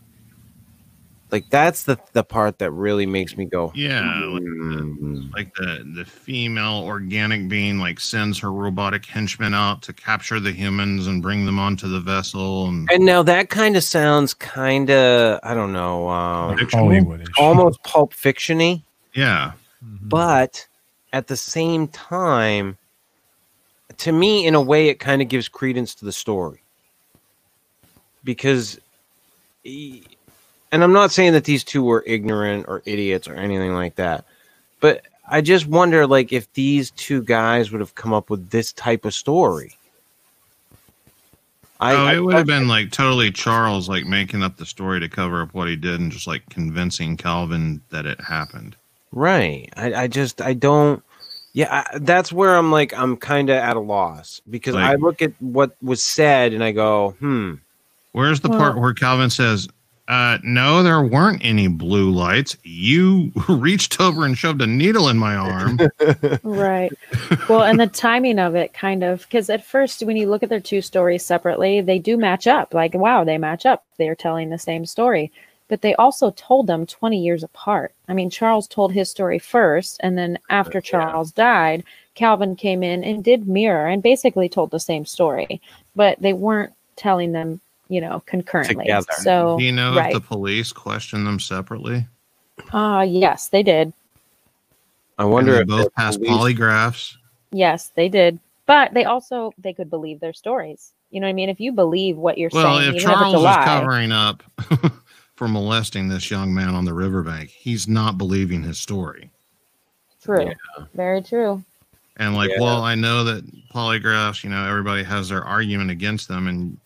Like 1.33 1.49
that's 1.51 1.85
the 1.85 1.99
the 2.13 2.23
part 2.25 2.59
that 2.59 2.71
really 2.71 3.07
makes 3.07 3.37
me 3.37 3.45
go. 3.45 3.73
Yeah, 3.75 4.03
like 4.27 4.43
the, 4.43 4.97
"Hmm." 4.99 5.21
like 5.35 5.55
the 5.55 5.85
the 5.97 6.05
female 6.05 6.83
organic 6.85 7.49
being 7.49 7.79
like 7.79 8.01
sends 8.01 8.39
her 8.41 8.53
robotic 8.53 9.05
henchmen 9.07 9.55
out 9.55 9.83
to 9.83 9.93
capture 9.93 10.41
the 10.41 10.53
humans 10.53 11.07
and 11.07 11.21
bring 11.23 11.45
them 11.47 11.59
onto 11.59 11.89
the 11.89 12.01
vessel 12.01 12.67
and 12.69 12.89
And 12.91 13.05
now 13.05 13.23
that 13.25 13.49
kind 13.49 13.77
of 13.77 13.85
sounds 13.85 14.35
kind 14.35 14.91
of 14.91 15.39
I 15.43 15.55
don't 15.55 15.73
know, 15.73 16.09
um, 16.09 16.57
Like 16.57 16.71
Hollywood. 16.71 17.29
almost 17.39 17.83
pulp 17.85 18.13
fictiony. 18.15 18.83
Yeah, 19.15 19.53
mm-hmm. 19.85 20.09
but 20.09 20.67
at 21.13 21.27
the 21.27 21.37
same 21.37 21.89
time 21.89 22.77
to 23.99 24.13
me 24.13 24.47
in 24.47 24.55
a 24.55 24.63
way 24.63 24.89
it 24.89 25.01
kind 25.01 25.21
of 25.21 25.29
gives 25.29 25.49
credence 25.49 25.95
to 25.97 26.05
the 26.05 26.13
story. 26.13 26.63
Because 28.23 28.79
and 30.73 30.83
i'm 30.83 30.93
not 30.93 31.11
saying 31.11 31.33
that 31.33 31.45
these 31.45 31.65
two 31.65 31.83
were 31.83 32.05
ignorant 32.07 32.67
or 32.69 32.83
idiots 32.87 33.29
or 33.29 33.35
anything 33.35 33.75
like 33.75 33.95
that 33.97 34.25
but 34.81 35.03
i 35.29 35.41
just 35.41 35.67
wonder 35.67 36.07
like 36.07 36.33
if 36.33 36.53
these 36.55 36.91
two 36.93 37.23
guys 37.23 37.71
would 37.71 37.81
have 37.81 37.95
come 37.95 38.13
up 38.13 38.31
with 38.31 38.51
this 38.51 38.73
type 38.73 39.05
of 39.05 39.15
story. 39.15 39.77
I, 41.83 41.95
oh, 41.95 42.05
I- 42.05 42.15
it 42.17 42.21
would 42.21 42.35
have 42.35 42.47
been 42.47 42.69
like 42.69 42.91
totally 42.91 43.31
Charles 43.31 43.89
like 43.89 44.05
making 44.05 44.43
up 44.43 44.57
the 44.57 44.67
story 44.67 45.01
to 45.01 45.09
cover 45.09 45.43
up 45.43 45.55
what 45.55 45.69
he 45.69 45.77
did 45.77 45.99
and 45.99 46.13
just 46.13 46.27
like 46.27 46.47
convincing 46.51 47.17
Calvin 47.17 47.81
that 47.89 48.05
it 48.05 48.21
happened. 48.21 48.77
Right. 49.13 49.69
I, 49.77 49.95
I 49.95 50.07
just 50.09 50.41
I 50.41 50.55
don't. 50.55 51.03
Yeah, 51.53 51.85
I, 51.93 51.99
that's 51.99 52.33
where 52.33 52.57
I'm 52.57 52.71
like 52.71 52.97
I'm 52.97 53.17
kind 53.17 53.51
of 53.51 53.57
at 53.57 53.77
a 53.77 53.81
loss 53.81 54.41
because 54.49 54.77
I 54.77 54.95
look 54.95 55.21
at 55.21 55.33
what 55.41 55.77
was 55.83 56.03
said 56.03 56.53
and 56.53 56.63
I 56.63 56.73
go, 56.73 57.11
hmm. 57.19 57.55
Where's 58.13 58.41
the 58.41 58.49
part 58.49 58.77
where 58.77 58.93
Calvin 58.93 59.31
says, 59.31 59.69
uh, 60.11 60.39
no, 60.43 60.83
there 60.83 61.01
weren't 61.01 61.41
any 61.45 61.69
blue 61.69 62.11
lights. 62.11 62.57
You 62.65 63.31
reached 63.49 64.01
over 64.01 64.27
and 64.27 64.37
shoved 64.37 64.61
a 64.61 64.67
needle 64.67 65.09
in 65.09 65.17
my 65.17 65.37
arm. 65.37 65.79
Right. 66.43 66.93
Well, 67.49 67.63
and 67.63 67.81
the 67.81 67.87
timing 67.87 68.39
of 68.39 68.55
it 68.55 68.73
kind 68.73 69.03
of 69.03 69.23
because 69.23 69.51
at 69.51 69.65
first, 69.65 70.03
when 70.03 70.17
you 70.17 70.29
look 70.29 70.43
at 70.43 70.49
their 70.49 70.61
two 70.61 70.81
stories 70.81 71.25
separately, 71.25 71.81
they 71.81 71.99
do 71.99 72.17
match 72.17 72.47
up. 72.47 72.75
Like, 72.75 72.95
wow, 72.95 73.25
they 73.25 73.39
match 73.39 73.67
up. 73.67 73.85
They're 73.99 74.15
telling 74.15 74.51
the 74.51 74.59
same 74.59 74.87
story. 74.87 75.33
But 75.71 75.81
they 75.83 75.95
also 75.95 76.33
told 76.33 76.67
them 76.67 76.85
20 76.85 77.17
years 77.23 77.43
apart. 77.45 77.95
I 78.09 78.13
mean, 78.13 78.29
Charles 78.29 78.67
told 78.67 78.93
his 78.93 79.09
story 79.09 79.39
first, 79.39 80.01
and 80.03 80.19
then 80.19 80.37
after 80.51 80.81
Charles 80.81 81.31
died, 81.31 81.85
Calvin 82.17 82.57
came 82.57 82.83
in 82.83 83.05
and 83.05 83.23
did 83.25 83.47
mirror 83.49 83.87
and 83.87 84.03
basically 84.03 84.49
told 84.49 84.73
the 84.73 84.81
same 84.81 85.07
story, 85.07 85.61
but 85.95 86.21
they 86.21 86.33
weren't 86.33 86.73
telling 86.97 87.31
them, 87.31 87.61
you 87.89 88.01
know, 88.01 88.21
concurrently. 88.27 88.85
Together. 88.85 89.07
So, 89.23 89.57
Do 89.59 89.65
you 89.65 89.71
know 89.71 89.95
right. 89.95 90.09
if 90.09 90.15
the 90.15 90.21
police 90.27 90.73
questioned 90.73 91.25
them 91.27 91.39
separately? 91.39 92.05
uh, 92.73 93.07
yes, 93.09 93.47
they 93.49 93.63
did. 93.63 93.93
I 95.19 95.25
wonder 95.25 95.53
And 95.55 95.63
if 95.63 95.69
both 95.69 95.95
passed 95.95 96.19
police- 96.21 96.59
polygraphs. 96.59 97.15
Yes, 97.53 97.93
they 97.95 98.09
did. 98.09 98.41
But 98.67 98.93
they 98.93 99.05
also 99.05 99.53
they 99.59 99.73
could 99.73 99.89
believe 99.89 100.19
their 100.21 100.33
stories. 100.33 100.93
You 101.11 101.21
know 101.21 101.27
what 101.27 101.31
I 101.31 101.35
mean? 101.35 101.49
If 101.49 101.59
you 101.61 101.73
believe 101.73 102.17
what 102.17 102.39
you're 102.39 102.51
Well, 102.53 102.79
saying, 102.79 102.91
if 102.91 102.97
even 102.97 103.11
if 103.11 103.17
Charles 103.17 103.35
it's 103.35 103.35
a 103.35 103.39
is 103.39 103.45
lie, 103.45 103.65
covering 103.65 104.13
up 104.13 104.43
for 105.41 105.49
molesting 105.49 106.07
this 106.07 106.31
young 106.31 106.53
man 106.53 106.69
on 106.75 106.85
the 106.85 106.93
riverbank, 106.93 107.49
he's 107.49 107.89
not 107.89 108.19
believing 108.19 108.63
his 108.63 108.79
story. 108.79 109.31
true, 110.23 110.45
Yeah. 110.49 110.85
very 110.93 111.23
true. 111.23 111.65
And 112.19 112.35
like, 112.35 112.51
Yeah. 112.51 112.61
well, 112.61 112.83
I 112.83 112.95
know 112.95 113.25
that 113.25 113.43
polygraphs, 113.75 114.45
you 114.45 114.51
know, 114.51 114.69
everybody 114.69 115.03
has 115.03 115.31
their 115.31 115.43
argument 115.43 115.91
against 115.91 116.29
them, 116.29 116.47
and 116.47 116.77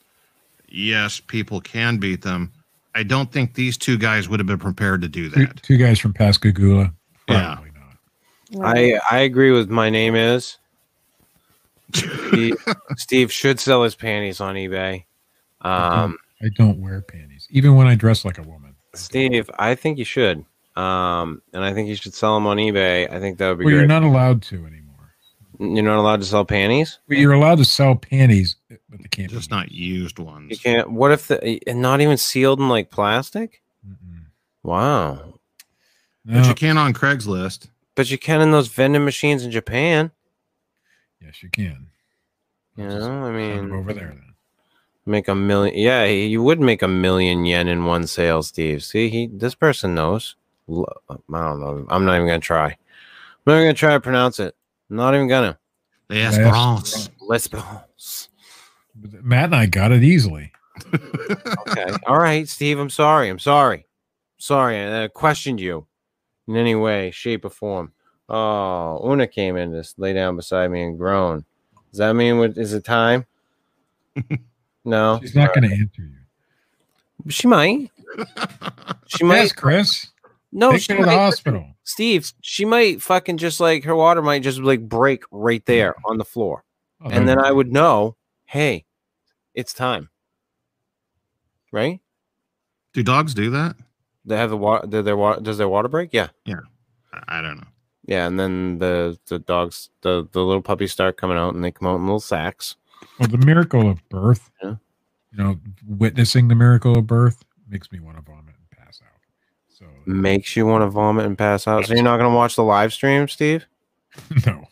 yes, 0.68 1.18
people 1.18 1.61
can 1.61 1.96
beat 1.96 2.22
them. 2.22 2.52
I 2.94 3.02
don't 3.02 3.32
think 3.32 3.55
these 3.55 3.76
two 3.76 3.98
guys 3.98 4.28
would 4.28 4.38
have 4.38 4.46
been 4.46 4.61
prepared 4.61 5.02
to 5.02 5.09
do 5.09 5.28
that. 5.30 5.61
two 5.64 5.76
guys 5.78 5.98
from 5.98 6.12
Pascagoula. 6.12 6.92
Yeah. 7.28 7.57
Probably 7.57 7.72
not. 8.52 8.68
I 8.76 9.00
I 9.11 9.18
agree 9.22 9.50
with 9.50 9.68
my 9.68 9.90
name 9.90 10.14
is. 10.14 10.59
Steve, 11.92 12.55
Steve 12.98 13.32
should 13.32 13.59
sell 13.59 13.82
his 13.82 13.96
panties 13.96 14.40
on 14.40 14.55
eBay. 14.55 15.07
Um, 15.62 16.16
I 16.40 16.50
don't 16.55 16.80
wear 16.80 17.00
panties, 17.00 17.34
even 17.55 17.74
when 17.76 17.86
I 17.86 17.94
dress 17.94 18.24
like 18.24 18.36
a 18.36 18.42
woman. 18.42 18.74
Steve, 18.94 19.48
I 19.59 19.74
think 19.74 19.96
you 19.98 20.05
should. 20.05 20.44
Um, 20.76 21.40
and 21.52 21.64
I 21.64 21.72
think 21.72 21.88
you 21.88 21.94
should 21.94 22.12
sell 22.14 22.34
them 22.34 22.46
on 22.46 22.57
eBay. 22.59 23.11
I 23.11 23.20
think 23.20 23.38
that 23.38 23.48
would 23.48 23.59
be 23.59 23.64
Well, 23.64 23.70
great. 23.72 23.78
you're 23.78 23.86
not 23.86 24.02
allowed 24.02 24.42
to 24.42 24.57
anymore. 24.66 25.14
You're 25.61 25.84
not 25.84 25.98
allowed 25.98 26.20
to 26.20 26.26
sell 26.26 26.44
panties. 26.44 26.98
Well, 27.09 27.16
you're 27.18 27.32
allowed 27.32 27.59
to 27.59 27.64
sell 27.64 27.94
panties, 27.94 28.57
but 28.68 29.00
they 29.00 29.09
can't. 29.09 29.30
Just 29.30 29.50
be 29.50 29.57
not 29.57 29.70
used 29.70 30.18
ones. 30.18 30.50
You 30.50 30.59
can't. 30.59 30.90
What 30.90 31.12
if 31.12 31.28
the 31.28 31.61
and 31.68 31.80
not 31.80 32.00
even 32.00 32.16
sealed 32.16 32.59
in 32.59 32.68
like 32.68 32.90
plastic? 32.90 33.62
Mm-mm. 33.88 34.24
Wow. 34.64 35.38
But 36.24 36.48
you 36.48 36.55
can 36.55 36.76
on 36.76 36.92
Craigslist. 36.92 37.68
But 37.94 38.11
you 38.11 38.18
can 38.18 38.40
in 38.40 38.50
those 38.50 38.66
vending 38.66 39.05
machines 39.05 39.44
in 39.44 39.52
Japan. 39.52 40.11
Yes, 41.20 41.40
you 41.42 41.50
can. 41.50 41.86
You 42.76 42.88
know, 42.88 43.24
I 43.24 43.30
mean, 43.30 43.70
over 43.70 43.92
there 43.92 44.09
then. 44.09 44.34
Make 45.07 45.28
a 45.28 45.34
million. 45.34 45.76
Yeah, 45.76 46.05
you 46.05 46.42
would 46.42 46.61
make 46.61 46.82
a 46.82 46.88
million 46.88 47.44
yen 47.44 47.68
in 47.68 47.84
one 47.84 48.07
sale, 48.07 48.42
Steve. 48.42 48.82
See, 48.82 49.09
he 49.09 49.26
this 49.26 49.55
person 49.55 49.94
knows. 49.94 50.36
I 50.68 50.74
don't 51.28 51.61
know. 51.61 51.86
I'm 51.90 52.05
not 52.05 52.14
even 52.16 52.26
gonna 52.26 52.40
try. 52.40 52.66
I'm 52.66 52.76
not 53.46 53.55
even 53.55 53.64
gonna 53.66 53.74
try 53.74 53.92
to 53.92 54.00
pronounce 54.00 54.40
it. 54.40 54.55
I'm 54.90 54.96
not 54.96 55.14
even 55.14 55.28
gonna. 55.28 55.59
The 56.09 56.16
Yes. 56.16 56.38
Esperance. 56.38 57.11
Lesbos. 57.20 58.28
But 58.94 59.24
Matt 59.24 59.46
and 59.46 59.57
I 59.57 59.66
got 59.66 59.92
it 59.92 60.02
easily. 60.02 60.52
Okay. 60.92 61.96
All 62.07 62.18
right, 62.18 62.48
Steve. 62.48 62.78
I'm 62.78 62.90
sorry. 62.90 63.28
I'm 63.28 63.38
sorry. 63.38 63.86
Sorry. 64.38 64.76
I 64.78 65.05
uh, 65.05 65.09
questioned 65.09 65.61
you 65.61 65.86
in 66.48 66.57
any 66.57 66.74
way, 66.74 67.11
shape, 67.11 67.44
or 67.44 67.50
form. 67.50 67.92
Oh, 68.28 69.00
Una 69.05 69.26
came 69.26 69.57
in 69.57 69.72
to 69.72 69.84
lay 69.98 70.12
down 70.12 70.36
beside 70.36 70.70
me 70.70 70.82
and 70.82 70.98
groan. 70.98 71.44
Does 71.90 71.98
that 71.98 72.14
mean 72.14 72.38
what 72.38 72.57
is 72.57 72.72
it 72.72 72.84
time? 72.84 73.26
No. 74.85 75.18
She's 75.22 75.35
not 75.35 75.55
going 75.55 75.68
to 75.68 75.74
answer 75.74 76.03
you. 76.03 77.30
She 77.30 77.47
might. 77.47 77.91
She 79.07 79.24
might. 79.24 79.43
Yes, 79.43 79.53
Chris. 79.53 80.09
no, 80.53 80.72
Take 80.72 80.82
she 80.82 80.93
her 80.93 80.99
to 80.99 81.05
the 81.05 81.11
hospital. 81.11 81.66
Steve, 81.85 82.32
she 82.43 82.64
might 82.64 83.01
fucking 83.03 83.39
just 83.39 83.61
like 83.61 83.85
her 83.85 83.95
water 83.97 84.20
might 84.22 84.43
just 84.43 84.59
like 84.61 84.80
break 84.89 85.22
right 85.30 85.64
there 85.66 85.95
on 86.05 86.18
the 86.18 86.24
floor. 86.24 86.64
Oh, 87.03 87.09
and 87.11 87.26
then 87.28 87.39
that- 87.39 87.47
I 87.47 87.53
would 87.53 87.72
know, 87.72 88.16
hey, 88.47 88.85
it's 89.55 89.72
time. 89.74 90.11
Right? 91.72 92.01
do 92.93 93.03
dogs 93.03 93.35
do 93.35 93.51
that? 93.51 93.74
They 94.24 94.37
have 94.37 94.51
the 94.51 94.57
water. 94.57 94.87
Their 94.87 95.16
water 95.16 95.41
does 95.41 95.59
their 95.59 95.68
water 95.68 95.89
break? 95.89 96.11
Yeah, 96.12 96.28
Yeah. 96.45 96.61
I 97.28 97.41
don't 97.43 97.57
know. 97.59 97.66
yeah. 98.07 98.26
And 98.26 98.39
then 98.39 98.78
the 98.78 99.18
the 99.26 99.39
dogs, 99.41 99.91
the 100.03 100.26
the 100.32 100.41
little 100.43 100.62
puppies 100.62 100.93
start 100.93 101.16
coming 101.16 101.37
out, 101.37 101.55
and 101.55 101.64
they 101.64 101.70
come 101.72 101.89
out 101.89 101.97
in 101.97 102.03
little 102.05 102.20
sacks. 102.20 102.76
Well, 103.18 103.28
the 103.28 103.38
miracle 103.38 103.88
of 103.88 104.06
birth, 104.08 104.50
Yeah. 104.62 104.76
you 105.32 105.38
know, 105.38 105.60
witnessing 105.86 106.48
the 106.48 106.54
miracle 106.54 106.98
of 106.98 107.06
birth 107.06 107.44
makes 107.68 107.90
me 107.92 108.00
want 108.00 108.16
to 108.16 108.22
vomit 108.22 108.54
and 108.58 108.70
pass 108.78 109.00
out. 109.04 109.20
So, 109.68 109.86
Makes 110.06 110.56
you 110.56 110.66
want 110.66 110.82
to 110.82 110.88
vomit 110.90 111.26
and 111.26 111.36
pass 111.38 111.66
out. 111.68 111.86
So 111.86 111.94
you're 111.94 112.02
not 112.02 112.16
gonna 112.18 112.34
watch 112.34 112.56
the 112.56 112.64
live 112.64 112.92
stream, 112.92 113.28
Steve? 113.28 113.66
no, 114.46 114.68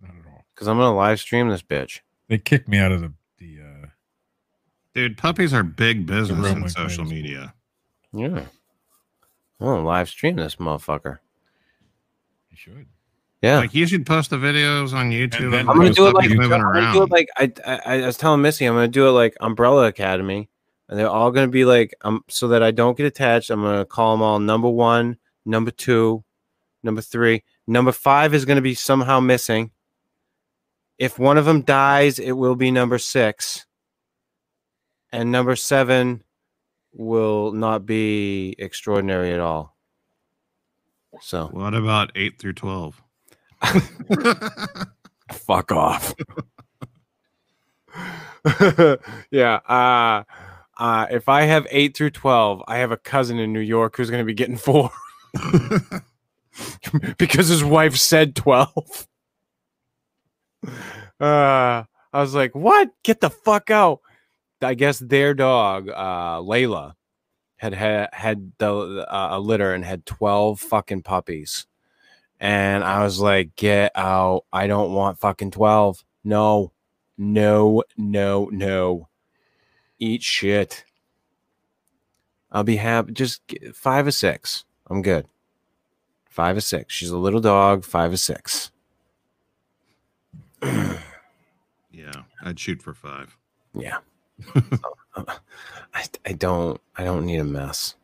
not 0.00 0.10
at 0.10 0.26
all. 0.28 0.44
Because 0.54 0.68
I'm 0.68 0.76
gonna 0.78 0.94
live 0.96 1.18
stream 1.20 1.48
this 1.48 1.62
bitch. 1.62 2.00
They 2.28 2.38
kicked 2.38 2.68
me 2.68 2.78
out 2.78 2.92
of 2.92 3.00
the, 3.00 3.12
the 3.38 3.58
uh, 3.62 3.86
Dude, 4.94 5.18
puppies 5.18 5.52
are 5.52 5.62
big 5.64 6.06
business 6.06 6.38
Roman 6.38 6.62
in 6.64 6.68
social 6.68 7.04
cranes. 7.04 7.10
media. 7.10 7.54
Yeah. 8.12 8.46
I'm 9.60 9.66
gonna 9.66 9.84
live 9.84 10.08
stream 10.08 10.36
this 10.36 10.56
motherfucker. 10.56 11.18
you 12.50 12.56
should. 12.56 12.86
Yeah. 13.44 13.58
Like 13.58 13.74
you 13.74 13.86
should 13.86 14.06
post 14.06 14.30
the 14.30 14.36
videos 14.36 14.94
on 14.94 15.10
YouTube. 15.10 15.50
then 15.50 15.68
I'm 15.68 15.76
gonna 15.76 15.92
do 15.92 16.06
it 16.06 16.14
like 16.14 16.30
moving 16.30 16.44
I'm 16.44 16.48
gonna 16.48 16.64
around. 16.66 16.94
do 16.94 17.02
it 17.02 17.10
like 17.10 17.28
I, 17.36 17.52
I 17.66 17.98
I 17.98 18.06
was 18.06 18.16
telling 18.16 18.40
Missy 18.40 18.64
I'm 18.64 18.72
gonna 18.72 18.88
do 18.88 19.06
it 19.06 19.10
like 19.10 19.36
Umbrella 19.38 19.86
Academy, 19.86 20.48
and 20.88 20.98
they're 20.98 21.10
all 21.10 21.30
gonna 21.30 21.48
be 21.48 21.66
like 21.66 21.94
um 22.00 22.24
so 22.30 22.48
that 22.48 22.62
I 22.62 22.70
don't 22.70 22.96
get 22.96 23.04
attached. 23.04 23.50
I'm 23.50 23.60
gonna 23.60 23.84
call 23.84 24.14
them 24.14 24.22
all 24.22 24.38
number 24.38 24.70
one, 24.70 25.18
number 25.44 25.70
two, 25.70 26.24
number 26.82 27.02
three, 27.02 27.44
number 27.66 27.92
five 27.92 28.32
is 28.32 28.46
gonna 28.46 28.62
be 28.62 28.72
somehow 28.72 29.20
missing. 29.20 29.72
If 30.96 31.18
one 31.18 31.36
of 31.36 31.44
them 31.44 31.60
dies, 31.60 32.18
it 32.18 32.32
will 32.32 32.56
be 32.56 32.70
number 32.70 32.96
six, 32.96 33.66
and 35.12 35.30
number 35.30 35.54
seven 35.54 36.24
will 36.94 37.52
not 37.52 37.84
be 37.84 38.54
extraordinary 38.58 39.34
at 39.34 39.40
all. 39.40 39.76
So 41.20 41.48
what 41.48 41.74
about 41.74 42.10
eight 42.14 42.38
through 42.38 42.54
twelve? 42.54 43.03
fuck 45.32 45.72
off. 45.72 46.14
yeah. 49.30 49.56
Uh, 49.66 50.24
uh, 50.76 51.06
if 51.10 51.28
I 51.28 51.42
have 51.42 51.66
eight 51.70 51.96
through 51.96 52.10
12, 52.10 52.62
I 52.66 52.78
have 52.78 52.90
a 52.92 52.96
cousin 52.96 53.38
in 53.38 53.52
New 53.52 53.60
York 53.60 53.96
who's 53.96 54.10
going 54.10 54.22
to 54.22 54.26
be 54.26 54.34
getting 54.34 54.56
four 54.56 54.90
because 57.18 57.48
his 57.48 57.64
wife 57.64 57.96
said 57.96 58.34
12. 58.34 59.08
Uh, 60.66 60.70
I 61.20 61.86
was 62.12 62.34
like, 62.34 62.54
what? 62.54 62.90
Get 63.02 63.20
the 63.20 63.30
fuck 63.30 63.70
out. 63.70 64.00
I 64.60 64.74
guess 64.74 64.98
their 64.98 65.34
dog, 65.34 65.88
uh, 65.88 66.38
Layla, 66.38 66.94
had 67.56 67.74
had, 67.74 68.08
had 68.12 68.52
the, 68.58 69.06
uh, 69.08 69.28
a 69.32 69.40
litter 69.40 69.72
and 69.72 69.84
had 69.84 70.06
12 70.06 70.60
fucking 70.60 71.02
puppies. 71.02 71.66
And 72.40 72.84
I 72.84 73.04
was 73.04 73.20
like, 73.20 73.56
get 73.56 73.92
out. 73.94 74.44
I 74.52 74.66
don't 74.66 74.92
want 74.92 75.18
fucking 75.18 75.52
12. 75.52 76.04
No, 76.24 76.72
no, 77.16 77.82
no, 77.96 78.48
no. 78.52 79.08
Eat 79.98 80.22
shit. 80.22 80.84
I'll 82.50 82.64
be 82.64 82.76
happy. 82.76 83.12
Just 83.12 83.42
five 83.74 84.06
or 84.06 84.12
six. 84.12 84.64
I'm 84.88 85.02
good. 85.02 85.26
Five 86.28 86.56
or 86.56 86.60
six. 86.60 86.94
She's 86.94 87.10
a 87.10 87.18
little 87.18 87.40
dog. 87.40 87.84
Five 87.84 88.12
or 88.12 88.16
six. 88.16 88.70
yeah, 90.62 92.22
I'd 92.42 92.58
shoot 92.58 92.82
for 92.82 92.94
five. 92.94 93.36
Yeah. 93.74 93.98
I, 95.16 96.06
I 96.26 96.32
don't 96.32 96.80
I 96.96 97.04
don't 97.04 97.26
need 97.26 97.38
a 97.38 97.44
mess. 97.44 97.96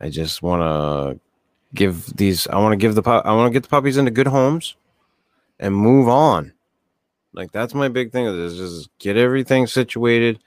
I 0.00 0.10
just 0.10 0.42
want 0.42 0.62
to 0.62 1.20
give 1.74 2.16
these 2.16 2.46
I 2.48 2.58
want 2.58 2.72
to 2.72 2.76
give 2.76 2.94
the 2.94 3.02
pu- 3.02 3.10
I 3.10 3.32
want 3.34 3.50
to 3.50 3.52
get 3.52 3.62
the 3.62 3.68
puppies 3.68 3.96
into 3.96 4.10
good 4.10 4.26
homes 4.26 4.76
and 5.58 5.74
move 5.74 6.08
on. 6.08 6.52
Like 7.32 7.52
that's 7.52 7.74
my 7.74 7.88
big 7.88 8.12
thing 8.12 8.26
is 8.26 8.56
just 8.56 8.90
get 8.98 9.16
everything 9.16 9.66
situated, 9.66 10.38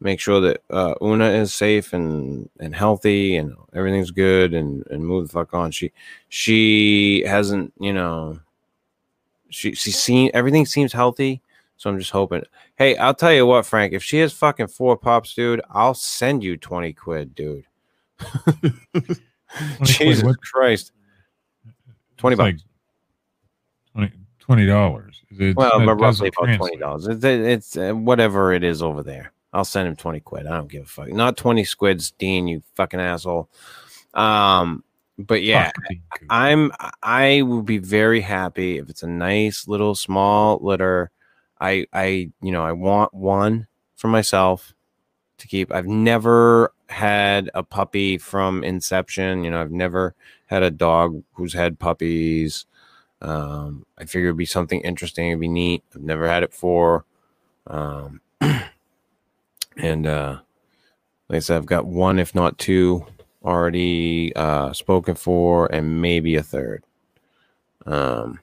make 0.00 0.20
sure 0.20 0.40
that 0.40 0.62
uh, 0.70 0.94
Una 1.02 1.28
is 1.30 1.52
safe 1.52 1.92
and 1.92 2.48
and 2.60 2.74
healthy 2.74 3.36
and 3.36 3.54
everything's 3.74 4.10
good 4.10 4.54
and 4.54 4.86
and 4.90 5.06
move 5.06 5.28
the 5.28 5.32
fuck 5.32 5.52
on. 5.52 5.70
She 5.70 5.92
she 6.28 7.24
hasn't, 7.26 7.72
you 7.78 7.92
know, 7.92 8.40
she 9.50 9.74
she's 9.74 9.98
seen 9.98 10.30
everything 10.34 10.66
seems 10.66 10.92
healthy. 10.92 11.42
So 11.76 11.90
I'm 11.90 11.98
just 11.98 12.12
hoping. 12.12 12.44
Hey, 12.76 12.96
I'll 12.96 13.14
tell 13.14 13.32
you 13.32 13.46
what, 13.46 13.66
Frank. 13.66 13.92
If 13.92 14.02
she 14.02 14.18
has 14.18 14.32
fucking 14.32 14.68
four 14.68 14.96
pops 14.96 15.34
dude, 15.34 15.60
I'll 15.70 15.94
send 15.94 16.42
you 16.42 16.56
twenty 16.56 16.92
quid, 16.92 17.34
dude. 17.34 17.66
Jesus? 19.84 20.36
Christ, 20.52 20.92
twenty 22.16 22.34
It's 22.34 22.38
bucks. 22.38 22.64
like 23.94 24.12
20 24.40 24.66
dollars. 24.66 25.22
Well, 25.56 25.84
but 25.84 25.96
roughly 25.96 26.30
about 26.36 26.56
twenty 26.56 26.76
dollars. 26.76 27.06
It's, 27.06 27.24
it's 27.24 27.76
uh, 27.76 27.92
whatever 27.92 28.52
it 28.52 28.62
is 28.62 28.82
over 28.82 29.02
there. 29.02 29.32
I'll 29.52 29.64
send 29.64 29.88
him 29.88 29.96
twenty 29.96 30.20
quid. 30.20 30.46
I 30.46 30.56
don't 30.56 30.70
give 30.70 30.82
a 30.82 30.86
fuck. 30.86 31.08
Not 31.08 31.36
twenty 31.36 31.64
squids, 31.64 32.10
Dean. 32.12 32.46
You 32.48 32.62
fucking 32.74 33.00
asshole. 33.00 33.48
Um, 34.12 34.84
but 35.18 35.42
yeah, 35.42 35.70
Fuck, 35.88 36.20
I'm 36.28 36.72
I 37.02 37.42
would 37.42 37.64
be 37.64 37.78
very 37.78 38.20
happy 38.20 38.78
if 38.78 38.90
it's 38.90 39.02
a 39.02 39.08
nice 39.08 39.68
little 39.68 39.94
small 39.94 40.58
litter. 40.60 41.10
I 41.60 41.86
I 41.92 42.30
you 42.42 42.52
know 42.52 42.64
I 42.64 42.72
want 42.72 43.14
one 43.14 43.66
for 43.96 44.08
myself 44.08 44.73
to 45.38 45.46
keep. 45.48 45.72
I've 45.72 45.86
never 45.86 46.72
had 46.88 47.50
a 47.54 47.62
puppy 47.62 48.18
from 48.18 48.62
inception. 48.64 49.44
You 49.44 49.50
know, 49.50 49.60
I've 49.60 49.70
never 49.72 50.14
had 50.46 50.62
a 50.62 50.70
dog 50.70 51.22
who's 51.34 51.52
had 51.54 51.78
puppies. 51.78 52.66
Um, 53.22 53.86
I 53.98 54.04
figured 54.04 54.26
it'd 54.30 54.36
be 54.36 54.44
something 54.46 54.80
interesting. 54.82 55.28
It'd 55.28 55.40
be 55.40 55.48
neat. 55.48 55.82
I've 55.94 56.02
never 56.02 56.28
had 56.28 56.42
it 56.42 56.50
before. 56.50 57.04
Um, 57.66 58.20
and 59.76 60.06
uh, 60.06 60.40
like 61.28 61.36
I 61.36 61.40
said, 61.40 61.56
I've 61.56 61.66
got 61.66 61.86
one, 61.86 62.18
if 62.18 62.34
not 62.34 62.58
two, 62.58 63.06
already 63.44 64.34
uh, 64.36 64.72
spoken 64.72 65.14
for, 65.14 65.72
and 65.72 66.00
maybe 66.00 66.36
a 66.36 66.42
third. 66.42 66.84
Um, 67.86 68.40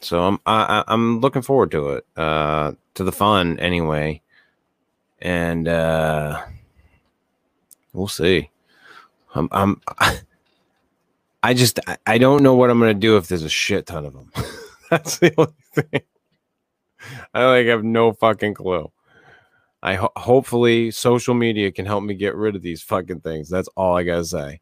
so 0.00 0.22
I'm 0.22 0.38
I, 0.46 0.80
I- 0.80 0.92
I'm 0.92 1.20
looking 1.20 1.42
forward 1.42 1.70
to 1.72 1.90
it, 1.90 2.06
uh, 2.16 2.72
to 2.94 3.04
the 3.04 3.12
fun 3.12 3.58
anyway, 3.58 4.22
and 5.20 5.68
uh, 5.68 6.42
we'll 7.92 8.08
see. 8.08 8.50
I'm 9.34 9.48
I'm 9.52 9.80
I 11.42 11.54
just 11.54 11.80
I, 12.06 12.18
don't 12.18 12.42
know 12.42 12.54
what 12.54 12.70
I'm 12.70 12.78
gonna 12.78 12.94
do 12.94 13.16
if 13.16 13.28
there's 13.28 13.42
a 13.44 13.48
shit 13.48 13.86
ton 13.86 14.04
of 14.04 14.12
them. 14.12 14.32
That's 14.90 15.18
the 15.18 15.32
only 15.38 15.52
thing. 15.74 16.02
I 17.32 17.44
like 17.46 17.66
have 17.66 17.84
no 17.84 18.12
fucking 18.12 18.54
clue. 18.54 18.90
I 19.82 19.94
ho- 19.94 20.12
hopefully 20.16 20.90
social 20.90 21.32
media 21.34 21.72
can 21.72 21.86
help 21.86 22.04
me 22.04 22.14
get 22.14 22.34
rid 22.34 22.56
of 22.56 22.62
these 22.62 22.82
fucking 22.82 23.20
things. 23.20 23.48
That's 23.48 23.68
all 23.76 23.96
I 23.96 24.02
gotta 24.02 24.24
say. 24.24 24.60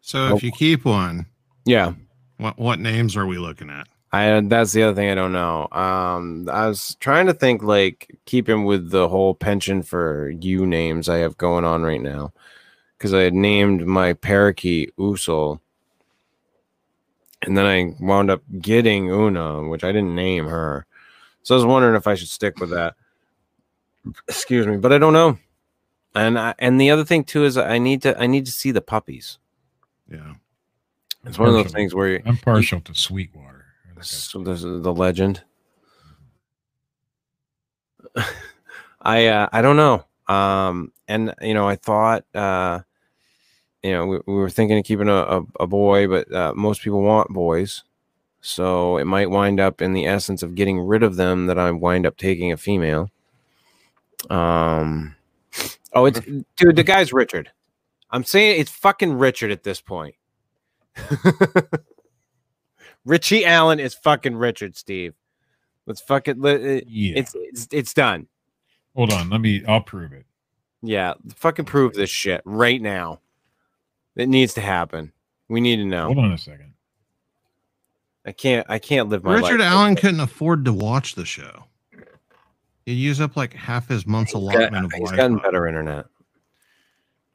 So 0.00 0.36
if 0.36 0.42
you 0.42 0.52
keep 0.52 0.84
one, 0.84 1.26
Yeah, 1.64 1.94
what 2.36 2.58
what 2.58 2.78
names 2.78 3.16
are 3.16 3.26
we 3.26 3.38
looking 3.38 3.70
at? 3.70 3.88
I 4.12 4.40
that's 4.40 4.72
the 4.72 4.82
other 4.82 4.94
thing 4.94 5.08
I 5.10 5.14
don't 5.14 5.32
know. 5.32 5.68
Um, 5.70 6.48
I 6.50 6.66
was 6.66 6.96
trying 6.96 7.26
to 7.26 7.34
think 7.34 7.62
like 7.62 8.18
keeping 8.24 8.64
with 8.64 8.90
the 8.90 9.08
whole 9.08 9.34
pension 9.34 9.82
for 9.82 10.30
you 10.30 10.66
names 10.66 11.08
I 11.08 11.18
have 11.18 11.38
going 11.38 11.64
on 11.64 11.82
right 11.82 12.02
now, 12.02 12.32
because 12.98 13.14
I 13.14 13.20
had 13.20 13.34
named 13.34 13.86
my 13.86 14.14
parakeet 14.14 14.96
Usul, 14.96 15.60
and 17.42 17.56
then 17.56 17.66
I 17.66 17.94
wound 18.00 18.30
up 18.30 18.42
getting 18.60 19.10
Una, 19.10 19.68
which 19.68 19.84
I 19.84 19.92
didn't 19.92 20.16
name 20.16 20.46
her. 20.46 20.86
So 21.42 21.54
I 21.54 21.56
was 21.56 21.64
wondering 21.64 21.94
if 21.94 22.06
I 22.06 22.14
should 22.16 22.28
stick 22.28 22.58
with 22.58 22.70
that. 22.70 22.96
Excuse 24.28 24.66
me, 24.66 24.76
but 24.76 24.92
I 24.92 24.98
don't 24.98 25.12
know. 25.12 25.38
And 26.14 26.36
I, 26.38 26.54
and 26.58 26.80
the 26.80 26.90
other 26.90 27.04
thing 27.04 27.22
too 27.22 27.44
is 27.44 27.56
I 27.56 27.78
need 27.78 28.02
to 28.02 28.20
I 28.20 28.26
need 28.26 28.46
to 28.46 28.52
see 28.52 28.72
the 28.72 28.80
puppies. 28.80 29.38
Yeah. 30.10 30.34
It's 31.24 31.38
one 31.38 31.48
of 31.48 31.54
those 31.54 31.70
things 31.70 31.94
where 31.94 32.08
you, 32.08 32.22
I'm 32.24 32.38
partial 32.38 32.80
to 32.80 32.94
Sweetwater. 32.94 33.59
I 34.00 34.04
think 34.04 34.22
that's- 34.22 34.30
so 34.30 34.42
there's 34.42 34.62
the 34.62 34.92
legend. 34.94 35.44
I 39.02 39.26
uh, 39.26 39.48
I 39.52 39.62
don't 39.62 39.76
know. 39.76 40.04
Um, 40.28 40.92
and 41.08 41.34
you 41.40 41.54
know, 41.54 41.68
I 41.68 41.76
thought 41.76 42.24
uh, 42.34 42.80
you 43.82 43.92
know 43.92 44.06
we, 44.06 44.18
we 44.26 44.34
were 44.34 44.50
thinking 44.50 44.78
of 44.78 44.84
keeping 44.84 45.08
a, 45.08 45.14
a, 45.14 45.42
a 45.60 45.66
boy, 45.66 46.06
but 46.08 46.32
uh, 46.32 46.52
most 46.54 46.82
people 46.82 47.02
want 47.02 47.30
boys, 47.30 47.82
so 48.40 48.96
it 48.98 49.04
might 49.06 49.30
wind 49.30 49.60
up 49.60 49.82
in 49.82 49.92
the 49.92 50.06
essence 50.06 50.42
of 50.42 50.54
getting 50.54 50.80
rid 50.80 51.02
of 51.02 51.16
them 51.16 51.46
that 51.46 51.58
I 51.58 51.70
wind 51.70 52.06
up 52.06 52.16
taking 52.16 52.52
a 52.52 52.56
female. 52.56 53.10
Um, 54.28 55.16
oh, 55.94 56.06
it's 56.06 56.20
dude. 56.56 56.76
The 56.76 56.84
guy's 56.84 57.12
Richard. 57.12 57.50
I'm 58.10 58.24
saying 58.24 58.60
it's 58.60 58.70
fucking 58.72 59.14
Richard 59.14 59.50
at 59.52 59.62
this 59.62 59.80
point. 59.80 60.14
Richie 63.04 63.44
Allen 63.44 63.80
is 63.80 63.94
fucking 63.94 64.36
Richard, 64.36 64.76
Steve. 64.76 65.14
Let's 65.86 66.00
fucking 66.00 66.40
let 66.40 66.60
it, 66.60 66.86
yeah. 66.86 67.18
it's, 67.18 67.34
it's 67.34 67.68
it's 67.72 67.94
done. 67.94 68.26
Hold 68.94 69.12
on. 69.12 69.30
Let 69.30 69.40
me. 69.40 69.64
I'll 69.66 69.80
prove 69.80 70.12
it. 70.12 70.26
Yeah, 70.82 71.14
fucking 71.36 71.64
prove 71.64 71.94
this 71.94 72.10
shit 72.10 72.42
right 72.44 72.80
now. 72.80 73.20
It 74.16 74.28
needs 74.28 74.54
to 74.54 74.60
happen. 74.60 75.12
We 75.48 75.60
need 75.60 75.76
to 75.76 75.84
know. 75.84 76.06
Hold 76.06 76.18
on 76.18 76.32
a 76.32 76.38
second. 76.38 76.74
I 78.24 78.32
can't. 78.32 78.66
I 78.68 78.78
can't 78.78 79.08
live 79.08 79.24
my 79.24 79.34
Richard 79.34 79.60
life. 79.60 79.68
Allen 79.68 79.96
couldn't 79.96 80.20
afford 80.20 80.64
to 80.66 80.72
watch 80.72 81.14
the 81.14 81.24
show. 81.24 81.64
He 82.86 82.92
used 82.92 83.20
up 83.20 83.36
like 83.36 83.54
half 83.54 83.88
his 83.88 84.06
month's 84.06 84.32
He's, 84.32 84.42
got, 84.42 84.54
allotment 84.56 84.84
of 84.86 84.92
he's 84.92 85.00
Wi-Fi. 85.00 85.16
gotten 85.16 85.38
better 85.38 85.66
internet, 85.66 86.06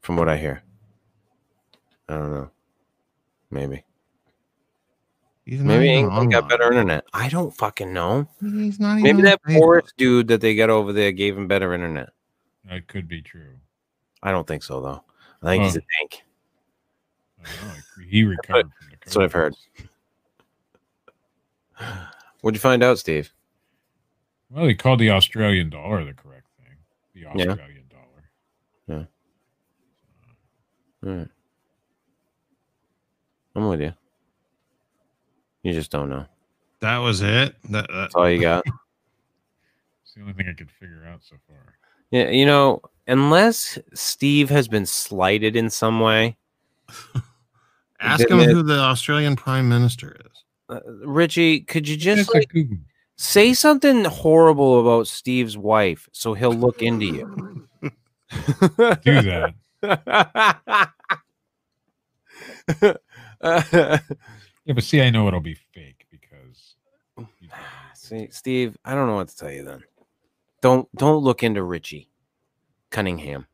from 0.02 0.18
what 0.18 0.28
I 0.28 0.38
hear. 0.38 0.64
I 2.10 2.14
don't 2.14 2.32
know. 2.32 2.50
Maybe. 3.52 3.84
He's 5.46 5.60
not 5.60 5.68
Maybe 5.78 5.90
even 5.92 6.06
England 6.06 6.32
got 6.32 6.50
better 6.50 6.72
internet. 6.72 7.06
I 7.14 7.30
don't 7.30 7.56
fucking 7.56 7.94
know. 7.94 8.28
He's 8.42 8.80
not 8.80 8.98
even 8.98 9.04
Maybe 9.04 9.22
that 9.24 9.40
Facebook. 9.44 9.60
Boris 9.60 9.94
dude 9.96 10.28
that 10.30 10.42
they 10.42 10.56
got 10.56 10.72
over 10.72 10.92
there 10.92 11.12
gave 11.12 11.38
him 11.38 11.48
better 11.48 11.74
internet. 11.74 12.10
That 12.68 12.88
could 12.88 13.08
be 13.08 13.22
true. 13.22 13.54
I 14.24 14.32
don't 14.32 14.48
think 14.48 14.64
so 14.64 14.82
though. 14.82 15.04
I 15.44 15.52
think 15.52 15.64
he's 15.66 15.76
a 15.76 15.82
tank. 16.00 16.24
I 17.44 17.50
don't 17.62 17.68
know. 17.68 17.74
He 18.10 18.24
recovered 18.24 18.72
from 18.80 18.90
the 18.90 18.98
That's 19.04 19.16
what 19.16 19.26
I've 19.26 19.34
heard. 19.34 19.54
What'd 22.42 22.56
you 22.56 22.62
find 22.62 22.82
out, 22.82 22.98
Steve? 22.98 23.32
Well, 24.50 24.66
they 24.66 24.74
called 24.74 25.00
the 25.00 25.12
Australian 25.12 25.70
dollar 25.70 26.04
the 26.04 26.14
correct 26.14 26.48
thing. 26.58 26.76
The 27.14 27.20
Yeah. 27.22 27.28
Australian 27.52 27.84
dollar. 27.90 28.30
Yeah. 28.88 29.06
Uh, 31.04 31.10
All 31.12 31.16
right. 31.18 31.28
I'm 33.56 33.68
with 33.70 33.82
you. 33.82 33.94
You 35.66 35.74
just 35.74 35.90
don't 35.90 36.10
know. 36.10 36.28
That 36.82 37.00
was 37.00 37.22
it. 37.24 37.56
That, 37.72 37.88
that 37.88 37.92
That's 37.92 38.14
all 38.16 38.30
you 38.30 38.40
got. 38.40 38.64
It's 40.04 40.14
the 40.14 40.22
only 40.22 40.34
thing 40.34 40.48
I 40.48 40.54
could 40.54 40.70
figure 40.70 41.04
out 41.12 41.22
so 41.24 41.36
far. 41.48 41.58
yeah, 42.12 42.30
you 42.30 42.46
know, 42.46 42.84
unless 43.08 43.80
Steve 43.96 44.52
has 44.52 44.68
been 44.68 44.86
slighted 44.86 45.56
in 45.56 45.72
some 45.72 46.00
way, 46.00 46.38
ask 48.00 48.30
him 48.30 48.40
it- 48.42 48.52
who 48.52 48.62
the 48.62 48.78
Australian 48.80 49.36
Prime 49.36 49.68
Minister 49.68 50.16
is. 50.24 50.44
uh, 50.70 50.82
Richie, 51.04 51.62
could 51.62 51.88
you 51.90 51.98
just 51.98 52.28
Just 52.28 52.34
like 52.36 52.48
like 52.54 52.68
say 53.18 53.56
something 53.56 54.06
horrible 54.06 54.80
about 54.80 55.08
Steve's 55.08 55.58
wife 55.58 56.08
so 56.12 56.36
he'll 56.36 56.54
look 56.54 56.84
into 56.84 57.06
you? 57.08 57.68
Do 59.04 59.54
that. 59.82 60.92
Yeah, 64.66 64.74
but 64.74 64.84
see, 64.84 65.02
I 65.02 65.10
know 65.10 65.28
it'll 65.28 65.40
be 65.40 65.58
fake 65.74 66.06
because. 66.10 66.76
Oh. 67.18 67.28
you 67.40 67.48
know, 67.48 67.54
See, 67.94 68.28
Steve, 68.32 68.78
I 68.86 68.94
don't 68.94 69.08
know 69.08 69.16
what 69.16 69.30
to 69.30 69.38
tell 69.38 69.52
you 69.52 69.64
then. 69.64 69.84
Don't 70.62 70.88
don't 70.96 71.24
look 71.24 71.44
into 71.44 71.64
Richie 71.64 72.10
Cunningham 72.90 73.48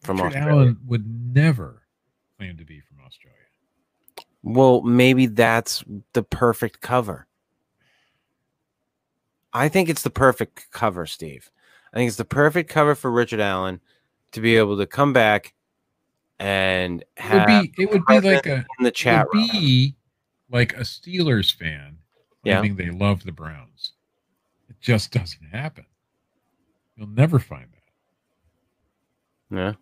from 0.00 0.18
Richard 0.18 0.36
Australia. 0.38 0.52
Allen 0.52 0.78
would 0.86 1.34
never 1.34 1.82
claim 2.38 2.56
to 2.56 2.64
be 2.64 2.80
from 2.80 2.98
Australia. 3.04 3.36
Well, 4.42 4.82
maybe 4.82 5.26
that's 5.26 5.82
the 6.12 6.22
perfect 6.22 6.80
cover. 6.80 7.26
I 9.52 9.68
think 9.68 9.88
it's 9.88 10.02
the 10.02 10.10
perfect 10.10 10.70
cover, 10.70 11.06
Steve. 11.06 11.50
I 11.92 11.96
think 11.96 12.08
it's 12.08 12.16
the 12.16 12.24
perfect 12.24 12.70
cover 12.70 12.94
for 12.94 13.10
Richard 13.10 13.40
Allen 13.40 13.80
to 14.32 14.40
be 14.40 14.56
able 14.56 14.76
to 14.78 14.86
come 14.86 15.12
back 15.12 15.54
and 16.38 17.02
It 17.02 17.22
have 17.22 17.48
would 17.48 17.72
be. 17.72 17.82
It 17.82 17.90
would 17.90 18.06
be 18.06 18.20
like 18.20 18.46
a. 18.46 18.64
in 18.78 18.84
the 18.84 18.88
It 18.88 18.94
chat 18.94 19.26
be 19.32 19.96
like 20.50 20.74
a 20.74 20.80
Steelers 20.80 21.54
fan. 21.54 21.98
Yeah. 22.44 22.60
claiming 22.60 22.76
they 22.76 22.90
love 22.90 23.24
the 23.24 23.32
Browns. 23.32 23.92
It 24.68 24.76
just 24.80 25.12
doesn't 25.12 25.44
happen. 25.52 25.84
You'll 26.96 27.08
never 27.08 27.38
find 27.38 27.66
that. 29.50 29.56
Yeah. 29.56 29.72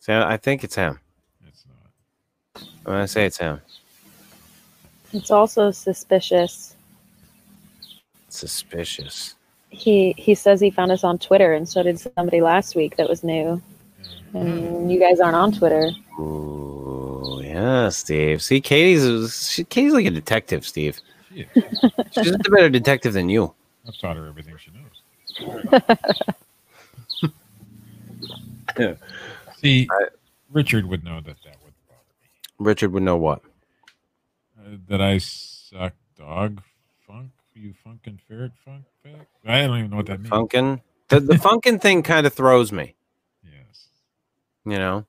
See, 0.00 0.12
I 0.12 0.34
I 0.34 0.36
think 0.36 0.64
it's 0.64 0.74
him. 0.74 0.98
It's 1.46 1.64
not. 1.66 2.62
I'm 2.86 2.92
gonna 2.92 3.08
say 3.08 3.26
it's 3.26 3.38
him. 3.38 3.60
It's 5.12 5.30
also 5.30 5.70
suspicious. 5.70 6.74
Suspicious. 8.28 9.34
He 9.70 10.14
he 10.16 10.34
says 10.34 10.60
he 10.60 10.70
found 10.70 10.92
us 10.92 11.04
on 11.04 11.18
Twitter, 11.18 11.54
and 11.54 11.68
so 11.68 11.82
did 11.82 11.98
somebody 11.98 12.40
last 12.40 12.76
week 12.76 12.96
that 12.96 13.08
was 13.08 13.24
new. 13.24 13.60
And 14.34 14.90
you 14.92 15.00
guys 15.00 15.20
aren't 15.20 15.36
on 15.36 15.52
Twitter. 15.52 15.90
Ooh, 16.18 16.75
yeah, 17.56 17.88
Steve. 17.88 18.42
See, 18.42 18.60
Katie's 18.60 19.50
she, 19.50 19.64
Katie's 19.64 19.94
like 19.94 20.04
a 20.06 20.10
detective, 20.10 20.66
Steve. 20.66 21.00
She. 21.32 21.46
She's 22.12 22.32
a 22.32 22.38
better 22.38 22.68
detective 22.68 23.14
than 23.14 23.28
you. 23.30 23.54
I've 23.88 23.96
taught 23.98 24.16
her 24.16 24.26
everything 24.26 24.56
she 24.58 24.70
knows. 24.72 25.80
See, 29.56 29.88
I- 29.90 30.08
Richard 30.50 30.86
would 30.86 31.02
know 31.02 31.16
that 31.16 31.36
that 31.44 31.56
would 31.64 31.72
bother 31.88 32.14
me. 32.20 32.28
Richard 32.58 32.92
would 32.92 33.02
know 33.02 33.16
what. 33.16 33.40
Uh, 34.58 34.76
that 34.88 35.00
I 35.00 35.18
suck 35.18 35.94
dog 36.18 36.62
funk. 37.06 37.30
You 37.54 37.72
funkin' 37.86 38.18
ferret 38.28 38.52
funk 38.64 38.84
back. 39.02 39.28
I 39.46 39.66
don't 39.66 39.78
even 39.78 39.90
know 39.90 39.96
what 39.96 40.06
that 40.06 40.20
means. 40.20 40.30
Funkin. 40.30 40.80
The 41.08 41.20
the 41.20 41.34
funkin 41.34 41.80
thing 41.80 42.02
kind 42.02 42.26
of 42.26 42.34
throws 42.34 42.70
me. 42.70 42.94
Yes. 43.44 43.86
You 44.66 44.78
know. 44.78 45.06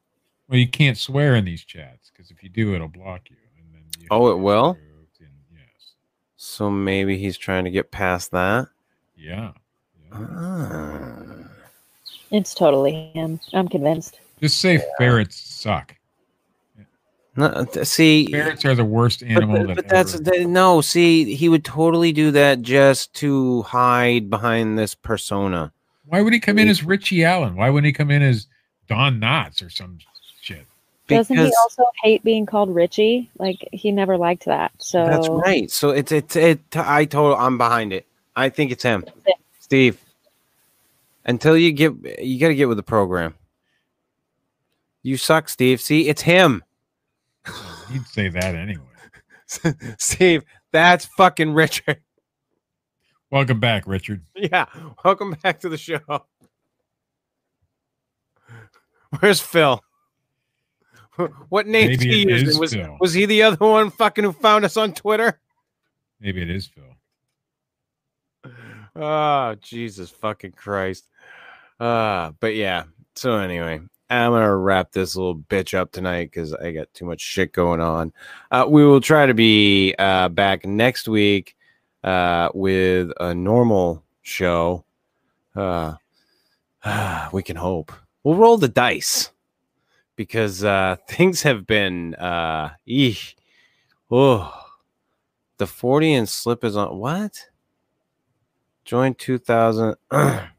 Well, 0.48 0.60
you 0.60 0.68
can't 0.68 0.98
swear 0.98 1.36
in 1.36 1.44
these 1.44 1.64
chats 1.66 1.97
because 2.18 2.32
if 2.32 2.42
you 2.44 2.50
do, 2.50 2.74
it'll 2.74 2.88
block 2.88 3.30
you. 3.30 3.36
And 3.58 3.74
then 3.74 3.84
you 4.00 4.08
Oh, 4.10 4.32
it 4.32 4.40
will? 4.40 4.72
and- 5.20 5.30
yes. 5.54 5.94
So 6.36 6.70
maybe 6.72 7.18
he's 7.18 7.38
trying 7.38 7.66
to 7.66 7.72
get 7.72 7.92
past 7.92 8.32
that. 8.32 8.68
Yeah. 9.16 9.52
yeah. 10.12 10.18
Ah. 10.20 11.24
It's 12.32 12.54
totally 12.54 13.12
him. 13.14 13.40
I'm 13.54 13.68
convinced. 13.68 14.20
Just 14.42 14.60
say 14.60 14.84
ferrets 14.98 15.38
suck. 15.38 15.96
No, 17.36 17.66
th- 17.66 17.86
see, 17.86 18.26
Ferrets 18.32 18.66
are 18.66 18.74
the 18.74 18.84
worst 18.84 19.22
animal 19.22 19.60
but- 19.60 19.68
that 19.68 19.76
but 19.76 19.88
that's 19.88 20.16
ever- 20.16 20.24
that, 20.24 20.48
no. 20.48 20.82
See, 20.82 21.36
he 21.36 21.50
would 21.50 21.64
totally 21.64 22.12
do 22.12 22.32
that 22.32 22.64
just 22.64 23.14
to 23.16 23.62
hide 23.62 24.28
behind 24.32 24.78
this 24.80 24.96
persona. 24.96 25.72
Why 26.06 26.22
would 26.22 26.34
he 26.34 26.40
come 26.40 26.58
in 26.58 26.68
as 26.68 26.84
Richie 26.84 27.24
Allen? 27.24 27.56
Why 27.56 27.70
wouldn't 27.70 27.86
he 27.86 27.94
come 27.94 28.10
in 28.10 28.24
as 28.24 28.48
Don 28.88 29.20
Knotts 29.22 29.64
or 29.64 29.70
some 29.70 30.00
shit? 31.10 31.18
Doesn't 31.18 31.38
he 31.38 31.54
also 31.64 31.84
hate 32.02 32.24
being 32.24 32.46
called 32.46 32.74
Richie? 32.74 33.30
Like 33.38 33.68
he 33.72 33.92
never 33.92 34.18
liked 34.18 34.46
that. 34.46 34.72
So 34.78 35.06
that's 35.06 35.30
right. 35.30 35.70
So 35.72 35.90
it's 35.90 36.12
it's 36.12 36.36
it. 36.36 36.60
I 36.76 37.06
told 37.06 37.38
I'm 37.38 37.58
behind 37.58 37.94
it. 37.94 38.06
I 38.36 38.50
think 38.50 38.72
it's 38.72 38.84
him, 38.84 39.06
it. 39.26 39.36
Steve. 39.60 40.00
Until 41.26 41.58
you 41.58 41.74
get, 41.74 41.94
you 42.24 42.40
got 42.40 42.48
to 42.48 42.56
get 42.56 42.70
with 42.70 42.78
the 42.78 42.84
program. 42.84 43.36
You 45.04 45.18
suck, 45.18 45.50
Steve. 45.50 45.82
See, 45.82 46.08
it's 46.08 46.22
him. 46.22 46.64
He'd 47.92 48.06
say 48.08 48.30
that 48.30 48.56
anyway. 48.56 48.84
Steve, 49.98 50.44
that's 50.72 51.06
fucking 51.18 51.54
Richard. 51.54 52.02
Welcome 53.30 53.60
back, 53.60 53.88
Richard. 53.88 54.22
Yeah. 54.36 54.66
Welcome 55.04 55.36
back 55.44 55.60
to 55.62 55.70
the 55.70 55.78
show. 55.78 56.00
Where's 59.20 59.42
Phil? 59.42 59.82
What 61.50 61.68
name 61.68 61.90
Maybe 61.90 62.08
he 62.08 62.30
using? 62.30 62.60
Was, 62.60 62.74
Phil. 62.74 62.98
was 63.00 63.14
he 63.14 63.26
the 63.26 63.44
other 63.44 63.66
one 63.66 63.90
fucking 63.90 64.24
who 64.24 64.34
found 64.34 64.66
us 64.66 64.78
on 64.78 64.94
Twitter? 64.94 65.40
Maybe 66.20 66.42
it 66.42 66.50
is 66.50 66.68
Phil. 66.68 66.84
Oh, 68.96 69.56
Jesus 69.62 70.10
fucking 70.10 70.54
Christ. 70.54 71.06
Uh, 71.80 72.32
but 72.40 72.56
yeah. 72.56 72.84
So 73.16 73.38
anyway, 73.38 73.80
I'm 74.10 74.32
gonna 74.32 74.56
wrap 74.56 74.92
this 74.92 75.16
little 75.16 75.36
bitch 75.36 75.78
up 75.78 75.92
tonight 75.92 76.32
because 76.32 76.54
I 76.54 76.72
got 76.72 76.94
too 76.94 77.06
much 77.06 77.22
shit 77.22 77.52
going 77.52 77.82
on. 77.82 78.14
Uh, 78.52 78.66
we 78.68 78.86
will 78.86 79.02
try 79.02 79.26
to 79.26 79.34
be 79.34 79.94
uh, 80.00 80.30
back 80.30 80.66
next 80.66 81.08
week 81.08 81.56
uh, 82.04 82.50
with 82.54 83.12
a 83.20 83.34
normal 83.36 84.04
show. 84.22 84.84
Uh, 85.56 85.96
we 87.32 87.44
can 87.44 87.56
hope. 87.56 87.92
We'll 88.24 88.36
roll 88.36 88.58
the 88.58 88.68
dice 88.68 89.32
because 90.18 90.66
uh, 90.66 90.98
things 91.08 91.44
have 91.44 91.66
been 91.66 92.16
uh, 92.16 92.72
eesh. 92.86 93.36
Oh, 94.12 94.54
the 95.58 95.66
Fortean 95.66 96.28
Slip 96.28 96.66
is 96.66 96.76
on 96.76 96.98
what? 96.98 97.48
Join 98.84 99.14
2000. 99.14 99.96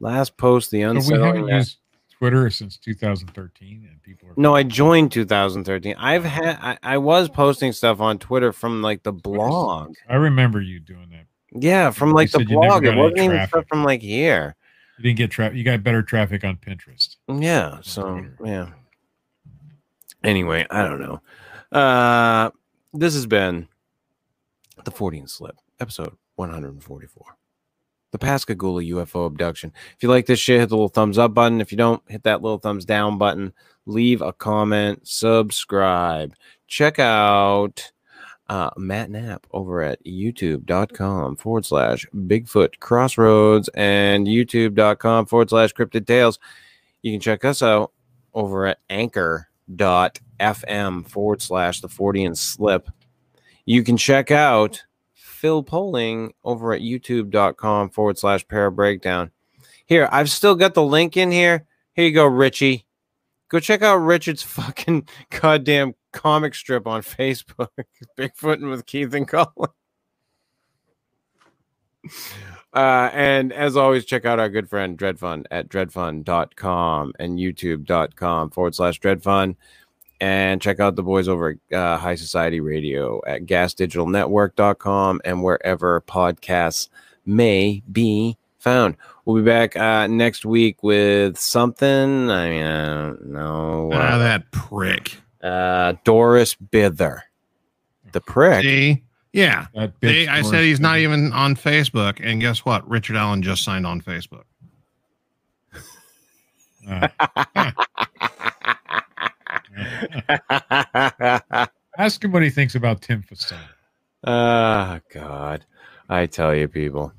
Last 0.00 0.36
post, 0.36 0.70
the 0.70 0.82
So 1.00 1.14
we 1.16 1.20
haven't 1.22 1.48
used 1.48 1.78
Twitter 2.18 2.48
since 2.50 2.76
2013, 2.76 3.88
and 3.90 4.02
people 4.02 4.28
are 4.28 4.34
no, 4.36 4.54
I 4.54 4.62
joined 4.62 5.12
2013. 5.12 5.94
I've 5.98 6.24
had 6.24 6.58
I, 6.60 6.78
I 6.82 6.98
was 6.98 7.28
posting 7.28 7.72
stuff 7.72 8.00
on 8.00 8.18
Twitter 8.18 8.52
from 8.52 8.82
like 8.82 9.02
the 9.02 9.12
blog. 9.12 9.94
I 10.08 10.16
remember 10.16 10.60
you 10.60 10.80
doing 10.80 11.08
that. 11.10 11.26
Yeah, 11.52 11.90
from 11.90 12.12
like 12.12 12.30
the 12.30 12.40
you 12.40 12.46
blog. 12.46 12.84
It 12.84 12.96
wasn't 12.96 13.20
even 13.20 13.46
stuff 13.46 13.66
from 13.68 13.84
like 13.84 14.02
here. 14.02 14.56
You 14.98 15.02
didn't 15.02 15.18
get 15.18 15.30
traffic. 15.30 15.56
You 15.56 15.64
got 15.64 15.82
better 15.82 16.02
traffic 16.02 16.44
on 16.44 16.56
Pinterest. 16.56 17.16
Yeah. 17.28 17.78
So 17.82 18.24
yeah. 18.44 18.70
Anyway, 20.24 20.66
I 20.70 20.82
don't 20.82 21.00
know. 21.00 21.20
Uh 21.78 22.50
this 22.92 23.14
has 23.14 23.26
been 23.26 23.68
the 24.84 24.90
Fortean 24.90 25.28
Slip, 25.28 25.56
episode 25.80 26.16
144. 26.36 27.36
The 28.12 28.18
Pascagoula 28.18 28.82
UFO 28.82 29.26
abduction. 29.26 29.72
If 29.96 30.02
you 30.02 30.08
like 30.08 30.26
this 30.26 30.38
shit, 30.38 30.60
hit 30.60 30.68
the 30.68 30.76
little 30.76 30.88
thumbs 30.88 31.18
up 31.18 31.34
button. 31.34 31.60
If 31.60 31.72
you 31.72 31.76
don't, 31.76 32.02
hit 32.08 32.22
that 32.22 32.40
little 32.40 32.58
thumbs 32.58 32.84
down 32.84 33.18
button. 33.18 33.52
Leave 33.84 34.22
a 34.22 34.32
comment, 34.32 35.06
subscribe. 35.06 36.34
Check 36.68 36.98
out 36.98 37.92
uh, 38.48 38.70
Matt 38.76 39.10
Knapp 39.10 39.46
over 39.52 39.82
at 39.82 40.04
youtube.com 40.04 41.36
forward 41.36 41.66
slash 41.66 42.06
Bigfoot 42.14 42.78
Crossroads 42.78 43.68
and 43.74 44.26
youtube.com 44.26 45.26
forward 45.26 45.50
slash 45.50 45.72
Cryptid 45.74 46.06
Tales. 46.06 46.38
You 47.02 47.12
can 47.12 47.20
check 47.20 47.44
us 47.44 47.62
out 47.62 47.92
over 48.34 48.66
at 48.66 48.78
anchor.fm 48.90 49.48
forward 51.08 51.42
slash 51.42 51.80
the 51.80 51.88
Fortean 51.88 52.36
Slip. 52.36 52.88
You 53.64 53.82
can 53.82 53.96
check 53.96 54.30
out 54.30 54.84
Phil 55.12 55.62
Polling 55.62 56.32
over 56.44 56.72
at 56.72 56.82
youtube.com 56.82 57.90
forward 57.90 58.18
slash 58.18 58.46
para 58.46 58.70
breakdown. 58.70 59.30
Here, 59.86 60.08
I've 60.10 60.30
still 60.30 60.54
got 60.54 60.74
the 60.74 60.82
link 60.82 61.16
in 61.16 61.30
here. 61.30 61.66
Here 61.94 62.06
you 62.06 62.12
go, 62.12 62.26
Richie. 62.26 62.86
Go 63.48 63.60
check 63.60 63.82
out 63.82 63.96
Richard's 63.96 64.42
fucking 64.44 65.08
goddamn 65.30 65.94
comic 66.16 66.54
strip 66.54 66.86
on 66.86 67.02
Facebook. 67.02 67.68
Bigfooting 68.18 68.70
with 68.70 68.86
Keith 68.86 69.14
and 69.14 69.28
Colin. 69.28 69.70
Uh, 72.72 73.10
and 73.12 73.52
as 73.52 73.76
always, 73.76 74.04
check 74.04 74.24
out 74.24 74.38
our 74.38 74.48
good 74.48 74.68
friend 74.68 74.98
Dred 74.98 75.18
Funn 75.18 75.44
at 75.50 75.68
dredfunn.com 75.68 77.12
and 77.18 77.38
youtube.com 77.38 78.50
forward 78.50 78.74
slash 78.74 79.00
dredfunn. 79.00 79.56
And 80.18 80.62
check 80.62 80.80
out 80.80 80.96
the 80.96 81.02
boys 81.02 81.28
over 81.28 81.58
at 81.70 81.76
uh, 81.76 81.98
High 81.98 82.14
Society 82.14 82.60
Radio 82.60 83.20
at 83.26 83.44
gasdigitalnetwork.com 83.44 85.20
and 85.24 85.42
wherever 85.42 86.00
podcasts 86.00 86.88
may 87.26 87.82
be 87.90 88.38
found. 88.58 88.96
We'll 89.24 89.36
be 89.36 89.44
back 89.44 89.76
uh, 89.76 90.06
next 90.06 90.46
week 90.46 90.82
with 90.82 91.38
something. 91.38 92.30
I 92.30 92.48
mean, 92.48 92.64
I 92.64 92.86
don't 92.86 93.26
know. 93.26 93.90
Ah, 93.92 94.18
that 94.18 94.50
prick. 94.52 95.18
Uh, 95.46 95.94
Doris 96.04 96.54
Bither. 96.54 97.20
The 98.12 98.20
prick. 98.20 98.62
See? 98.62 99.04
Yeah. 99.32 99.66
That 99.74 99.92
See, 100.02 100.08
bitch 100.08 100.28
I 100.28 100.42
said 100.42 100.64
he's 100.64 100.80
not 100.80 100.98
even 100.98 101.32
on 101.32 101.56
Facebook. 101.56 102.20
And 102.22 102.40
guess 102.40 102.64
what? 102.64 102.88
Richard 102.88 103.16
Allen 103.16 103.42
just 103.42 103.64
signed 103.64 103.86
on 103.86 104.00
Facebook. 104.00 104.44
Uh, 106.88 107.08
ask 111.98 112.22
him 112.22 112.32
what 112.32 112.42
he 112.42 112.50
thinks 112.50 112.74
about 112.74 113.02
Tim 113.02 113.22
Fasone. 113.22 113.58
Ah, 114.24 115.00
God. 115.12 115.64
I 116.08 116.26
tell 116.26 116.54
you, 116.54 116.68
people. 116.68 117.12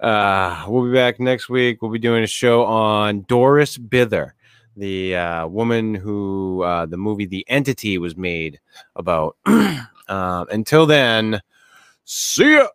Uh, 0.00 0.64
we'll 0.68 0.84
be 0.84 0.92
back 0.92 1.20
next 1.20 1.48
week. 1.48 1.82
We'll 1.82 1.90
be 1.90 1.98
doing 1.98 2.24
a 2.24 2.28
show 2.28 2.64
on 2.64 3.22
Doris 3.22 3.76
Bither, 3.78 4.32
the 4.76 5.16
uh, 5.16 5.46
woman 5.46 5.94
who 5.94 6.62
uh, 6.62 6.86
the 6.86 6.96
movie 6.96 7.26
The 7.26 7.44
Entity 7.48 7.98
was 7.98 8.16
made 8.16 8.60
about. 8.96 9.36
uh, 9.46 10.44
until 10.50 10.86
then, 10.86 11.40
see 12.04 12.54
ya. 12.54 12.68